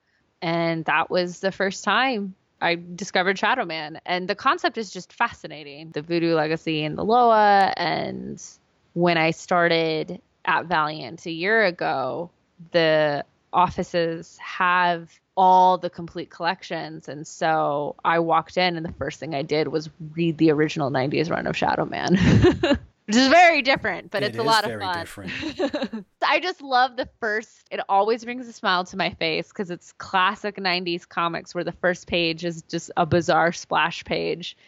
And 0.40 0.84
that 0.86 1.10
was 1.10 1.40
the 1.40 1.52
first 1.52 1.84
time 1.84 2.34
I 2.60 2.78
discovered 2.94 3.38
Shadow 3.38 3.64
Man. 3.64 4.00
And 4.06 4.28
the 4.28 4.34
concept 4.34 4.78
is 4.78 4.90
just 4.90 5.12
fascinating 5.12 5.90
the 5.90 6.02
voodoo 6.02 6.34
legacy 6.34 6.84
and 6.84 6.96
the 6.96 7.04
Loa. 7.04 7.72
And 7.76 8.42
when 8.94 9.18
I 9.18 9.32
started 9.32 10.20
at 10.44 10.66
Valiant 10.66 11.26
a 11.26 11.30
year 11.30 11.64
ago, 11.64 12.30
the 12.72 13.24
offices 13.52 14.38
have 14.38 15.10
all 15.36 15.78
the 15.78 15.90
complete 15.90 16.30
collections. 16.30 17.08
And 17.08 17.26
so 17.26 17.96
I 18.04 18.18
walked 18.20 18.56
in, 18.56 18.76
and 18.76 18.84
the 18.84 18.92
first 18.94 19.20
thing 19.20 19.34
I 19.34 19.42
did 19.42 19.68
was 19.68 19.90
read 20.14 20.38
the 20.38 20.50
original 20.50 20.90
90s 20.90 21.30
run 21.30 21.46
of 21.46 21.56
Shadow 21.56 21.84
Man. 21.84 22.16
which 23.08 23.16
is 23.16 23.28
very 23.28 23.62
different, 23.62 24.10
but 24.10 24.22
it 24.22 24.26
it's 24.26 24.38
a 24.38 24.42
lot 24.42 24.70
of 24.70 24.78
fun. 24.78 26.04
I 26.22 26.40
just 26.40 26.60
love 26.60 26.98
the 26.98 27.08
first. 27.20 27.66
It 27.70 27.80
always 27.88 28.22
brings 28.22 28.46
a 28.46 28.52
smile 28.52 28.84
to 28.84 28.98
my 28.98 29.14
face 29.14 29.48
because 29.48 29.70
it's 29.70 29.92
classic 29.92 30.56
'90s 30.56 31.08
comics 31.08 31.54
where 31.54 31.64
the 31.64 31.72
first 31.72 32.06
page 32.06 32.44
is 32.44 32.60
just 32.68 32.90
a 32.98 33.06
bizarre 33.06 33.52
splash 33.52 34.04
page, 34.04 34.58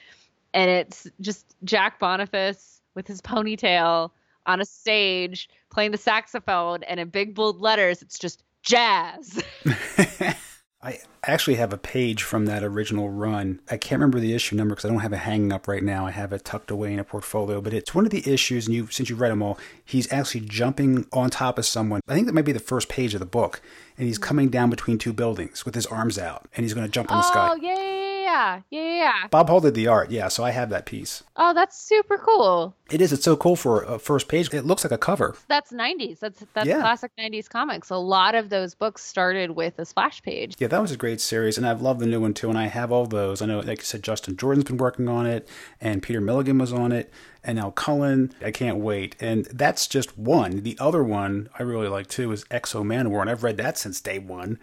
and 0.55 0.71
it's 0.71 1.07
just 1.21 1.55
Jack 1.65 1.99
Boniface 1.99 2.81
with 2.95 3.07
his 3.07 3.21
ponytail 3.21 4.11
on 4.47 4.63
a 4.63 4.65
stage 4.65 5.51
playing 5.69 5.91
the 5.91 5.99
saxophone, 5.99 6.83
and 6.85 6.99
in 6.99 7.11
big 7.11 7.35
bold 7.35 7.61
letters, 7.61 8.01
it's 8.01 8.19
just 8.19 8.43
jazz. 8.63 9.43
I 10.83 10.99
actually 11.25 11.57
have 11.57 11.75
a 11.75 11.79
page 11.79 12.23
from 12.23 12.47
that 12.47 12.65
original 12.65 13.11
run. 13.11 13.61
I 13.71 13.77
can't 13.77 14.01
remember 14.01 14.19
the 14.19 14.33
issue 14.33 14.57
number 14.57 14.75
because 14.75 14.87
I 14.87 14.89
don't 14.89 15.01
have 15.01 15.13
it 15.13 15.19
hanging 15.19 15.53
up 15.53 15.69
right 15.69 15.83
now. 15.83 16.07
I 16.07 16.11
have 16.11 16.33
it 16.33 16.43
tucked 16.43 16.71
away 16.71 16.95
in 16.95 16.99
a 16.99 17.05
portfolio, 17.05 17.61
but 17.61 17.75
it's 17.75 17.95
one 17.95 18.07
of 18.07 18.11
the 18.11 18.27
issues. 18.27 18.67
And 18.67 18.75
you, 18.75 18.87
since 18.87 19.11
you've 19.11 19.21
read 19.21 19.31
them 19.31 19.43
all, 19.43 19.59
he's 19.85 20.11
actually 20.11 20.41
jumping 20.41 21.07
on 21.13 21.29
top 21.29 21.59
of 21.59 21.67
someone. 21.67 22.01
I 22.09 22.15
think 22.15 22.27
that 22.27 22.33
might 22.33 22.47
be 22.47 22.53
the 22.53 22.61
first 22.61 22.89
page 22.89 23.13
of 23.13 23.21
the 23.21 23.27
book, 23.27 23.61
and 23.99 24.07
he's 24.07 24.19
mm. 24.19 24.23
coming 24.23 24.49
down 24.49 24.71
between 24.71 24.97
two 24.97 25.13
buildings 25.13 25.67
with 25.67 25.75
his 25.75 25.85
arms 25.87 26.19
out, 26.19 26.49
and 26.57 26.65
he's 26.65 26.73
going 26.73 26.87
to 26.87 26.91
jump 26.91 27.11
in 27.11 27.17
the 27.19 27.23
sky. 27.23 27.51
Oh 27.53 27.57
yeah, 27.57 27.90
yeah, 28.31 28.61
yeah, 28.71 28.95
yeah. 28.95 29.27
Bob 29.31 29.49
Hall 29.49 29.61
did 29.61 29.75
the 29.75 29.87
art, 29.87 30.11
yeah, 30.11 30.29
so 30.29 30.45
I 30.45 30.51
have 30.51 30.71
that 30.71 30.87
piece. 30.87 31.23
Oh, 31.37 31.53
that's 31.55 31.77
super 31.77 32.19
cool. 32.19 32.75
It 32.91 33.01
is. 33.01 33.13
It's 33.13 33.25
so 33.25 33.37
cool 33.37 33.57
for 33.57 33.83
a 33.83 33.99
first 33.99 34.29
page. 34.29 34.53
It 34.53 34.65
looks 34.65 34.85
like 34.85 34.93
a 34.93 34.99
cover. 34.99 35.37
That's 35.49 35.73
90s. 35.73 36.19
That's 36.19 36.45
that's 36.55 36.67
yeah. 36.67 36.81
classic 36.81 37.13
90s 37.19 37.49
comics. 37.49 37.91
A 37.91 37.97
lot 37.97 38.35
of 38.35 38.51
those 38.51 38.75
books 38.75 39.03
started 39.03 39.53
with 39.53 39.79
a 39.79 39.85
splash 39.85 40.23
page. 40.23 40.55
Yeah, 40.59 40.69
that 40.69 40.83
was 40.83 40.93
a 40.93 40.97
great 40.97 41.21
series, 41.21 41.57
and 41.57 41.67
I've 41.67 41.81
loved 41.81 42.01
the 42.01 42.07
new 42.07 42.21
one 42.21 42.35
too. 42.35 42.49
And 42.49 42.59
I 42.59 42.67
have 42.67 42.91
all 42.91 43.07
those. 43.07 43.43
I 43.43 43.47
know, 43.47 43.61
like 43.61 43.79
you 43.79 43.85
said, 43.85 44.03
Justin 44.03 44.37
Jordan's 44.37 44.65
been 44.65 44.77
working 44.77 45.09
on 45.09 45.27
it, 45.27 45.49
and 45.81 46.03
Peter 46.03 46.21
Milligan 46.21 46.59
was 46.59 46.73
on 46.73 46.93
it, 46.93 47.13
and 47.45 47.57
now 47.57 47.71
Cullen. 47.71 48.33
I 48.45 48.51
can't 48.51 48.79
wait. 48.79 49.17
And 49.21 49.47
that's 49.47 49.87
just 49.87 50.19
one. 50.19 50.63
The 50.63 50.77
other 50.81 51.05
one 51.05 51.49
I 51.59 51.63
really 51.63 51.89
like 51.89 52.09
too 52.09 52.33
is 52.33 52.45
X-O 52.51 52.83
Manowar, 52.83 53.21
and 53.21 53.31
I've 53.31 53.45
read 53.45 53.57
that 53.59 53.79
since 53.79 54.01
day 54.01 54.19
one 54.19 54.59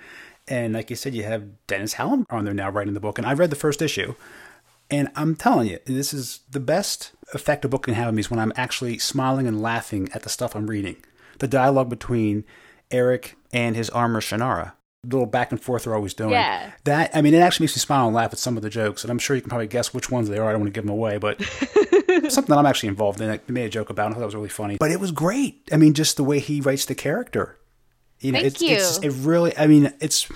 And 0.47 0.73
like 0.73 0.89
you 0.89 0.95
said, 0.95 1.13
you 1.13 1.23
have 1.23 1.45
Dennis 1.67 1.93
Hallam 1.93 2.25
on 2.29 2.45
there 2.45 2.53
now 2.53 2.69
writing 2.69 2.93
the 2.93 2.99
book. 2.99 3.17
And 3.17 3.27
I 3.27 3.33
read 3.33 3.49
the 3.49 3.55
first 3.55 3.81
issue. 3.81 4.15
And 4.89 5.09
I'm 5.15 5.35
telling 5.35 5.67
you, 5.67 5.79
this 5.85 6.13
is 6.13 6.39
the 6.49 6.61
best 6.61 7.11
effect 7.33 7.65
a 7.65 7.67
book 7.67 7.83
can 7.83 7.93
have 7.93 8.07
on 8.07 8.15
me 8.15 8.21
is 8.21 8.31
when 8.31 8.39
I'm 8.39 8.53
actually 8.55 8.97
smiling 8.99 9.47
and 9.47 9.61
laughing 9.61 10.09
at 10.13 10.23
the 10.23 10.29
stuff 10.29 10.55
I'm 10.55 10.67
reading. 10.67 10.95
The 11.39 11.47
dialogue 11.47 11.89
between 11.89 12.45
Aric 12.89 13.33
and 13.51 13.75
his 13.75 13.89
armor 13.89 14.21
Shanhara. 14.21 14.73
The 15.03 15.15
little 15.15 15.25
back 15.25 15.51
and 15.51 15.61
forth 15.61 15.83
they're 15.83 15.95
always 15.95 16.13
doing. 16.13 16.31
Yeah. 16.31 16.71
That 16.85 17.11
I 17.13 17.21
mean, 17.21 17.33
it 17.33 17.39
actually 17.39 17.65
makes 17.65 17.75
me 17.75 17.81
smile 17.81 18.07
and 18.07 18.15
laugh 18.15 18.33
at 18.33 18.39
some 18.39 18.57
of 18.57 18.63
the 18.63 18.69
jokes, 18.69 19.03
and 19.03 19.11
I'm 19.11 19.19
sure 19.19 19.35
you 19.35 19.41
can 19.41 19.49
probably 19.49 19.67
guess 19.67 19.93
which 19.93 20.09
ones 20.09 20.27
they 20.27 20.37
are. 20.37 20.49
I 20.49 20.51
don't 20.51 20.61
want 20.61 20.73
to 20.73 20.77
give 20.77 20.85
them 20.85 20.93
away, 20.93 21.17
but 21.17 21.41
something 22.29 22.47
that 22.47 22.57
I'm 22.57 22.65
actually 22.65 22.89
involved 22.89 23.21
in. 23.21 23.29
I 23.29 23.39
made 23.47 23.65
a 23.65 23.69
joke 23.69 23.89
about. 23.89 24.07
It. 24.07 24.09
I 24.09 24.13
thought 24.13 24.19
that 24.21 24.25
was 24.25 24.35
really 24.35 24.49
funny, 24.49 24.77
but 24.79 24.91
it 24.91 24.99
was 24.99 25.11
great. 25.11 25.61
I 25.71 25.77
mean, 25.77 25.93
just 25.93 26.17
the 26.17 26.23
way 26.23 26.39
he 26.39 26.61
writes 26.61 26.85
the 26.85 26.95
character. 26.95 27.57
You 28.19 28.31
know, 28.31 28.39
Thank 28.39 28.53
it's, 28.53 28.61
you. 28.61 28.75
It's, 28.75 28.97
it 28.99 29.09
really. 29.25 29.57
I 29.57 29.67
mean, 29.67 29.93
it's. 29.99 30.27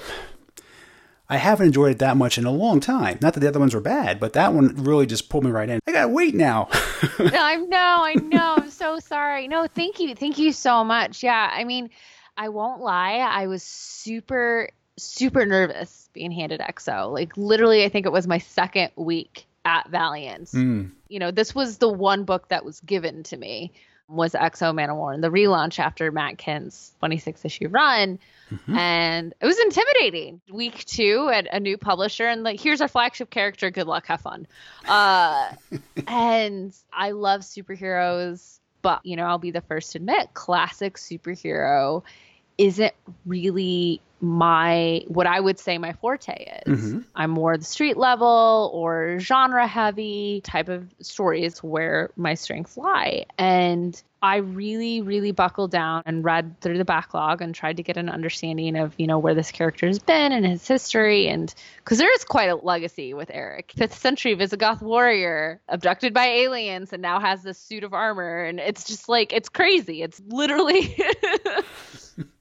I 1.29 1.37
haven't 1.37 1.67
enjoyed 1.67 1.91
it 1.91 1.99
that 1.99 2.17
much 2.17 2.37
in 2.37 2.45
a 2.45 2.51
long 2.51 2.81
time. 2.81 3.17
Not 3.21 3.33
that 3.33 3.39
the 3.39 3.47
other 3.47 3.59
ones 3.59 3.73
were 3.73 3.79
bad, 3.79 4.19
but 4.19 4.33
that 4.33 4.53
one 4.53 4.75
really 4.83 5.05
just 5.05 5.29
pulled 5.29 5.45
me 5.45 5.51
right 5.51 5.69
in. 5.69 5.79
I 5.87 5.91
gotta 5.93 6.09
wait 6.09 6.35
now. 6.35 6.67
I 6.73 7.55
know, 7.55 7.77
I 8.03 8.15
know. 8.15 8.55
I'm 8.57 8.69
so 8.69 8.99
sorry. 8.99 9.47
No, 9.47 9.65
thank 9.65 10.01
you, 10.01 10.13
thank 10.13 10.37
you 10.37 10.51
so 10.51 10.83
much. 10.83 11.23
Yeah, 11.23 11.49
I 11.53 11.63
mean, 11.63 11.89
I 12.35 12.49
won't 12.49 12.81
lie. 12.81 13.13
I 13.13 13.47
was 13.47 13.63
super, 13.63 14.71
super 14.97 15.45
nervous 15.45 16.09
being 16.11 16.31
handed 16.31 16.59
X-O. 16.59 17.11
Like 17.11 17.37
literally, 17.37 17.85
I 17.85 17.89
think 17.89 18.05
it 18.05 18.11
was 18.11 18.27
my 18.27 18.39
second 18.39 18.91
week 18.97 19.45
at 19.63 19.89
Valiant. 19.89 20.49
Mm. 20.49 20.91
You 21.07 21.19
know, 21.19 21.31
this 21.31 21.55
was 21.55 21.77
the 21.77 21.89
one 21.89 22.25
book 22.25 22.49
that 22.49 22.65
was 22.65 22.81
given 22.81 23.23
to 23.23 23.37
me 23.37 23.71
was 24.11 24.35
X-O 24.35 24.73
Manowar 24.73 25.13
and 25.13 25.23
the 25.23 25.29
relaunch 25.29 25.79
after 25.79 26.11
Matt 26.11 26.37
Kindt's 26.37 26.93
26 26.99 27.45
issue 27.45 27.67
run. 27.69 28.19
Mm-hmm. 28.51 28.77
And 28.77 29.33
it 29.39 29.45
was 29.45 29.57
intimidating. 29.59 30.41
Week 30.51 30.83
two 30.85 31.29
at 31.33 31.47
a 31.51 31.59
new 31.59 31.77
publisher, 31.77 32.27
and 32.27 32.43
like, 32.43 32.59
here's 32.59 32.81
our 32.81 32.89
flagship 32.89 33.29
character. 33.29 33.71
Good 33.71 33.87
luck, 33.87 34.07
have 34.07 34.21
fun. 34.21 34.45
Uh, 34.87 35.51
and 36.07 36.75
I 36.91 37.11
love 37.11 37.41
superheroes, 37.41 38.59
but 38.81 39.05
you 39.05 39.15
know, 39.15 39.23
I'll 39.23 39.37
be 39.37 39.51
the 39.51 39.61
first 39.61 39.93
to 39.93 39.99
admit, 39.99 40.33
classic 40.33 40.97
superhero 40.97 42.03
isn't 42.57 42.93
really 43.25 44.01
my 44.21 45.03
what 45.07 45.25
I 45.27 45.39
would 45.39 45.59
say 45.59 45.77
my 45.77 45.93
forte 45.93 46.61
is. 46.65 46.79
Mm-hmm. 46.79 46.99
I'm 47.15 47.31
more 47.31 47.57
the 47.57 47.65
street 47.65 47.97
level 47.97 48.69
or 48.73 49.17
genre 49.19 49.67
heavy 49.67 50.41
type 50.43 50.69
of 50.69 50.87
stories 51.01 51.63
where 51.63 52.11
my 52.15 52.35
strengths 52.35 52.77
lie. 52.77 53.25
And 53.37 54.01
I 54.23 54.37
really, 54.37 55.01
really 55.01 55.31
buckled 55.31 55.71
down 55.71 56.03
and 56.05 56.23
read 56.23 56.61
through 56.61 56.77
the 56.77 56.85
backlog 56.85 57.41
and 57.41 57.55
tried 57.55 57.77
to 57.77 57.83
get 57.83 57.97
an 57.97 58.07
understanding 58.07 58.75
of, 58.75 58.93
you 58.97 59.07
know, 59.07 59.17
where 59.17 59.33
this 59.33 59.49
character 59.49 59.87
has 59.87 59.97
been 59.97 60.31
and 60.31 60.45
his 60.45 60.67
history. 60.67 61.27
And 61.27 61.51
because 61.77 61.97
there 61.97 62.13
is 62.13 62.23
quite 62.23 62.49
a 62.49 62.55
legacy 62.55 63.15
with 63.15 63.29
Aric. 63.29 63.71
Fifth 63.71 63.97
century 63.97 64.35
Visigoth 64.35 64.83
warrior, 64.83 65.59
abducted 65.67 66.13
by 66.13 66.27
aliens, 66.27 66.93
and 66.93 67.01
now 67.01 67.19
has 67.19 67.41
this 67.41 67.57
suit 67.57 67.83
of 67.83 67.95
armor. 67.95 68.43
And 68.43 68.59
it's 68.59 68.83
just 68.83 69.09
like, 69.09 69.33
it's 69.33 69.49
crazy. 69.49 70.03
It's 70.03 70.21
literally. 70.27 70.95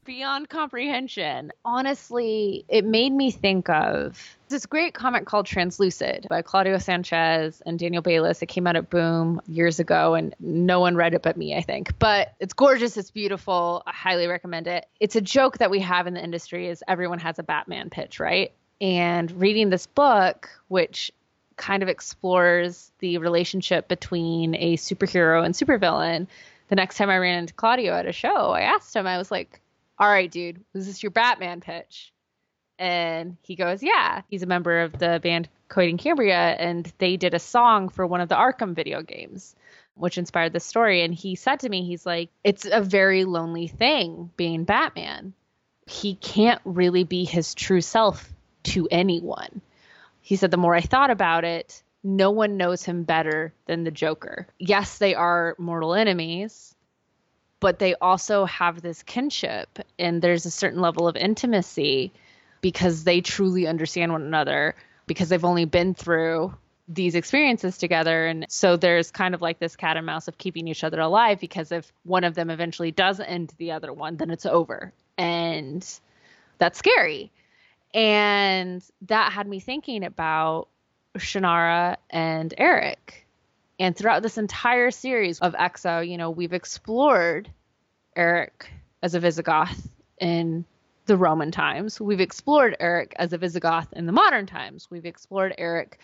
beyond 0.04 0.48
comprehension. 0.48 1.52
Honestly, 1.64 2.64
it 2.68 2.84
made 2.84 3.12
me 3.12 3.30
think 3.30 3.68
of 3.68 4.36
this 4.48 4.66
great 4.66 4.94
comic 4.94 5.26
called 5.26 5.46
Translucid 5.46 6.28
by 6.28 6.42
Claudio 6.42 6.78
Sanchez 6.78 7.62
and 7.64 7.78
Daniel 7.78 8.02
Bayliss. 8.02 8.42
It 8.42 8.46
came 8.46 8.66
out 8.66 8.76
at 8.76 8.90
Boom 8.90 9.40
years 9.46 9.78
ago 9.78 10.14
and 10.14 10.34
no 10.40 10.80
one 10.80 10.96
read 10.96 11.14
it 11.14 11.22
but 11.22 11.36
me, 11.36 11.56
I 11.56 11.60
think. 11.60 11.98
But 11.98 12.34
it's 12.40 12.52
gorgeous, 12.52 12.96
it's 12.96 13.10
beautiful. 13.10 13.82
I 13.86 13.92
highly 13.92 14.26
recommend 14.26 14.66
it. 14.66 14.86
It's 14.98 15.16
a 15.16 15.20
joke 15.20 15.58
that 15.58 15.70
we 15.70 15.80
have 15.80 16.06
in 16.06 16.14
the 16.14 16.22
industry 16.22 16.68
is 16.68 16.82
everyone 16.88 17.20
has 17.20 17.38
a 17.38 17.42
Batman 17.42 17.90
pitch, 17.90 18.18
right? 18.18 18.52
And 18.80 19.30
reading 19.32 19.70
this 19.70 19.86
book, 19.86 20.48
which 20.68 21.12
kind 21.56 21.82
of 21.82 21.88
explores 21.88 22.90
the 23.00 23.18
relationship 23.18 23.86
between 23.86 24.54
a 24.54 24.76
superhero 24.76 25.44
and 25.44 25.54
supervillain. 25.54 26.26
The 26.68 26.76
next 26.76 26.96
time 26.96 27.10
I 27.10 27.18
ran 27.18 27.38
into 27.40 27.52
Claudio 27.52 27.92
at 27.92 28.06
a 28.06 28.12
show, 28.12 28.50
I 28.50 28.62
asked 28.62 28.96
him, 28.96 29.06
I 29.06 29.18
was 29.18 29.30
like, 29.30 29.60
all 30.00 30.08
right, 30.08 30.30
dude, 30.30 30.64
was 30.72 30.86
this 30.86 31.02
your 31.02 31.10
Batman 31.10 31.60
pitch? 31.60 32.12
And 32.78 33.36
he 33.42 33.54
goes, 33.54 33.82
yeah. 33.82 34.22
He's 34.30 34.42
a 34.42 34.46
member 34.46 34.80
of 34.80 34.98
the 34.98 35.20
band 35.22 35.50
and 35.76 35.98
Cambria, 35.98 36.34
and 36.34 36.90
they 36.98 37.18
did 37.18 37.34
a 37.34 37.38
song 37.38 37.90
for 37.90 38.06
one 38.06 38.22
of 38.22 38.30
the 38.30 38.34
Arkham 38.34 38.74
video 38.74 39.02
games, 39.02 39.54
which 39.94 40.16
inspired 40.16 40.54
the 40.54 40.60
story. 40.60 41.02
And 41.04 41.14
he 41.14 41.36
said 41.36 41.60
to 41.60 41.68
me, 41.68 41.84
he's 41.84 42.06
like, 42.06 42.30
it's 42.42 42.64
a 42.64 42.80
very 42.80 43.24
lonely 43.24 43.68
thing 43.68 44.30
being 44.36 44.64
Batman. 44.64 45.34
He 45.86 46.14
can't 46.14 46.62
really 46.64 47.04
be 47.04 47.24
his 47.24 47.54
true 47.54 47.82
self 47.82 48.32
to 48.64 48.88
anyone. 48.90 49.60
He 50.22 50.36
said, 50.36 50.50
the 50.50 50.56
more 50.56 50.74
I 50.74 50.80
thought 50.80 51.10
about 51.10 51.44
it, 51.44 51.82
no 52.02 52.30
one 52.30 52.56
knows 52.56 52.82
him 52.82 53.02
better 53.02 53.52
than 53.66 53.84
the 53.84 53.90
Joker. 53.90 54.46
Yes, 54.58 54.96
they 54.96 55.14
are 55.14 55.54
mortal 55.58 55.94
enemies, 55.94 56.74
but 57.60 57.78
they 57.78 57.94
also 57.94 58.46
have 58.46 58.80
this 58.80 59.02
kinship 59.02 59.78
and 59.98 60.20
there's 60.20 60.46
a 60.46 60.50
certain 60.50 60.80
level 60.80 61.06
of 61.06 61.16
intimacy 61.16 62.12
because 62.62 63.04
they 63.04 63.20
truly 63.20 63.66
understand 63.66 64.12
one 64.12 64.22
another 64.22 64.74
because 65.06 65.28
they've 65.28 65.44
only 65.44 65.66
been 65.66 65.94
through 65.94 66.54
these 66.88 67.14
experiences 67.14 67.78
together. 67.78 68.26
And 68.26 68.46
so 68.48 68.76
there's 68.76 69.10
kind 69.10 69.34
of 69.34 69.40
like 69.40 69.58
this 69.58 69.76
cat 69.76 69.96
and 69.96 70.06
mouse 70.06 70.26
of 70.26 70.38
keeping 70.38 70.66
each 70.66 70.82
other 70.82 71.00
alive 71.00 71.38
because 71.38 71.70
if 71.70 71.92
one 72.04 72.24
of 72.24 72.34
them 72.34 72.50
eventually 72.50 72.90
does 72.90 73.20
end 73.20 73.52
the 73.58 73.72
other 73.72 73.92
one 73.92 74.16
then 74.16 74.30
it's 74.30 74.46
over. 74.46 74.92
And 75.16 75.86
that's 76.58 76.78
scary. 76.78 77.30
And 77.92 78.82
that 79.02 79.32
had 79.32 79.46
me 79.46 79.60
thinking 79.60 80.04
about 80.04 80.68
Shanhara 81.18 81.96
and 82.08 82.54
Aric 82.58 83.24
and 83.80 83.96
throughout 83.96 84.22
this 84.22 84.36
entire 84.36 84.90
series 84.90 85.40
of 85.40 85.54
X-O, 85.54 86.00
you 86.00 86.18
know, 86.18 86.30
we've 86.30 86.52
explored 86.52 87.50
Aric 88.16 88.66
as 89.02 89.14
a 89.14 89.20
Visigoth 89.20 89.88
in 90.20 90.66
the 91.06 91.16
Roman 91.16 91.50
times. 91.50 91.98
We've 91.98 92.20
explored 92.20 92.76
Aric 92.78 93.14
as 93.16 93.32
a 93.32 93.38
Visigoth 93.38 93.88
in 93.94 94.04
the 94.04 94.12
modern 94.12 94.44
times. 94.44 94.86
We've 94.90 95.06
explored 95.06 95.54
Aric 95.58 95.94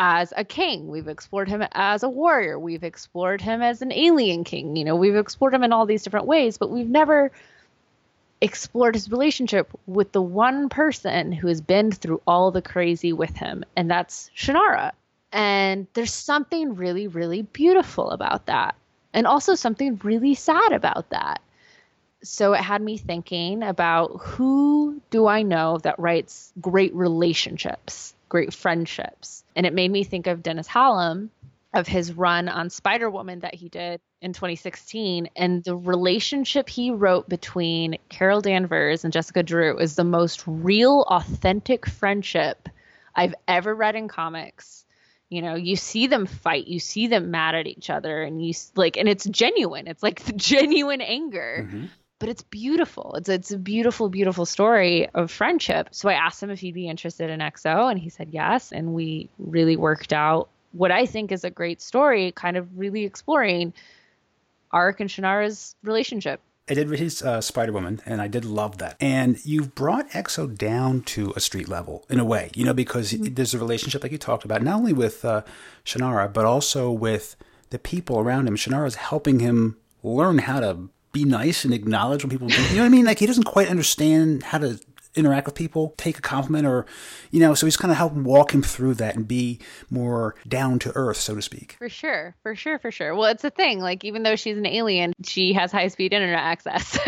as 0.00 0.32
a 0.36 0.44
king. 0.44 0.88
We've 0.88 1.06
explored 1.06 1.48
him 1.48 1.62
as 1.70 2.02
a 2.02 2.08
warrior. 2.08 2.58
We've 2.58 2.82
explored 2.82 3.40
him 3.40 3.62
as 3.62 3.82
an 3.82 3.92
alien 3.92 4.42
king. 4.42 4.74
You 4.74 4.84
know, 4.84 4.96
we've 4.96 5.14
explored 5.14 5.54
him 5.54 5.62
in 5.62 5.72
all 5.72 5.86
these 5.86 6.02
different 6.02 6.26
ways, 6.26 6.58
but 6.58 6.70
we've 6.70 6.88
never 6.88 7.30
explored 8.40 8.96
his 8.96 9.08
relationship 9.08 9.70
with 9.86 10.10
the 10.10 10.20
one 10.20 10.68
person 10.68 11.30
who 11.30 11.46
has 11.46 11.60
been 11.60 11.92
through 11.92 12.20
all 12.26 12.50
the 12.50 12.62
crazy 12.62 13.12
with 13.12 13.36
him, 13.36 13.64
and 13.76 13.88
that's 13.88 14.28
Shanhara. 14.36 14.90
And 15.32 15.86
there's 15.94 16.12
something 16.12 16.74
really, 16.74 17.08
really 17.08 17.42
beautiful 17.42 18.10
about 18.10 18.46
that. 18.46 18.74
And 19.14 19.26
also 19.26 19.54
something 19.54 20.00
really 20.04 20.34
sad 20.34 20.72
about 20.72 21.10
that. 21.10 21.40
So 22.22 22.52
it 22.52 22.60
had 22.60 22.82
me 22.82 22.98
thinking 22.98 23.62
about 23.62 24.20
who 24.20 25.00
do 25.10 25.26
I 25.26 25.42
know 25.42 25.78
that 25.78 25.98
writes 25.98 26.52
great 26.60 26.94
relationships, 26.94 28.14
great 28.28 28.54
friendships. 28.54 29.42
And 29.56 29.66
it 29.66 29.74
made 29.74 29.90
me 29.90 30.04
think 30.04 30.26
of 30.26 30.42
Dennis 30.42 30.68
Hopeless 30.68 31.28
of 31.74 31.86
his 31.86 32.12
run 32.12 32.48
on 32.48 32.68
Spider 32.68 33.08
Woman 33.08 33.40
that 33.40 33.54
he 33.54 33.70
did 33.70 34.00
in 34.20 34.34
2016 34.34 35.30
and 35.34 35.64
the 35.64 35.74
relationship 35.74 36.68
he 36.68 36.90
wrote 36.90 37.28
between 37.28 37.96
Carol 38.10 38.42
Danvers 38.42 39.04
and 39.04 39.12
Jessica 39.12 39.42
Drew 39.42 39.78
is 39.78 39.96
the 39.96 40.04
most 40.04 40.44
real 40.46 41.02
authentic 41.08 41.86
friendship 41.86 42.68
I've 43.14 43.34
ever 43.48 43.74
read 43.74 43.96
in 43.96 44.06
comics 44.08 44.81
you 45.32 45.40
know 45.40 45.54
you 45.54 45.76
see 45.76 46.06
them 46.06 46.26
fight 46.26 46.68
you 46.68 46.78
see 46.78 47.06
them 47.06 47.30
mad 47.30 47.54
at 47.54 47.66
each 47.66 47.88
other 47.88 48.22
and 48.22 48.44
you 48.44 48.52
like 48.76 48.96
and 48.96 49.08
it's 49.08 49.24
genuine 49.24 49.86
it's 49.86 50.02
like 50.02 50.20
the 50.24 50.32
genuine 50.32 51.00
anger. 51.00 51.66
Mm-hmm. 51.66 51.86
but 52.18 52.28
it's 52.28 52.42
beautiful 52.42 53.14
it's 53.16 53.28
it's 53.28 53.50
a 53.50 53.58
beautiful 53.58 54.08
beautiful 54.08 54.46
story 54.46 55.08
of 55.08 55.30
friendship. 55.30 55.88
So 55.92 56.08
i 56.08 56.14
asked 56.14 56.42
him 56.42 56.50
if 56.50 56.60
he'd 56.60 56.74
be 56.74 56.88
interested 56.88 57.30
in 57.30 57.40
X-O 57.40 57.88
and 57.88 57.98
he 57.98 58.10
said 58.10 58.28
yes 58.30 58.72
and 58.72 58.94
we 58.94 59.30
really 59.38 59.76
worked 59.76 60.12
out 60.12 60.50
what 60.72 60.90
i 60.90 61.06
think 61.06 61.32
is 61.32 61.44
a 61.44 61.50
great 61.50 61.80
story 61.80 62.32
kind 62.32 62.56
of 62.56 62.78
really 62.78 63.04
exploring 63.04 63.72
Aric 64.72 65.00
and 65.00 65.10
Shanhara's 65.10 65.76
relationship 65.82 66.40
I 66.70 66.74
did 66.74 66.88
read 66.88 67.00
his 67.00 67.22
uh, 67.22 67.40
Spider 67.40 67.72
Woman, 67.72 68.00
and 68.06 68.22
I 68.22 68.28
did 68.28 68.44
love 68.44 68.78
that. 68.78 68.96
And 69.00 69.44
you've 69.44 69.74
brought 69.74 70.14
X-O 70.14 70.46
down 70.46 71.02
to 71.02 71.32
a 71.34 71.40
street 71.40 71.68
level 71.68 72.04
in 72.08 72.20
a 72.20 72.24
way, 72.24 72.50
you 72.54 72.64
know, 72.64 72.72
because 72.72 73.12
mm-hmm. 73.12 73.34
there's 73.34 73.52
a 73.52 73.58
relationship 73.58 74.02
like 74.02 74.12
you 74.12 74.18
talked 74.18 74.44
about, 74.44 74.62
not 74.62 74.76
only 74.76 74.92
with 74.92 75.24
uh, 75.24 75.42
Shanhara, 75.84 76.32
but 76.32 76.44
also 76.44 76.90
with 76.90 77.34
the 77.70 77.80
people 77.80 78.20
around 78.20 78.46
him. 78.46 78.56
Shanhara's 78.56 78.94
helping 78.94 79.40
him 79.40 79.76
learn 80.04 80.38
how 80.38 80.60
to 80.60 80.88
be 81.10 81.24
nice 81.24 81.64
and 81.64 81.74
acknowledge 81.74 82.22
when 82.22 82.30
people 82.30 82.48
do. 82.48 82.62
You 82.62 82.76
know 82.76 82.82
what 82.82 82.86
I 82.86 82.90
mean? 82.90 83.04
Like 83.04 83.18
he 83.18 83.26
doesn't 83.26 83.44
quite 83.44 83.68
understand 83.68 84.44
how 84.44 84.58
to 84.58 84.78
interact 85.14 85.46
with 85.46 85.54
people, 85.54 85.94
take 85.96 86.18
a 86.18 86.22
compliment, 86.22 86.66
or, 86.66 86.86
you 87.30 87.40
know, 87.40 87.54
so 87.54 87.66
he's 87.66 87.76
kind 87.76 87.90
of 87.90 87.98
helping 87.98 88.24
walk 88.24 88.54
him 88.54 88.62
through 88.62 88.94
that 88.94 89.14
and 89.14 89.28
be 89.28 89.58
more 89.90 90.34
down 90.48 90.78
to 90.80 90.92
earth, 90.94 91.18
so 91.18 91.34
to 91.34 91.42
speak. 91.42 91.76
For 91.78 91.88
sure. 91.88 92.34
For 92.42 92.54
sure. 92.54 92.78
For 92.78 92.90
sure. 92.90 93.14
Well, 93.14 93.30
it's 93.30 93.44
a 93.44 93.50
thing. 93.50 93.80
Like, 93.80 94.04
even 94.04 94.22
though 94.22 94.36
she's 94.36 94.56
an 94.56 94.66
alien, 94.66 95.12
she 95.22 95.52
has 95.52 95.70
high 95.72 95.88
speed 95.88 96.12
internet 96.12 96.38
access. 96.38 96.98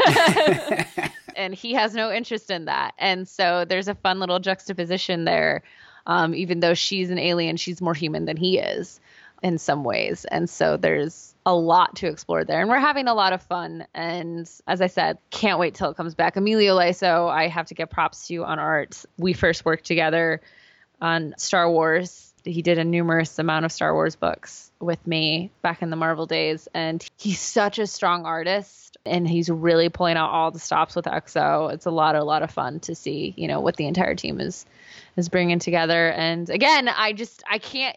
and 1.36 1.54
he 1.54 1.74
has 1.74 1.94
no 1.94 2.12
interest 2.12 2.50
in 2.50 2.66
that. 2.66 2.94
And 2.98 3.26
so 3.28 3.64
there's 3.64 3.88
a 3.88 3.94
fun 3.94 4.20
little 4.20 4.38
juxtaposition 4.38 5.24
there. 5.24 5.62
Um, 6.06 6.34
even 6.34 6.60
though 6.60 6.74
she's 6.74 7.10
an 7.10 7.18
alien, 7.18 7.56
she's 7.56 7.80
more 7.80 7.94
human 7.94 8.26
than 8.26 8.36
he 8.36 8.58
is 8.58 9.00
in 9.42 9.58
some 9.58 9.84
ways. 9.84 10.24
And 10.26 10.48
so 10.48 10.76
there's 10.76 11.33
a 11.46 11.54
lot 11.54 11.96
to 11.96 12.06
explore 12.06 12.44
there. 12.44 12.60
And 12.60 12.70
we're 12.70 12.78
having 12.78 13.06
a 13.06 13.14
lot 13.14 13.32
of 13.32 13.42
fun. 13.42 13.86
And 13.94 14.50
as 14.66 14.80
I 14.80 14.86
said, 14.86 15.18
can't 15.30 15.58
wait 15.58 15.74
till 15.74 15.90
it 15.90 15.96
comes 15.96 16.14
back. 16.14 16.36
Emilio 16.36 16.76
Laiso, 16.76 17.28
I 17.28 17.48
have 17.48 17.66
to 17.66 17.74
give 17.74 17.90
props 17.90 18.28
to 18.28 18.34
you 18.34 18.44
on 18.44 18.58
art. 18.58 19.04
We 19.18 19.34
first 19.34 19.64
worked 19.64 19.84
together 19.84 20.40
on 21.00 21.34
Star 21.36 21.70
Wars. 21.70 22.32
He 22.44 22.62
did 22.62 22.78
a 22.78 22.84
numerous 22.84 23.38
amount 23.38 23.64
of 23.64 23.72
Star 23.72 23.92
Wars 23.92 24.16
books 24.16 24.70
with 24.80 25.06
me 25.06 25.50
back 25.62 25.82
in 25.82 25.90
the 25.90 25.96
Marvel 25.96 26.26
days. 26.26 26.68
And 26.72 27.06
he's 27.18 27.40
such 27.40 27.78
a 27.78 27.86
strong 27.86 28.24
artist 28.24 28.96
and 29.06 29.28
he's 29.28 29.50
really 29.50 29.90
pulling 29.90 30.16
out 30.16 30.30
all 30.30 30.50
the 30.50 30.58
stops 30.58 30.96
with 30.96 31.06
X-O. 31.06 31.68
It's 31.68 31.86
a 31.86 31.90
lot, 31.90 32.16
a 32.16 32.24
lot 32.24 32.42
of 32.42 32.50
fun 32.50 32.80
to 32.80 32.94
see, 32.94 33.34
you 33.36 33.48
know, 33.48 33.60
what 33.60 33.76
the 33.76 33.86
entire 33.86 34.14
team 34.14 34.40
is 34.40 34.64
is 35.16 35.28
bringing 35.28 35.58
together. 35.58 36.10
And 36.10 36.48
again, 36.48 36.88
I 36.88 37.12
just 37.12 37.42
I 37.50 37.58
can't 37.58 37.96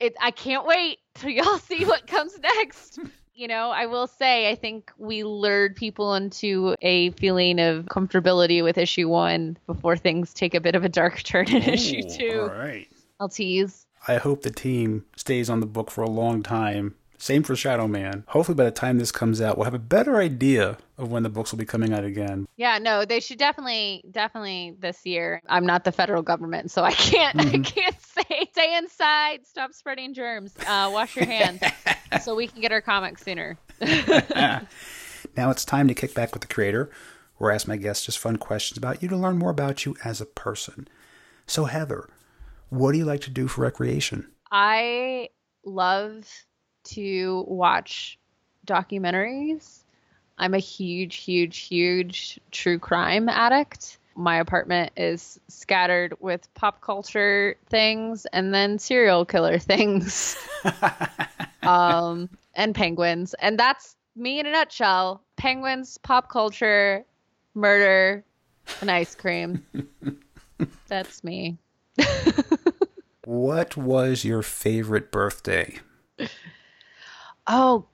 it 0.00 0.14
I 0.20 0.30
can't 0.30 0.66
wait 0.66 0.98
till 1.14 1.30
y'all 1.30 1.58
see 1.70 1.84
what 1.84 2.06
comes 2.06 2.38
next. 2.38 2.98
You 3.34 3.48
know, 3.48 3.70
I 3.70 3.86
will 3.86 4.06
say 4.06 4.50
I 4.50 4.54
think 4.54 4.92
we 4.96 5.24
lured 5.24 5.74
people 5.74 6.14
into 6.14 6.76
a 6.82 7.10
feeling 7.12 7.58
of 7.58 7.86
comfortability 7.86 8.62
with 8.62 8.78
issue 8.78 9.08
one 9.08 9.58
before 9.66 9.96
things 9.96 10.32
take 10.32 10.54
a 10.54 10.60
bit 10.60 10.74
of 10.74 10.84
a 10.84 10.88
dark 10.88 11.22
turn 11.24 11.48
in 11.48 11.68
Ooh, 11.68 11.72
issue 11.72 12.02
two. 12.02 12.40
All 12.42 12.48
right. 12.48 12.88
I'll 13.20 13.28
tease. 13.28 13.86
I 14.06 14.16
hope 14.16 14.42
the 14.42 14.50
team 14.50 15.04
stays 15.16 15.48
on 15.48 15.60
the 15.60 15.66
book 15.66 15.90
for 15.90 16.02
a 16.02 16.10
long 16.10 16.42
time 16.42 16.94
same 17.18 17.42
for 17.42 17.56
Shadow 17.56 17.86
Man. 17.86 18.24
Hopefully, 18.28 18.56
by 18.56 18.64
the 18.64 18.70
time 18.70 18.98
this 18.98 19.12
comes 19.12 19.40
out, 19.40 19.56
we'll 19.56 19.64
have 19.64 19.74
a 19.74 19.78
better 19.78 20.16
idea 20.18 20.78
of 20.98 21.10
when 21.10 21.22
the 21.22 21.28
books 21.28 21.52
will 21.52 21.58
be 21.58 21.64
coming 21.64 21.92
out 21.92 22.04
again. 22.04 22.46
Yeah, 22.56 22.78
no, 22.78 23.04
they 23.04 23.20
should 23.20 23.38
definitely, 23.38 24.04
definitely 24.10 24.74
this 24.78 25.04
year. 25.04 25.40
I'm 25.48 25.66
not 25.66 25.84
the 25.84 25.92
federal 25.92 26.22
government, 26.22 26.70
so 26.70 26.82
I 26.82 26.92
can't, 26.92 27.36
mm-hmm. 27.36 27.60
I 27.60 27.64
can't 27.64 28.00
say 28.02 28.48
stay 28.52 28.76
inside, 28.76 29.46
stop 29.46 29.72
spreading 29.72 30.14
germs, 30.14 30.54
uh, 30.66 30.90
wash 30.92 31.16
your 31.16 31.26
hands, 31.26 31.60
so 32.22 32.34
we 32.34 32.46
can 32.46 32.60
get 32.60 32.72
our 32.72 32.80
comics 32.80 33.22
sooner. 33.22 33.58
now 33.80 34.66
it's 35.50 35.64
time 35.64 35.88
to 35.88 35.94
kick 35.94 36.14
back 36.14 36.32
with 36.32 36.42
the 36.42 36.52
creator, 36.52 36.90
I 37.40 37.54
ask 37.54 37.68
my 37.68 37.76
guests 37.76 38.06
just 38.06 38.18
fun 38.18 38.36
questions 38.36 38.78
about 38.78 39.02
you 39.02 39.08
to 39.08 39.16
learn 39.16 39.38
more 39.38 39.50
about 39.50 39.84
you 39.84 39.96
as 40.04 40.20
a 40.20 40.26
person. 40.26 40.88
So 41.46 41.64
Heather, 41.64 42.08
what 42.70 42.92
do 42.92 42.98
you 42.98 43.04
like 43.04 43.20
to 43.22 43.30
do 43.30 43.48
for 43.48 43.62
recreation? 43.62 44.30
I 44.50 45.28
love 45.64 46.26
to 46.84 47.44
watch 47.48 48.18
documentaries. 48.66 49.84
I'm 50.38 50.54
a 50.54 50.58
huge, 50.58 51.16
huge, 51.16 51.58
huge 51.58 52.40
true 52.50 52.78
crime 52.78 53.28
addict. 53.28 53.98
My 54.16 54.36
apartment 54.36 54.92
is 54.96 55.40
scattered 55.48 56.14
with 56.20 56.52
pop 56.54 56.80
culture 56.80 57.56
things 57.68 58.26
and 58.26 58.54
then 58.54 58.78
serial 58.78 59.24
killer 59.24 59.58
things. 59.60 60.36
um, 61.62 62.28
and 62.54 62.74
penguins. 62.74 63.34
And 63.34 63.58
that's 63.58 63.96
me 64.16 64.40
in 64.40 64.46
a 64.46 64.52
nutshell. 64.52 65.22
Penguins, 65.36 65.98
pop 65.98 66.28
culture, 66.28 67.04
murder, 67.54 68.24
and 68.80 68.90
ice 68.90 69.14
cream. 69.14 69.64
that's 70.88 71.24
me. 71.24 71.58
what 73.24 73.76
was 73.76 74.24
your 74.24 74.42
favorite 74.42 75.10
birthday? 75.10 75.78
Oh 77.46 77.86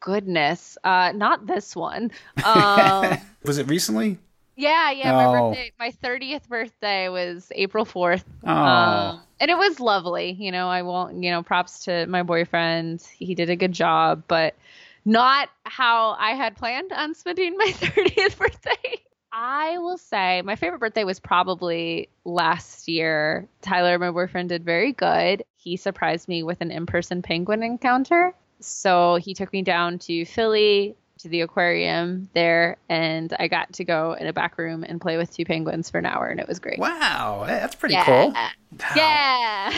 goodness, 0.00 0.78
uh, 0.84 1.12
not 1.14 1.46
this 1.46 1.74
one. 1.74 2.10
Um, 2.44 3.18
was 3.44 3.58
it 3.58 3.68
recently? 3.68 4.18
Yeah, 4.56 4.90
yeah. 4.90 5.12
My 5.12 5.26
oh. 5.26 5.50
birthday, 5.50 5.72
my 5.78 5.90
thirtieth 5.90 6.48
birthday 6.48 7.08
was 7.08 7.52
April 7.54 7.84
fourth. 7.84 8.24
Oh. 8.44 8.52
Um, 8.52 9.20
and 9.38 9.50
it 9.50 9.56
was 9.56 9.78
lovely. 9.78 10.32
You 10.32 10.50
know, 10.50 10.68
I 10.68 10.82
won't. 10.82 11.22
You 11.22 11.30
know, 11.30 11.42
props 11.42 11.84
to 11.84 12.06
my 12.06 12.22
boyfriend. 12.22 13.02
He 13.02 13.34
did 13.34 13.50
a 13.50 13.56
good 13.56 13.72
job, 13.72 14.24
but 14.26 14.56
not 15.04 15.48
how 15.64 16.16
I 16.18 16.32
had 16.32 16.56
planned 16.56 16.92
on 16.92 17.14
spending 17.14 17.56
my 17.56 17.70
thirtieth 17.72 18.38
birthday. 18.38 19.00
I 19.32 19.78
will 19.78 19.98
say 19.98 20.42
my 20.42 20.56
favorite 20.56 20.80
birthday 20.80 21.04
was 21.04 21.20
probably 21.20 22.08
last 22.24 22.88
year. 22.88 23.48
Tyler, 23.62 23.98
my 23.98 24.10
boyfriend, 24.10 24.48
did 24.48 24.64
very 24.64 24.92
good. 24.92 25.44
He 25.54 25.76
surprised 25.76 26.26
me 26.28 26.42
with 26.42 26.60
an 26.60 26.70
in 26.70 26.86
person 26.86 27.22
penguin 27.22 27.62
encounter. 27.62 28.34
So 28.60 29.16
he 29.16 29.34
took 29.34 29.52
me 29.52 29.62
down 29.62 29.98
to 30.00 30.24
Philly 30.24 30.96
to 31.18 31.28
the 31.28 31.40
aquarium 31.42 32.28
there, 32.34 32.76
and 32.88 33.34
I 33.38 33.48
got 33.48 33.72
to 33.74 33.84
go 33.84 34.14
in 34.14 34.26
a 34.26 34.32
back 34.32 34.56
room 34.58 34.84
and 34.84 35.00
play 35.00 35.16
with 35.16 35.34
two 35.34 35.44
penguins 35.44 35.90
for 35.90 35.98
an 35.98 36.06
hour, 36.06 36.26
and 36.26 36.40
it 36.40 36.48
was 36.48 36.58
great. 36.58 36.78
Wow, 36.78 37.44
that's 37.46 37.74
pretty 37.74 37.94
yeah. 37.94 38.04
cool. 38.04 38.30
Wow. 38.32 38.48
Yeah. 38.94 39.72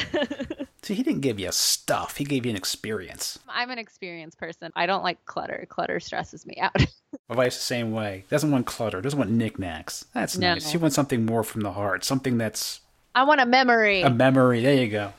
so 0.83 0.95
he 0.95 1.05
didn't 1.05 1.21
give 1.21 1.39
you 1.39 1.53
stuff; 1.53 2.17
he 2.17 2.25
gave 2.25 2.45
you 2.45 2.51
an 2.51 2.57
experience. 2.57 3.39
I'm 3.49 3.71
an 3.71 3.79
experienced 3.79 4.37
person. 4.37 4.73
I 4.75 4.87
don't 4.87 5.05
like 5.05 5.25
clutter. 5.27 5.65
Clutter 5.69 6.01
stresses 6.01 6.45
me 6.45 6.57
out. 6.61 6.75
My 7.29 7.37
wife's 7.37 7.57
the 7.57 7.63
same 7.63 7.93
way. 7.93 8.25
Doesn't 8.31 8.51
want 8.51 8.67
clutter. 8.67 9.01
Doesn't 9.01 9.19
want 9.19 9.31
knickknacks. 9.31 10.07
That's 10.13 10.37
no. 10.37 10.55
nice. 10.55 10.69
She 10.69 10.77
wants 10.77 10.97
something 10.97 11.25
more 11.25 11.45
from 11.45 11.61
the 11.61 11.71
heart. 11.73 12.03
Something 12.03 12.37
that's. 12.37 12.81
I 13.15 13.23
want 13.23 13.41
a 13.41 13.47
memory. 13.47 14.03
A 14.03 14.11
memory. 14.11 14.61
There 14.63 14.75
you 14.75 14.89
go. 14.89 15.13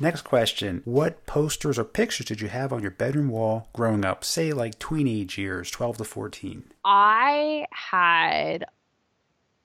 Next 0.00 0.22
question. 0.22 0.82
What 0.84 1.26
posters 1.26 1.78
or 1.78 1.84
pictures 1.84 2.26
did 2.26 2.40
you 2.40 2.48
have 2.48 2.72
on 2.72 2.82
your 2.82 2.92
bedroom 2.92 3.30
wall 3.30 3.68
growing 3.72 4.04
up, 4.04 4.24
say 4.24 4.52
like 4.52 4.78
teenage 4.78 5.36
years, 5.36 5.70
12 5.70 5.98
to 5.98 6.04
14? 6.04 6.64
I 6.84 7.66
had 7.70 8.66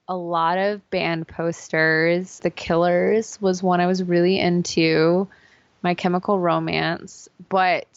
a 0.07 0.15
lot 0.15 0.57
of 0.57 0.89
band 0.89 1.27
posters. 1.27 2.39
The 2.39 2.49
Killers 2.49 3.39
was 3.41 3.61
one 3.61 3.79
I 3.79 3.85
was 3.85 4.03
really 4.03 4.39
into, 4.39 5.27
My 5.81 5.93
Chemical 5.93 6.39
Romance. 6.39 7.29
But 7.49 7.87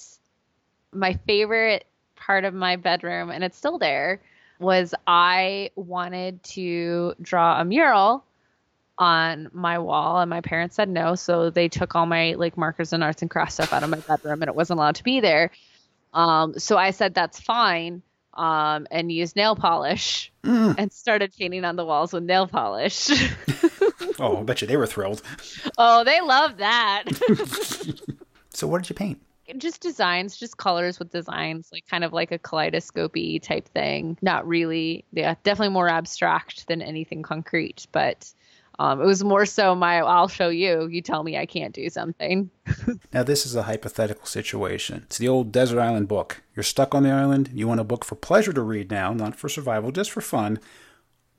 my 0.92 1.18
favorite 1.26 1.86
part 2.16 2.44
of 2.44 2.52
my 2.52 2.76
bedroom, 2.76 3.30
and 3.30 3.42
it's 3.44 3.56
still 3.56 3.78
there, 3.78 4.20
was 4.58 4.94
I 5.06 5.70
wanted 5.74 6.42
to 6.44 7.14
draw 7.20 7.60
a 7.60 7.64
mural 7.64 8.24
on 8.98 9.48
my 9.52 9.78
wall 9.78 10.20
and 10.20 10.30
my 10.30 10.40
parents 10.40 10.76
said 10.76 10.88
no 10.88 11.14
so 11.14 11.50
they 11.50 11.68
took 11.68 11.94
all 11.94 12.06
my 12.06 12.34
like 12.38 12.56
markers 12.56 12.92
and 12.92 13.04
arts 13.04 13.20
and 13.20 13.30
crafts 13.30 13.54
stuff 13.54 13.72
out 13.72 13.82
of 13.82 13.90
my 13.90 13.98
bedroom 13.98 14.40
and 14.42 14.48
it 14.48 14.54
wasn't 14.54 14.78
allowed 14.78 14.94
to 14.96 15.04
be 15.04 15.20
there. 15.20 15.50
Um, 16.14 16.58
so 16.58 16.76
i 16.78 16.92
said 16.92 17.14
that's 17.14 17.40
fine 17.40 18.02
um, 18.34 18.86
and 18.90 19.12
used 19.12 19.36
nail 19.36 19.56
polish 19.56 20.32
mm. 20.44 20.74
and 20.78 20.92
started 20.92 21.32
painting 21.38 21.64
on 21.64 21.76
the 21.76 21.84
walls 21.84 22.12
with 22.12 22.24
nail 22.24 22.46
polish. 22.46 23.10
Oh 24.18 24.38
i 24.38 24.42
bet 24.44 24.62
you 24.62 24.66
they 24.66 24.78
were 24.78 24.86
thrilled. 24.86 25.20
Oh 25.76 26.02
they 26.04 26.22
loved 26.22 26.58
that. 26.58 27.04
So 28.56 28.66
what 28.66 28.82
did 28.82 28.88
you 28.88 28.94
paint? 28.94 29.20
Just 29.58 29.82
designs, 29.82 30.36
just 30.36 30.56
colors 30.56 30.98
with 30.98 31.12
designs, 31.12 31.68
like 31.70 31.86
kind 31.86 32.04
of 32.04 32.14
like 32.14 32.32
a 32.32 32.38
kaleidoscopy 32.38 33.38
type 33.38 33.68
thing. 33.68 34.16
Not 34.22 34.48
really, 34.48 35.04
yeah, 35.12 35.34
definitely 35.44 35.74
more 35.74 35.90
abstract 35.90 36.66
than 36.66 36.80
anything 36.80 37.22
concrete, 37.22 37.86
but 37.92 38.32
um, 38.78 39.00
it 39.00 39.06
was 39.06 39.24
more 39.24 39.46
so 39.46 39.74
my 39.74 39.98
I'll 40.00 40.28
show 40.28 40.48
you. 40.48 40.86
You 40.86 41.00
tell 41.00 41.22
me 41.22 41.36
I 41.36 41.46
can't 41.46 41.74
do 41.74 41.88
something. 41.88 42.50
now 43.12 43.22
this 43.22 43.46
is 43.46 43.54
a 43.54 43.62
hypothetical 43.62 44.26
situation. 44.26 45.02
It's 45.06 45.18
the 45.18 45.28
old 45.28 45.52
desert 45.52 45.80
island 45.80 46.08
book. 46.08 46.42
You're 46.54 46.62
stuck 46.62 46.94
on 46.94 47.02
the 47.02 47.10
island. 47.10 47.50
You 47.54 47.68
want 47.68 47.80
a 47.80 47.84
book 47.84 48.04
for 48.04 48.14
pleasure 48.14 48.52
to 48.52 48.62
read 48.62 48.90
now, 48.90 49.12
not 49.12 49.36
for 49.36 49.48
survival, 49.48 49.92
just 49.92 50.10
for 50.10 50.20
fun. 50.20 50.58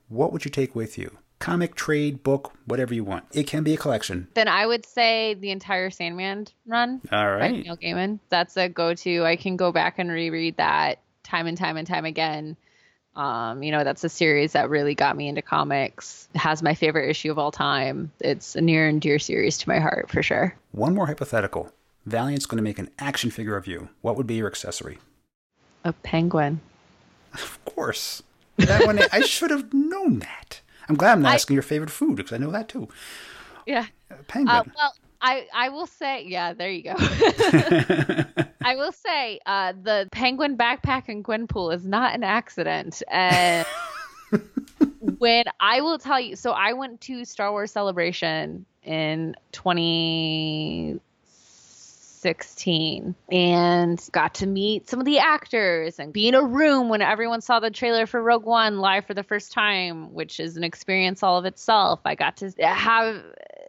What 0.08 0.32
would 0.32 0.44
you 0.44 0.50
take 0.50 0.74
with 0.74 0.98
you? 0.98 1.18
Comic, 1.38 1.76
trade, 1.76 2.24
book, 2.24 2.52
whatever 2.64 2.92
you 2.92 3.04
want. 3.04 3.24
It 3.32 3.46
can 3.46 3.62
be 3.62 3.74
a 3.74 3.76
collection. 3.76 4.26
Then 4.34 4.48
I 4.48 4.66
would 4.66 4.84
say 4.84 5.34
the 5.34 5.50
entire 5.50 5.90
Sandman 5.90 6.48
run. 6.66 7.00
All 7.12 7.30
right. 7.30 7.52
Neil 7.52 7.76
Gaiman. 7.76 8.18
That's 8.28 8.56
a 8.56 8.68
go-to. 8.68 9.24
I 9.24 9.36
can 9.36 9.56
go 9.56 9.70
back 9.70 10.00
and 10.00 10.10
reread 10.10 10.56
that 10.56 11.00
time 11.22 11.46
and 11.46 11.56
time 11.56 11.76
and 11.76 11.86
time 11.86 12.04
again 12.04 12.56
um, 13.18 13.64
you 13.64 13.72
know, 13.72 13.82
that's 13.82 14.04
a 14.04 14.08
series 14.08 14.52
that 14.52 14.70
really 14.70 14.94
got 14.94 15.16
me 15.16 15.26
into 15.26 15.42
comics. 15.42 16.28
It 16.34 16.38
has 16.38 16.62
my 16.62 16.74
favorite 16.74 17.10
issue 17.10 17.32
of 17.32 17.38
all 17.38 17.50
time. 17.50 18.12
It's 18.20 18.54
a 18.54 18.60
near 18.60 18.86
and 18.86 19.00
dear 19.00 19.18
series 19.18 19.58
to 19.58 19.68
my 19.68 19.80
heart 19.80 20.08
for 20.08 20.22
sure. 20.22 20.54
One 20.70 20.94
more 20.94 21.08
hypothetical. 21.08 21.72
Valiant's 22.06 22.46
going 22.46 22.58
to 22.58 22.62
make 22.62 22.78
an 22.78 22.88
action 23.00 23.30
figure 23.30 23.56
of 23.56 23.66
you. 23.66 23.88
What 24.02 24.16
would 24.16 24.28
be 24.28 24.36
your 24.36 24.46
accessory? 24.46 24.98
A 25.84 25.92
penguin. 25.92 26.60
Of 27.34 27.58
course. 27.64 28.22
That 28.56 28.86
one, 28.86 29.00
I 29.12 29.20
should 29.20 29.50
have 29.50 29.74
known 29.74 30.20
that. 30.20 30.60
I'm 30.88 30.94
glad 30.94 31.12
I'm 31.12 31.22
not 31.22 31.32
I, 31.32 31.34
asking 31.34 31.54
your 31.54 31.62
favorite 31.64 31.90
food 31.90 32.16
because 32.16 32.32
I 32.32 32.38
know 32.38 32.52
that 32.52 32.68
too. 32.68 32.88
Yeah. 33.66 33.86
penguin. 34.28 34.56
Uh, 34.56 34.62
well, 34.76 34.94
I 35.20 35.46
I 35.52 35.68
will 35.70 35.86
say, 35.88 36.24
yeah, 36.24 36.52
there 36.54 36.70
you 36.70 36.84
go. 36.84 36.94
I 38.68 38.76
will 38.76 38.92
say, 38.92 39.40
uh, 39.46 39.72
the 39.82 40.10
penguin 40.12 40.58
backpack 40.58 41.08
in 41.08 41.22
Gwenpool 41.22 41.74
is 41.74 41.86
not 41.86 42.14
an 42.14 42.22
accident. 42.22 43.02
And 43.10 43.66
when 45.00 45.44
I 45.58 45.80
will 45.80 45.98
tell 45.98 46.20
you, 46.20 46.36
so 46.36 46.50
I 46.50 46.74
went 46.74 47.00
to 47.02 47.24
Star 47.24 47.50
Wars 47.50 47.72
Celebration 47.72 48.66
in 48.82 49.36
20 49.52 51.00
16 52.18 53.14
and 53.30 54.08
got 54.12 54.34
to 54.34 54.46
meet 54.46 54.90
some 54.90 54.98
of 54.98 55.06
the 55.06 55.20
actors 55.20 55.98
and 55.98 56.12
be 56.12 56.28
in 56.28 56.34
a 56.34 56.42
room 56.42 56.90
when 56.90 57.00
everyone 57.00 57.40
saw 57.40 57.60
the 57.60 57.70
trailer 57.70 58.06
for 58.06 58.22
Rogue 58.22 58.44
One 58.44 58.80
live 58.80 59.06
for 59.06 59.14
the 59.14 59.22
first 59.22 59.52
time, 59.52 60.12
which 60.12 60.40
is 60.40 60.58
an 60.58 60.64
experience 60.64 61.22
all 61.22 61.38
of 61.38 61.46
itself. 61.46 62.00
I 62.04 62.16
got 62.16 62.36
to 62.38 62.50
have 62.60 63.24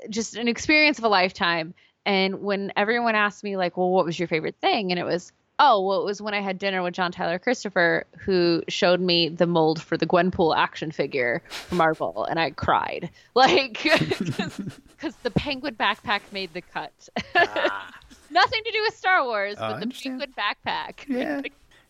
just 0.10 0.36
an 0.36 0.50
experience 0.50 0.98
of 0.98 1.06
a 1.06 1.10
lifetime. 1.10 1.74
And 2.10 2.42
when 2.42 2.74
everyone 2.76 3.14
asked 3.14 3.44
me, 3.44 3.56
like, 3.56 3.78
well, 3.78 3.92
what 3.92 4.04
was 4.04 4.18
your 4.18 4.28
favorite 4.28 4.56
thing? 4.60 4.92
And 4.92 5.00
it 5.00 5.04
was, 5.04 5.32
oh, 5.60 5.86
well, 5.86 6.02
it 6.02 6.06
was 6.06 6.20
when 6.20 6.34
I 6.34 6.42
had 6.42 6.58
dinner 6.58 6.82
with 6.82 6.96
John 6.96 7.12
Tyler 7.12 7.38
Christopher, 7.38 8.08
who 8.18 8.64
showed 8.68 9.00
me 9.00 9.30
the 9.30 9.46
mold 9.46 9.80
for 9.80 9.96
the 9.96 10.08
Gwenpool 10.08 10.58
action 10.58 10.90
figure 10.90 11.44
from 11.50 11.78
Marvel, 11.78 12.26
and 12.26 12.40
I 12.40 12.50
cried. 12.50 13.12
Like, 13.36 13.84
because 13.84 15.16
the 15.22 15.30
penguin 15.30 15.76
backpack 15.76 16.22
made 16.32 16.52
the 16.54 16.62
cut. 16.62 16.92
Ah. 17.36 17.94
Nothing 18.32 18.64
to 18.66 18.72
do 18.72 18.82
with 18.82 18.96
Star 18.96 19.24
Wars, 19.24 19.56
but 19.60 19.80
the 19.80 19.88
penguin 19.88 20.34
backpack. 20.36 21.08
Yeah. 21.08 21.44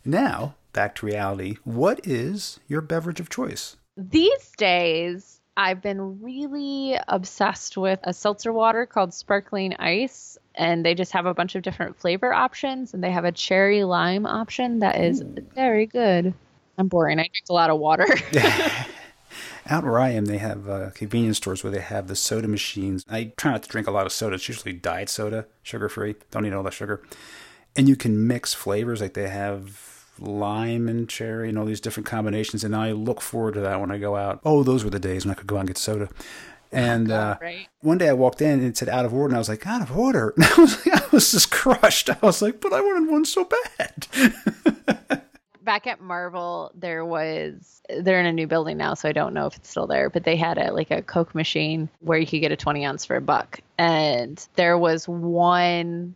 now, 0.04 0.56
back 0.74 0.96
to 0.96 1.06
reality. 1.06 1.56
What 1.64 2.06
is 2.06 2.60
your 2.68 2.82
beverage 2.82 3.22
of 3.22 3.30
choice? 3.30 3.78
These 3.96 4.52
days, 4.58 5.39
I've 5.60 5.82
been 5.82 6.22
really 6.22 6.98
obsessed 7.10 7.76
with 7.76 8.00
a 8.04 8.14
seltzer 8.14 8.54
water 8.54 8.86
called 8.86 9.14
Sparkling 9.14 9.76
Ice, 9.78 10.38
and 10.56 10.86
they 10.86 10.96
just 10.96 11.12
have 11.12 11.26
a 11.26 11.34
bunch 11.34 11.56
of 11.56 11.64
different 11.64 12.00
flavor 12.00 12.34
options, 12.34 12.94
and 12.94 13.04
they 13.04 13.12
have 13.12 13.26
a 13.26 13.34
cherry 13.34 13.84
lime 13.84 14.26
option 14.26 14.80
that 14.80 14.98
is 14.98 15.22
Ooh. 15.22 15.36
very 15.54 15.86
good. 15.86 16.34
I'm 16.78 16.88
boring. 16.88 17.20
I 17.20 17.24
drink 17.24 17.44
a 17.50 17.54
lot 17.54 17.70
of 17.70 17.78
water. 17.78 18.08
Out 19.70 19.84
where 19.84 20.00
I 20.00 20.12
am, 20.12 20.28
they 20.28 20.38
have 20.38 20.70
uh, 20.70 20.92
convenience 20.92 21.36
stores 21.36 21.62
where 21.62 21.72
they 21.72 21.82
have 21.82 22.08
the 22.08 22.16
soda 22.16 22.48
machines. 22.48 23.04
I 23.10 23.34
try 23.36 23.52
not 23.52 23.64
to 23.64 23.70
drink 23.70 23.86
a 23.86 23.92
lot 23.92 24.06
of 24.06 24.14
soda. 24.14 24.36
It's 24.36 24.48
usually 24.48 24.72
diet 24.72 25.10
soda, 25.10 25.46
sugar 25.62 25.90
free. 25.90 26.16
Don't 26.32 26.44
need 26.44 26.54
all 26.54 26.64
that 26.64 26.74
sugar. 26.74 27.04
And 27.76 27.90
you 27.90 27.98
can 27.98 28.26
mix 28.26 28.54
flavors 28.54 29.02
like 29.02 29.14
they 29.14 29.28
have 29.28 29.99
lime 30.20 30.88
and 30.88 31.08
cherry 31.08 31.50
and 31.50 31.58
all 31.58 31.66
these 31.66 31.82
different 31.82 32.08
combinations. 32.08 32.64
And 32.64 32.76
I 32.76 32.92
look 32.92 33.22
forward 33.22 33.56
to 33.56 33.62
that 33.62 33.80
when 33.80 33.92
I 33.92 33.98
go 33.98 34.16
out. 34.16 34.40
Oh, 34.44 34.64
those 34.64 34.84
were 34.84 34.90
the 34.90 35.00
days 35.00 35.26
when 35.26 35.32
I 35.32 35.36
could 35.36 35.48
go 35.48 35.58
out 35.58 35.62
and 35.62 35.70
get 35.70 35.78
soda. 35.78 36.10
And 36.72 37.12
uh, 37.12 37.38
right. 37.42 37.68
one 37.82 37.98
day 37.98 38.10
I 38.10 38.14
walked 38.14 38.42
in 38.42 38.60
and 38.60 38.64
it 38.64 38.78
said 38.78 38.90
out 38.90 39.06
of 39.06 39.14
order, 39.14 39.28
and 39.28 39.36
I 39.36 39.40
was 39.40 39.50
like, 39.50 39.66
out 39.66 39.82
of 39.82 39.98
order. 39.98 40.34
And 40.36 40.46
I 40.58 40.62
was, 40.62 40.86
like, 40.86 41.02
I 41.02 41.08
was 41.12 41.32
just 41.32 41.52
crushed. 41.52 42.10
I 42.10 42.18
was 42.22 42.42
like, 42.42 42.62
but 42.62 42.74
I 42.74 42.82
wanted 42.82 43.12
one 43.12 43.26
so 43.26 43.50
bad. 43.78 44.08
back 45.70 45.86
at 45.86 46.02
Marvel, 46.02 46.72
there 46.74 47.06
was 47.06 47.84
they're 48.02 48.20
in 48.20 48.26
a 48.26 48.34
new 48.34 48.48
building 48.48 48.76
now, 48.76 48.96
so 48.96 49.08
I 49.08 49.12
don't 49.12 49.36
know 49.36 49.46
if 49.46 49.56
it's 49.56 49.70
still 49.70 49.86
there, 49.86 50.10
but 50.10 50.24
they 50.24 50.36
had 50.36 50.58
a 50.58 50.74
like 50.74 50.90
a 50.90 51.04
Coke 51.04 51.36
machine 51.36 51.90
where 52.00 52.18
you 52.18 52.26
could 52.26 52.42
get 52.42 52.52
a 52.52 52.56
20 52.56 52.84
ounce 52.84 53.06
for 53.06 53.16
a 53.16 53.22
buck, 53.22 53.60
and 53.78 54.44
there 54.56 54.80
was 54.80 55.08
one 55.08 56.16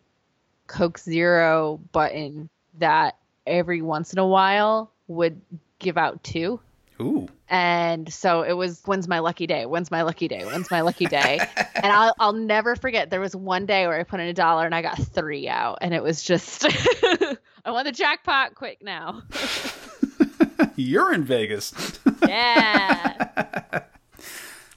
Coke 0.65 0.97
Zero 0.97 1.79
button 1.91 2.49
that 2.79 3.17
every 3.45 3.81
once 3.81 4.13
in 4.13 4.19
a 4.19 4.27
while 4.27 4.91
would 5.07 5.41
give 5.79 5.97
out 5.97 6.23
two. 6.23 6.59
Ooh. 7.01 7.27
And 7.49 8.11
so 8.11 8.43
it 8.43 8.53
was 8.53 8.81
when's 8.85 9.07
my 9.07 9.19
lucky 9.19 9.47
day? 9.47 9.65
When's 9.65 9.91
my 9.91 10.03
lucky 10.03 10.27
day? 10.27 10.45
When's 10.45 10.71
my 10.71 10.81
lucky 10.81 11.05
day? 11.05 11.39
and 11.75 11.85
I'll 11.85 12.13
I'll 12.19 12.33
never 12.33 12.75
forget 12.75 13.09
there 13.09 13.19
was 13.19 13.35
one 13.35 13.65
day 13.65 13.87
where 13.87 13.99
I 13.99 14.03
put 14.03 14.19
in 14.19 14.27
a 14.27 14.33
dollar 14.33 14.65
and 14.65 14.73
I 14.73 14.81
got 14.81 14.97
three 14.97 15.47
out 15.47 15.79
and 15.81 15.93
it 15.93 16.01
was 16.01 16.23
just 16.23 16.65
I 17.65 17.71
want 17.71 17.85
the 17.85 17.91
jackpot 17.91 18.55
quick 18.55 18.83
now. 18.83 19.23
You're 20.75 21.13
in 21.13 21.23
Vegas. 21.23 21.73
yeah. 22.27 23.83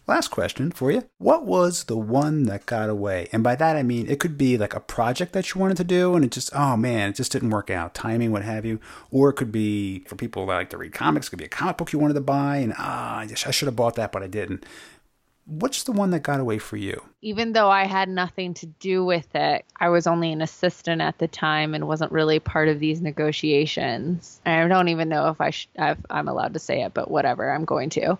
Last 0.08 0.28
question 0.28 0.70
for 0.70 0.92
you. 0.92 1.08
What 1.18 1.44
was 1.44 1.84
the 1.84 1.96
one 1.96 2.44
that 2.44 2.66
got 2.66 2.88
away? 2.88 3.28
And 3.32 3.42
by 3.42 3.56
that 3.56 3.76
I 3.76 3.82
mean 3.82 4.08
it 4.08 4.20
could 4.20 4.38
be 4.38 4.56
like 4.56 4.74
a 4.74 4.80
project 4.80 5.32
that 5.32 5.52
you 5.52 5.60
wanted 5.60 5.76
to 5.78 5.84
do 5.84 6.14
and 6.14 6.24
it 6.24 6.30
just, 6.30 6.54
oh 6.54 6.76
man, 6.76 7.10
it 7.10 7.16
just 7.16 7.32
didn't 7.32 7.50
work 7.50 7.70
out, 7.70 7.94
timing, 7.94 8.30
what 8.30 8.42
have 8.42 8.64
you. 8.64 8.78
Or 9.10 9.30
it 9.30 9.34
could 9.34 9.50
be 9.50 10.00
for 10.06 10.14
people 10.14 10.46
that 10.46 10.54
like 10.54 10.70
to 10.70 10.78
read 10.78 10.92
comics, 10.92 11.26
it 11.26 11.30
could 11.30 11.40
be 11.40 11.44
a 11.44 11.48
comic 11.48 11.76
book 11.76 11.92
you 11.92 11.98
wanted 11.98 12.14
to 12.14 12.20
buy 12.20 12.58
and 12.58 12.72
ah, 12.78 13.18
I, 13.18 13.22
I 13.24 13.50
should 13.50 13.66
have 13.66 13.76
bought 13.76 13.96
that, 13.96 14.12
but 14.12 14.22
I 14.22 14.28
didn't. 14.28 14.64
What's 15.46 15.84
the 15.84 15.92
one 15.92 16.10
that 16.10 16.24
got 16.24 16.40
away 16.40 16.58
for 16.58 16.76
you? 16.76 17.00
Even 17.22 17.52
though 17.52 17.70
I 17.70 17.86
had 17.86 18.08
nothing 18.08 18.52
to 18.54 18.66
do 18.66 19.04
with 19.04 19.32
it, 19.34 19.64
I 19.78 19.88
was 19.88 20.08
only 20.08 20.32
an 20.32 20.42
assistant 20.42 21.00
at 21.00 21.18
the 21.18 21.28
time 21.28 21.72
and 21.72 21.86
wasn't 21.86 22.10
really 22.10 22.40
part 22.40 22.68
of 22.68 22.80
these 22.80 23.00
negotiations. 23.00 24.40
I 24.44 24.66
don't 24.66 24.88
even 24.88 25.08
know 25.08 25.28
if 25.28 25.40
I 25.40 25.50
sh- 25.50 25.68
if 25.76 25.98
I'm 26.10 26.26
allowed 26.26 26.54
to 26.54 26.58
say 26.58 26.82
it, 26.82 26.94
but 26.94 27.12
whatever, 27.12 27.48
I'm 27.48 27.64
going 27.64 27.90
to. 27.90 28.18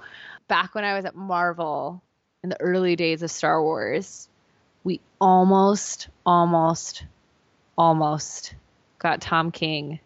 Back 0.48 0.74
when 0.74 0.84
I 0.84 0.94
was 0.94 1.04
at 1.04 1.14
Marvel 1.14 2.02
in 2.42 2.50
the 2.50 2.60
early 2.60 2.96
days 2.96 3.22
of 3.22 3.30
Star 3.30 3.62
Wars, 3.62 4.28
we 4.84 5.00
almost, 5.20 6.08
almost, 6.24 7.04
almost 7.76 8.54
got 8.98 9.20
Tom 9.20 9.50
King 9.50 10.00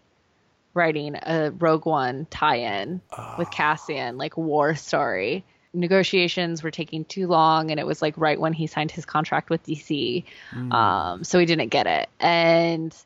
writing 0.72 1.16
a 1.22 1.50
Rogue 1.50 1.86
One 1.86 2.26
tie-in 2.30 3.00
oh. 3.16 3.34
with 3.38 3.50
Cassian, 3.50 4.16
like 4.16 4.36
war 4.36 4.74
story 4.74 5.44
negotiations 5.72 6.62
were 6.62 6.70
taking 6.70 7.04
too 7.04 7.26
long 7.26 7.70
and 7.70 7.78
it 7.78 7.86
was 7.86 8.02
like 8.02 8.14
right 8.16 8.40
when 8.40 8.52
he 8.52 8.66
signed 8.66 8.90
his 8.90 9.04
contract 9.04 9.50
with 9.50 9.62
DC. 9.64 10.24
Mm. 10.52 10.72
Um, 10.72 11.24
so 11.24 11.38
he 11.38 11.46
didn't 11.46 11.68
get 11.68 11.86
it. 11.86 12.08
And 12.18 12.96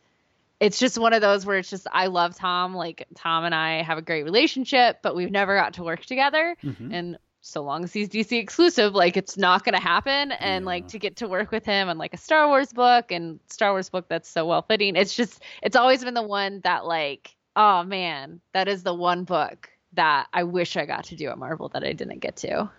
it's 0.61 0.79
just 0.79 0.99
one 0.99 1.13
of 1.13 1.21
those 1.21 1.45
where 1.45 1.59
it's 1.59 1.71
just 1.71 1.87
I 1.93 2.07
love 2.07 2.37
Tom. 2.37 2.75
Like 2.75 3.07
Tom 3.15 3.45
and 3.45 3.55
I 3.55 3.83
have 3.83 3.99
a 3.99 4.03
great 4.03 4.25
relationship, 4.25 4.99
but 5.03 5.17
we've 5.17 5.31
never 5.31 5.57
got 5.57 5.75
to 5.75 5.83
work 5.83 6.05
together. 6.05 6.57
Mm-hmm. 6.63 6.95
And 6.95 7.19
so 7.41 7.63
long 7.63 7.85
as 7.85 7.93
he's 7.93 8.09
DC 8.09 8.39
exclusive, 8.39 8.95
like 8.95 9.17
it's 9.17 9.37
not 9.37 9.65
gonna 9.65 9.81
happen. 9.81 10.33
And 10.33 10.63
yeah. 10.63 10.67
like 10.67 10.89
to 10.89 10.99
get 10.99 11.17
to 11.17 11.29
work 11.29 11.51
with 11.51 11.65
him 11.65 11.89
on 11.89 11.99
like 11.99 12.15
a 12.15 12.19
Star 12.19 12.49
Wars 12.49 12.73
book 12.73 13.13
and 13.13 13.41
Star 13.49 13.73
Wars 13.73 13.91
book 13.91 14.07
that's 14.09 14.29
so 14.29 14.47
well 14.47 14.63
fitting. 14.63 14.97
It's 14.97 15.15
just 15.15 15.43
it's 15.63 15.77
always 15.77 16.05
been 16.05 16.15
the 16.15 16.23
one 16.23 16.61
that 16.65 16.87
like, 16.87 17.35
oh 17.57 17.83
man, 17.83 18.41
that 18.53 18.69
is 18.69 18.83
the 18.83 18.95
one 18.95 19.25
book 19.25 19.69
that 19.93 20.29
I 20.33 20.45
wish 20.45 20.77
I 20.77 20.87
got 20.87 21.05
to 21.05 21.17
do 21.17 21.29
at 21.29 21.39
Marvel 21.39 21.69
that 21.71 21.85
I 21.85 21.93
didn't 21.93 22.21
get 22.21 22.37
to. 22.37 22.71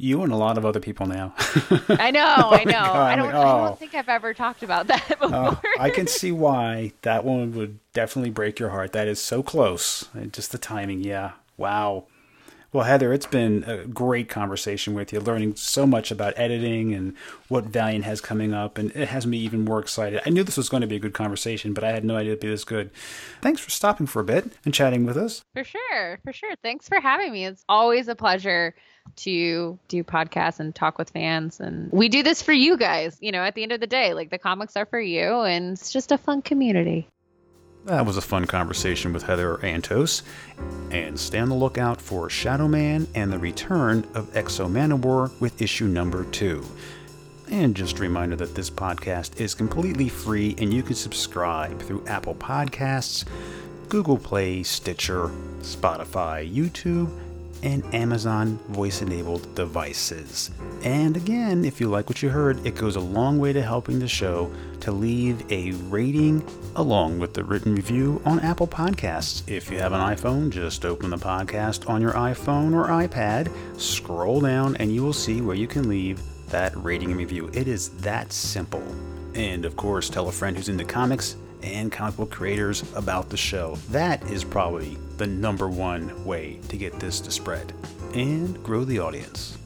You 0.00 0.22
and 0.22 0.32
a 0.32 0.36
lot 0.36 0.56
of 0.56 0.64
other 0.64 0.80
people 0.80 1.04
now. 1.04 1.34
I 1.90 2.10
know, 2.10 2.34
oh 2.38 2.50
I 2.52 2.64
know. 2.64 2.78
I 2.78 3.16
don't, 3.16 3.26
like, 3.26 3.34
oh. 3.34 3.38
I 3.38 3.56
don't 3.66 3.72
oh. 3.72 3.74
think 3.74 3.94
I've 3.94 4.08
ever 4.08 4.32
talked 4.32 4.62
about 4.62 4.86
that 4.86 5.04
oh, 5.20 5.50
before. 5.50 5.60
Oh, 5.62 5.76
I 5.78 5.90
can 5.90 6.06
see 6.06 6.32
why 6.32 6.92
that 7.02 7.22
one 7.22 7.52
would 7.54 7.78
definitely 7.92 8.30
break 8.30 8.58
your 8.58 8.70
heart. 8.70 8.92
That 8.92 9.08
is 9.08 9.20
so 9.20 9.42
close. 9.42 10.08
Just 10.32 10.52
the 10.52 10.58
timing, 10.58 11.04
yeah. 11.04 11.32
Wow. 11.58 12.06
Well, 12.72 12.84
Heather, 12.84 13.12
it's 13.12 13.26
been 13.26 13.64
a 13.64 13.84
great 13.84 14.28
conversation 14.28 14.94
with 14.94 15.12
you, 15.12 15.18
learning 15.18 15.56
so 15.56 15.86
much 15.86 16.12
about 16.12 16.34
editing 16.36 16.94
and 16.94 17.16
what 17.48 17.64
Valiant 17.64 18.04
has 18.04 18.20
coming 18.20 18.54
up, 18.54 18.78
and 18.78 18.92
it 18.92 19.08
has 19.08 19.26
me 19.26 19.38
even 19.38 19.64
more 19.64 19.80
excited. 19.80 20.22
I 20.24 20.30
knew 20.30 20.44
this 20.44 20.56
was 20.56 20.68
going 20.68 20.82
to 20.82 20.86
be 20.86 20.94
a 20.94 21.00
good 21.00 21.12
conversation, 21.12 21.74
but 21.74 21.82
I 21.82 21.90
had 21.90 22.04
no 22.04 22.14
idea 22.14 22.32
it'd 22.32 22.40
be 22.40 22.48
this 22.48 22.62
good. 22.62 22.90
Thanks 23.40 23.60
for 23.60 23.70
stopping 23.70 24.06
for 24.06 24.20
a 24.20 24.24
bit 24.24 24.52
and 24.64 24.72
chatting 24.72 25.04
with 25.04 25.16
us. 25.16 25.42
For 25.52 25.64
sure, 25.64 26.20
for 26.22 26.32
sure. 26.32 26.54
Thanks 26.62 26.88
for 26.88 27.00
having 27.00 27.32
me. 27.32 27.44
It's 27.44 27.64
always 27.68 28.06
a 28.06 28.14
pleasure 28.14 28.76
to 29.16 29.76
do 29.88 30.04
podcasts 30.04 30.60
and 30.60 30.72
talk 30.72 30.96
with 30.96 31.10
fans 31.10 31.58
and 31.58 31.90
we 31.90 32.08
do 32.08 32.22
this 32.22 32.42
for 32.42 32.52
you 32.52 32.76
guys 32.76 33.16
you 33.20 33.32
know 33.32 33.42
at 33.42 33.54
the 33.54 33.62
end 33.62 33.72
of 33.72 33.80
the 33.80 33.86
day 33.86 34.14
like 34.14 34.30
the 34.30 34.38
comics 34.38 34.76
are 34.76 34.86
for 34.86 35.00
you 35.00 35.40
and 35.40 35.72
it's 35.72 35.90
just 35.90 36.12
a 36.12 36.18
fun 36.18 36.42
community 36.42 37.08
that 37.84 38.06
was 38.06 38.16
a 38.16 38.22
fun 38.22 38.46
conversation 38.46 39.12
with 39.12 39.22
Heather 39.22 39.56
Antos. 39.58 40.22
And 40.90 41.18
stay 41.18 41.38
on 41.38 41.48
the 41.48 41.54
lookout 41.54 42.00
for 42.00 42.28
Shadow 42.28 42.68
Man 42.68 43.08
and 43.14 43.32
the 43.32 43.38
return 43.38 44.06
of 44.14 44.36
X-O 44.36 44.66
Manowar 44.66 45.30
with 45.40 45.62
issue 45.62 45.86
number 45.86 46.24
two. 46.24 46.64
And 47.48 47.74
just 47.74 47.98
a 47.98 48.02
reminder 48.02 48.36
that 48.36 48.54
this 48.54 48.70
podcast 48.70 49.40
is 49.40 49.54
completely 49.54 50.08
free 50.08 50.54
and 50.58 50.72
you 50.72 50.82
can 50.82 50.94
subscribe 50.94 51.80
through 51.82 52.04
Apple 52.06 52.34
Podcasts, 52.34 53.24
Google 53.88 54.18
Play, 54.18 54.62
Stitcher, 54.62 55.30
Spotify, 55.60 56.48
YouTube, 56.48 57.10
and 57.62 57.84
Amazon 57.94 58.58
voice 58.68 59.02
enabled 59.02 59.54
devices. 59.54 60.50
And 60.82 61.16
again, 61.16 61.64
if 61.64 61.80
you 61.80 61.88
like 61.88 62.08
what 62.08 62.22
you 62.22 62.28
heard, 62.28 62.64
it 62.66 62.74
goes 62.74 62.96
a 62.96 63.00
long 63.00 63.38
way 63.38 63.52
to 63.52 63.62
helping 63.62 63.98
the 63.98 64.08
show 64.08 64.50
to 64.80 64.92
leave 64.92 65.50
a 65.52 65.72
rating 65.88 66.44
along 66.76 67.18
with 67.18 67.34
the 67.34 67.44
written 67.44 67.74
review 67.74 68.20
on 68.24 68.40
Apple 68.40 68.66
Podcasts. 68.66 69.48
If 69.48 69.70
you 69.70 69.78
have 69.78 69.92
an 69.92 70.00
iPhone, 70.00 70.50
just 70.50 70.84
open 70.84 71.10
the 71.10 71.16
podcast 71.16 71.88
on 71.88 72.00
your 72.00 72.12
iPhone 72.12 72.74
or 72.74 72.88
iPad, 72.88 73.50
scroll 73.78 74.40
down, 74.40 74.76
and 74.76 74.92
you 74.94 75.02
will 75.02 75.12
see 75.12 75.40
where 75.40 75.56
you 75.56 75.66
can 75.66 75.88
leave 75.88 76.20
that 76.48 76.72
rating 76.76 77.10
and 77.10 77.18
review. 77.18 77.50
It 77.52 77.68
is 77.68 77.90
that 78.00 78.32
simple. 78.32 78.82
And 79.34 79.64
of 79.64 79.76
course, 79.76 80.08
tell 80.08 80.28
a 80.28 80.32
friend 80.32 80.56
who's 80.56 80.68
into 80.68 80.84
comics 80.84 81.36
and 81.62 81.92
comic 81.92 82.16
book 82.16 82.30
creators 82.30 82.82
about 82.94 83.28
the 83.28 83.36
show. 83.36 83.76
That 83.90 84.22
is 84.30 84.44
probably 84.44 84.96
the 85.20 85.26
number 85.26 85.68
one 85.68 86.24
way 86.24 86.58
to 86.70 86.78
get 86.78 86.98
this 86.98 87.20
to 87.20 87.30
spread 87.30 87.74
and 88.14 88.64
grow 88.64 88.84
the 88.84 88.98
audience. 88.98 89.58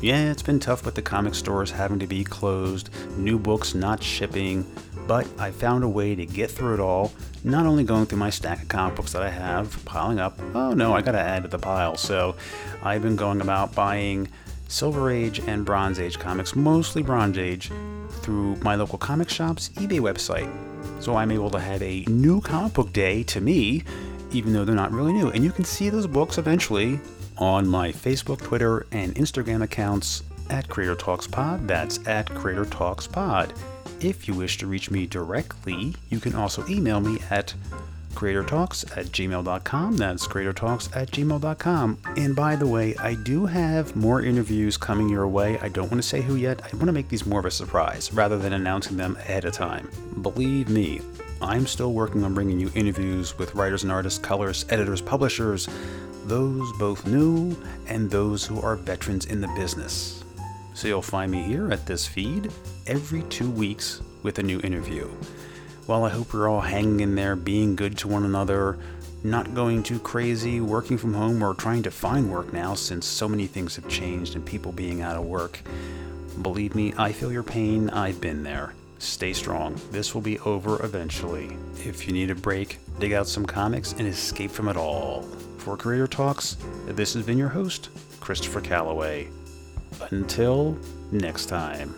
Yeah, 0.00 0.30
it's 0.30 0.44
been 0.44 0.60
tough 0.60 0.84
with 0.84 0.94
the 0.94 1.02
comic 1.02 1.34
stores 1.34 1.72
having 1.72 1.98
to 1.98 2.06
be 2.06 2.22
closed, 2.22 2.90
new 3.16 3.36
books 3.36 3.74
not 3.74 4.00
shipping, 4.00 4.64
but 5.08 5.26
I 5.40 5.50
found 5.50 5.82
a 5.82 5.88
way 5.88 6.14
to 6.14 6.24
get 6.24 6.52
through 6.52 6.74
it 6.74 6.80
all, 6.80 7.12
not 7.42 7.66
only 7.66 7.82
going 7.82 8.06
through 8.06 8.20
my 8.20 8.30
stack 8.30 8.62
of 8.62 8.68
comic 8.68 8.94
books 8.94 9.12
that 9.12 9.22
I 9.22 9.28
have 9.28 9.84
piling 9.84 10.20
up, 10.20 10.38
oh 10.54 10.72
no, 10.72 10.94
I 10.94 11.02
gotta 11.02 11.18
add 11.18 11.42
to 11.42 11.48
the 11.48 11.58
pile. 11.58 11.96
So 11.96 12.36
I've 12.84 13.02
been 13.02 13.16
going 13.16 13.40
about 13.40 13.74
buying 13.74 14.28
Silver 14.68 15.10
Age 15.10 15.40
and 15.48 15.64
Bronze 15.64 15.98
Age 15.98 16.20
comics, 16.20 16.54
mostly 16.54 17.02
Bronze 17.02 17.38
Age, 17.38 17.72
through 18.20 18.54
my 18.56 18.76
local 18.76 18.98
comic 18.98 19.30
shop's 19.30 19.70
eBay 19.70 19.98
website. 19.98 20.48
So 21.02 21.16
I'm 21.16 21.32
able 21.32 21.50
to 21.50 21.58
have 21.58 21.82
a 21.82 22.04
new 22.06 22.40
comic 22.40 22.74
book 22.74 22.92
day 22.92 23.24
to 23.24 23.40
me, 23.40 23.82
even 24.36 24.52
though 24.52 24.64
they're 24.64 24.74
not 24.74 24.92
really 24.92 25.12
new. 25.12 25.28
And 25.30 25.42
you 25.42 25.50
can 25.50 25.64
see 25.64 25.88
those 25.88 26.06
books 26.06 26.38
eventually 26.38 27.00
on 27.38 27.66
my 27.66 27.90
Facebook, 27.90 28.42
Twitter, 28.42 28.86
and 28.92 29.14
Instagram 29.14 29.62
accounts 29.62 30.22
at 30.50 30.68
Creator 30.68 30.96
Talks 30.96 31.26
Pod. 31.26 31.66
That's 31.66 32.06
at 32.06 32.32
Creator 32.34 32.66
Talks 32.66 33.06
Pod. 33.06 33.52
If 34.00 34.28
you 34.28 34.34
wish 34.34 34.58
to 34.58 34.66
reach 34.66 34.90
me 34.90 35.06
directly, 35.06 35.94
you 36.10 36.20
can 36.20 36.34
also 36.34 36.66
email 36.68 37.00
me 37.00 37.18
at 37.30 37.54
creatortalks 38.14 38.96
at 38.96 39.06
gmail.com. 39.06 39.96
That's 39.96 40.26
creatortalks 40.26 40.94
at 40.96 41.10
gmail.com. 41.10 41.98
And 42.16 42.34
by 42.34 42.56
the 42.56 42.66
way, 42.66 42.96
I 42.96 43.14
do 43.14 43.46
have 43.46 43.94
more 43.94 44.22
interviews 44.22 44.76
coming 44.76 45.08
your 45.08 45.28
way. 45.28 45.58
I 45.60 45.68
don't 45.68 45.90
want 45.90 46.02
to 46.02 46.08
say 46.08 46.22
who 46.22 46.36
yet. 46.36 46.62
I 46.64 46.74
want 46.76 46.86
to 46.86 46.92
make 46.92 47.08
these 47.08 47.26
more 47.26 47.40
of 47.40 47.46
a 47.46 47.50
surprise 47.50 48.12
rather 48.12 48.38
than 48.38 48.52
announcing 48.54 48.96
them 48.96 49.16
ahead 49.16 49.44
of 49.44 49.52
time. 49.52 49.90
Believe 50.22 50.68
me, 50.68 51.00
I'm 51.40 51.66
still 51.66 51.92
working 51.92 52.24
on 52.24 52.34
bringing 52.34 52.58
you 52.58 52.70
interviews 52.74 53.36
with 53.38 53.54
writers 53.54 53.82
and 53.82 53.92
artists, 53.92 54.18
colors, 54.18 54.64
editors, 54.70 55.02
publishers, 55.02 55.68
those 56.24 56.72
both 56.78 57.06
new 57.06 57.56
and 57.86 58.10
those 58.10 58.44
who 58.44 58.60
are 58.60 58.76
veterans 58.76 59.26
in 59.26 59.40
the 59.40 59.48
business. 59.48 60.24
So 60.74 60.88
you'll 60.88 61.02
find 61.02 61.30
me 61.30 61.42
here 61.42 61.72
at 61.72 61.86
this 61.86 62.06
feed 62.06 62.50
every 62.86 63.22
two 63.24 63.50
weeks 63.50 64.00
with 64.22 64.38
a 64.38 64.42
new 64.42 64.60
interview. 64.60 65.08
Well, 65.86 66.04
I 66.04 66.10
hope 66.10 66.32
we're 66.32 66.48
all 66.48 66.60
hanging 66.60 67.00
in 67.00 67.14
there, 67.14 67.36
being 67.36 67.76
good 67.76 67.96
to 67.98 68.08
one 68.08 68.24
another, 68.24 68.78
not 69.22 69.54
going 69.54 69.82
too 69.82 69.98
crazy, 69.98 70.60
working 70.60 70.98
from 70.98 71.14
home, 71.14 71.42
or 71.42 71.54
trying 71.54 71.82
to 71.84 71.90
find 71.90 72.30
work 72.30 72.52
now 72.52 72.74
since 72.74 73.06
so 73.06 73.28
many 73.28 73.46
things 73.46 73.76
have 73.76 73.88
changed 73.88 74.34
and 74.34 74.44
people 74.44 74.72
being 74.72 75.02
out 75.02 75.16
of 75.16 75.24
work. 75.24 75.60
Believe 76.42 76.74
me, 76.74 76.92
I 76.98 77.12
feel 77.12 77.32
your 77.32 77.42
pain. 77.42 77.88
I've 77.90 78.20
been 78.20 78.42
there. 78.42 78.74
Stay 78.98 79.32
strong. 79.32 79.78
This 79.90 80.14
will 80.14 80.22
be 80.22 80.38
over 80.40 80.82
eventually. 80.84 81.56
If 81.84 82.06
you 82.06 82.12
need 82.12 82.30
a 82.30 82.34
break, 82.34 82.78
dig 82.98 83.12
out 83.12 83.26
some 83.26 83.44
comics 83.44 83.92
and 83.92 84.06
escape 84.06 84.50
from 84.50 84.68
it 84.68 84.76
all. 84.76 85.22
For 85.58 85.76
Creator 85.76 86.06
Talks, 86.06 86.56
this 86.86 87.14
has 87.14 87.24
been 87.24 87.38
your 87.38 87.48
host, 87.48 87.90
Christopher 88.20 88.60
Calloway. 88.60 89.28
Until 90.10 90.78
next 91.10 91.46
time. 91.46 91.94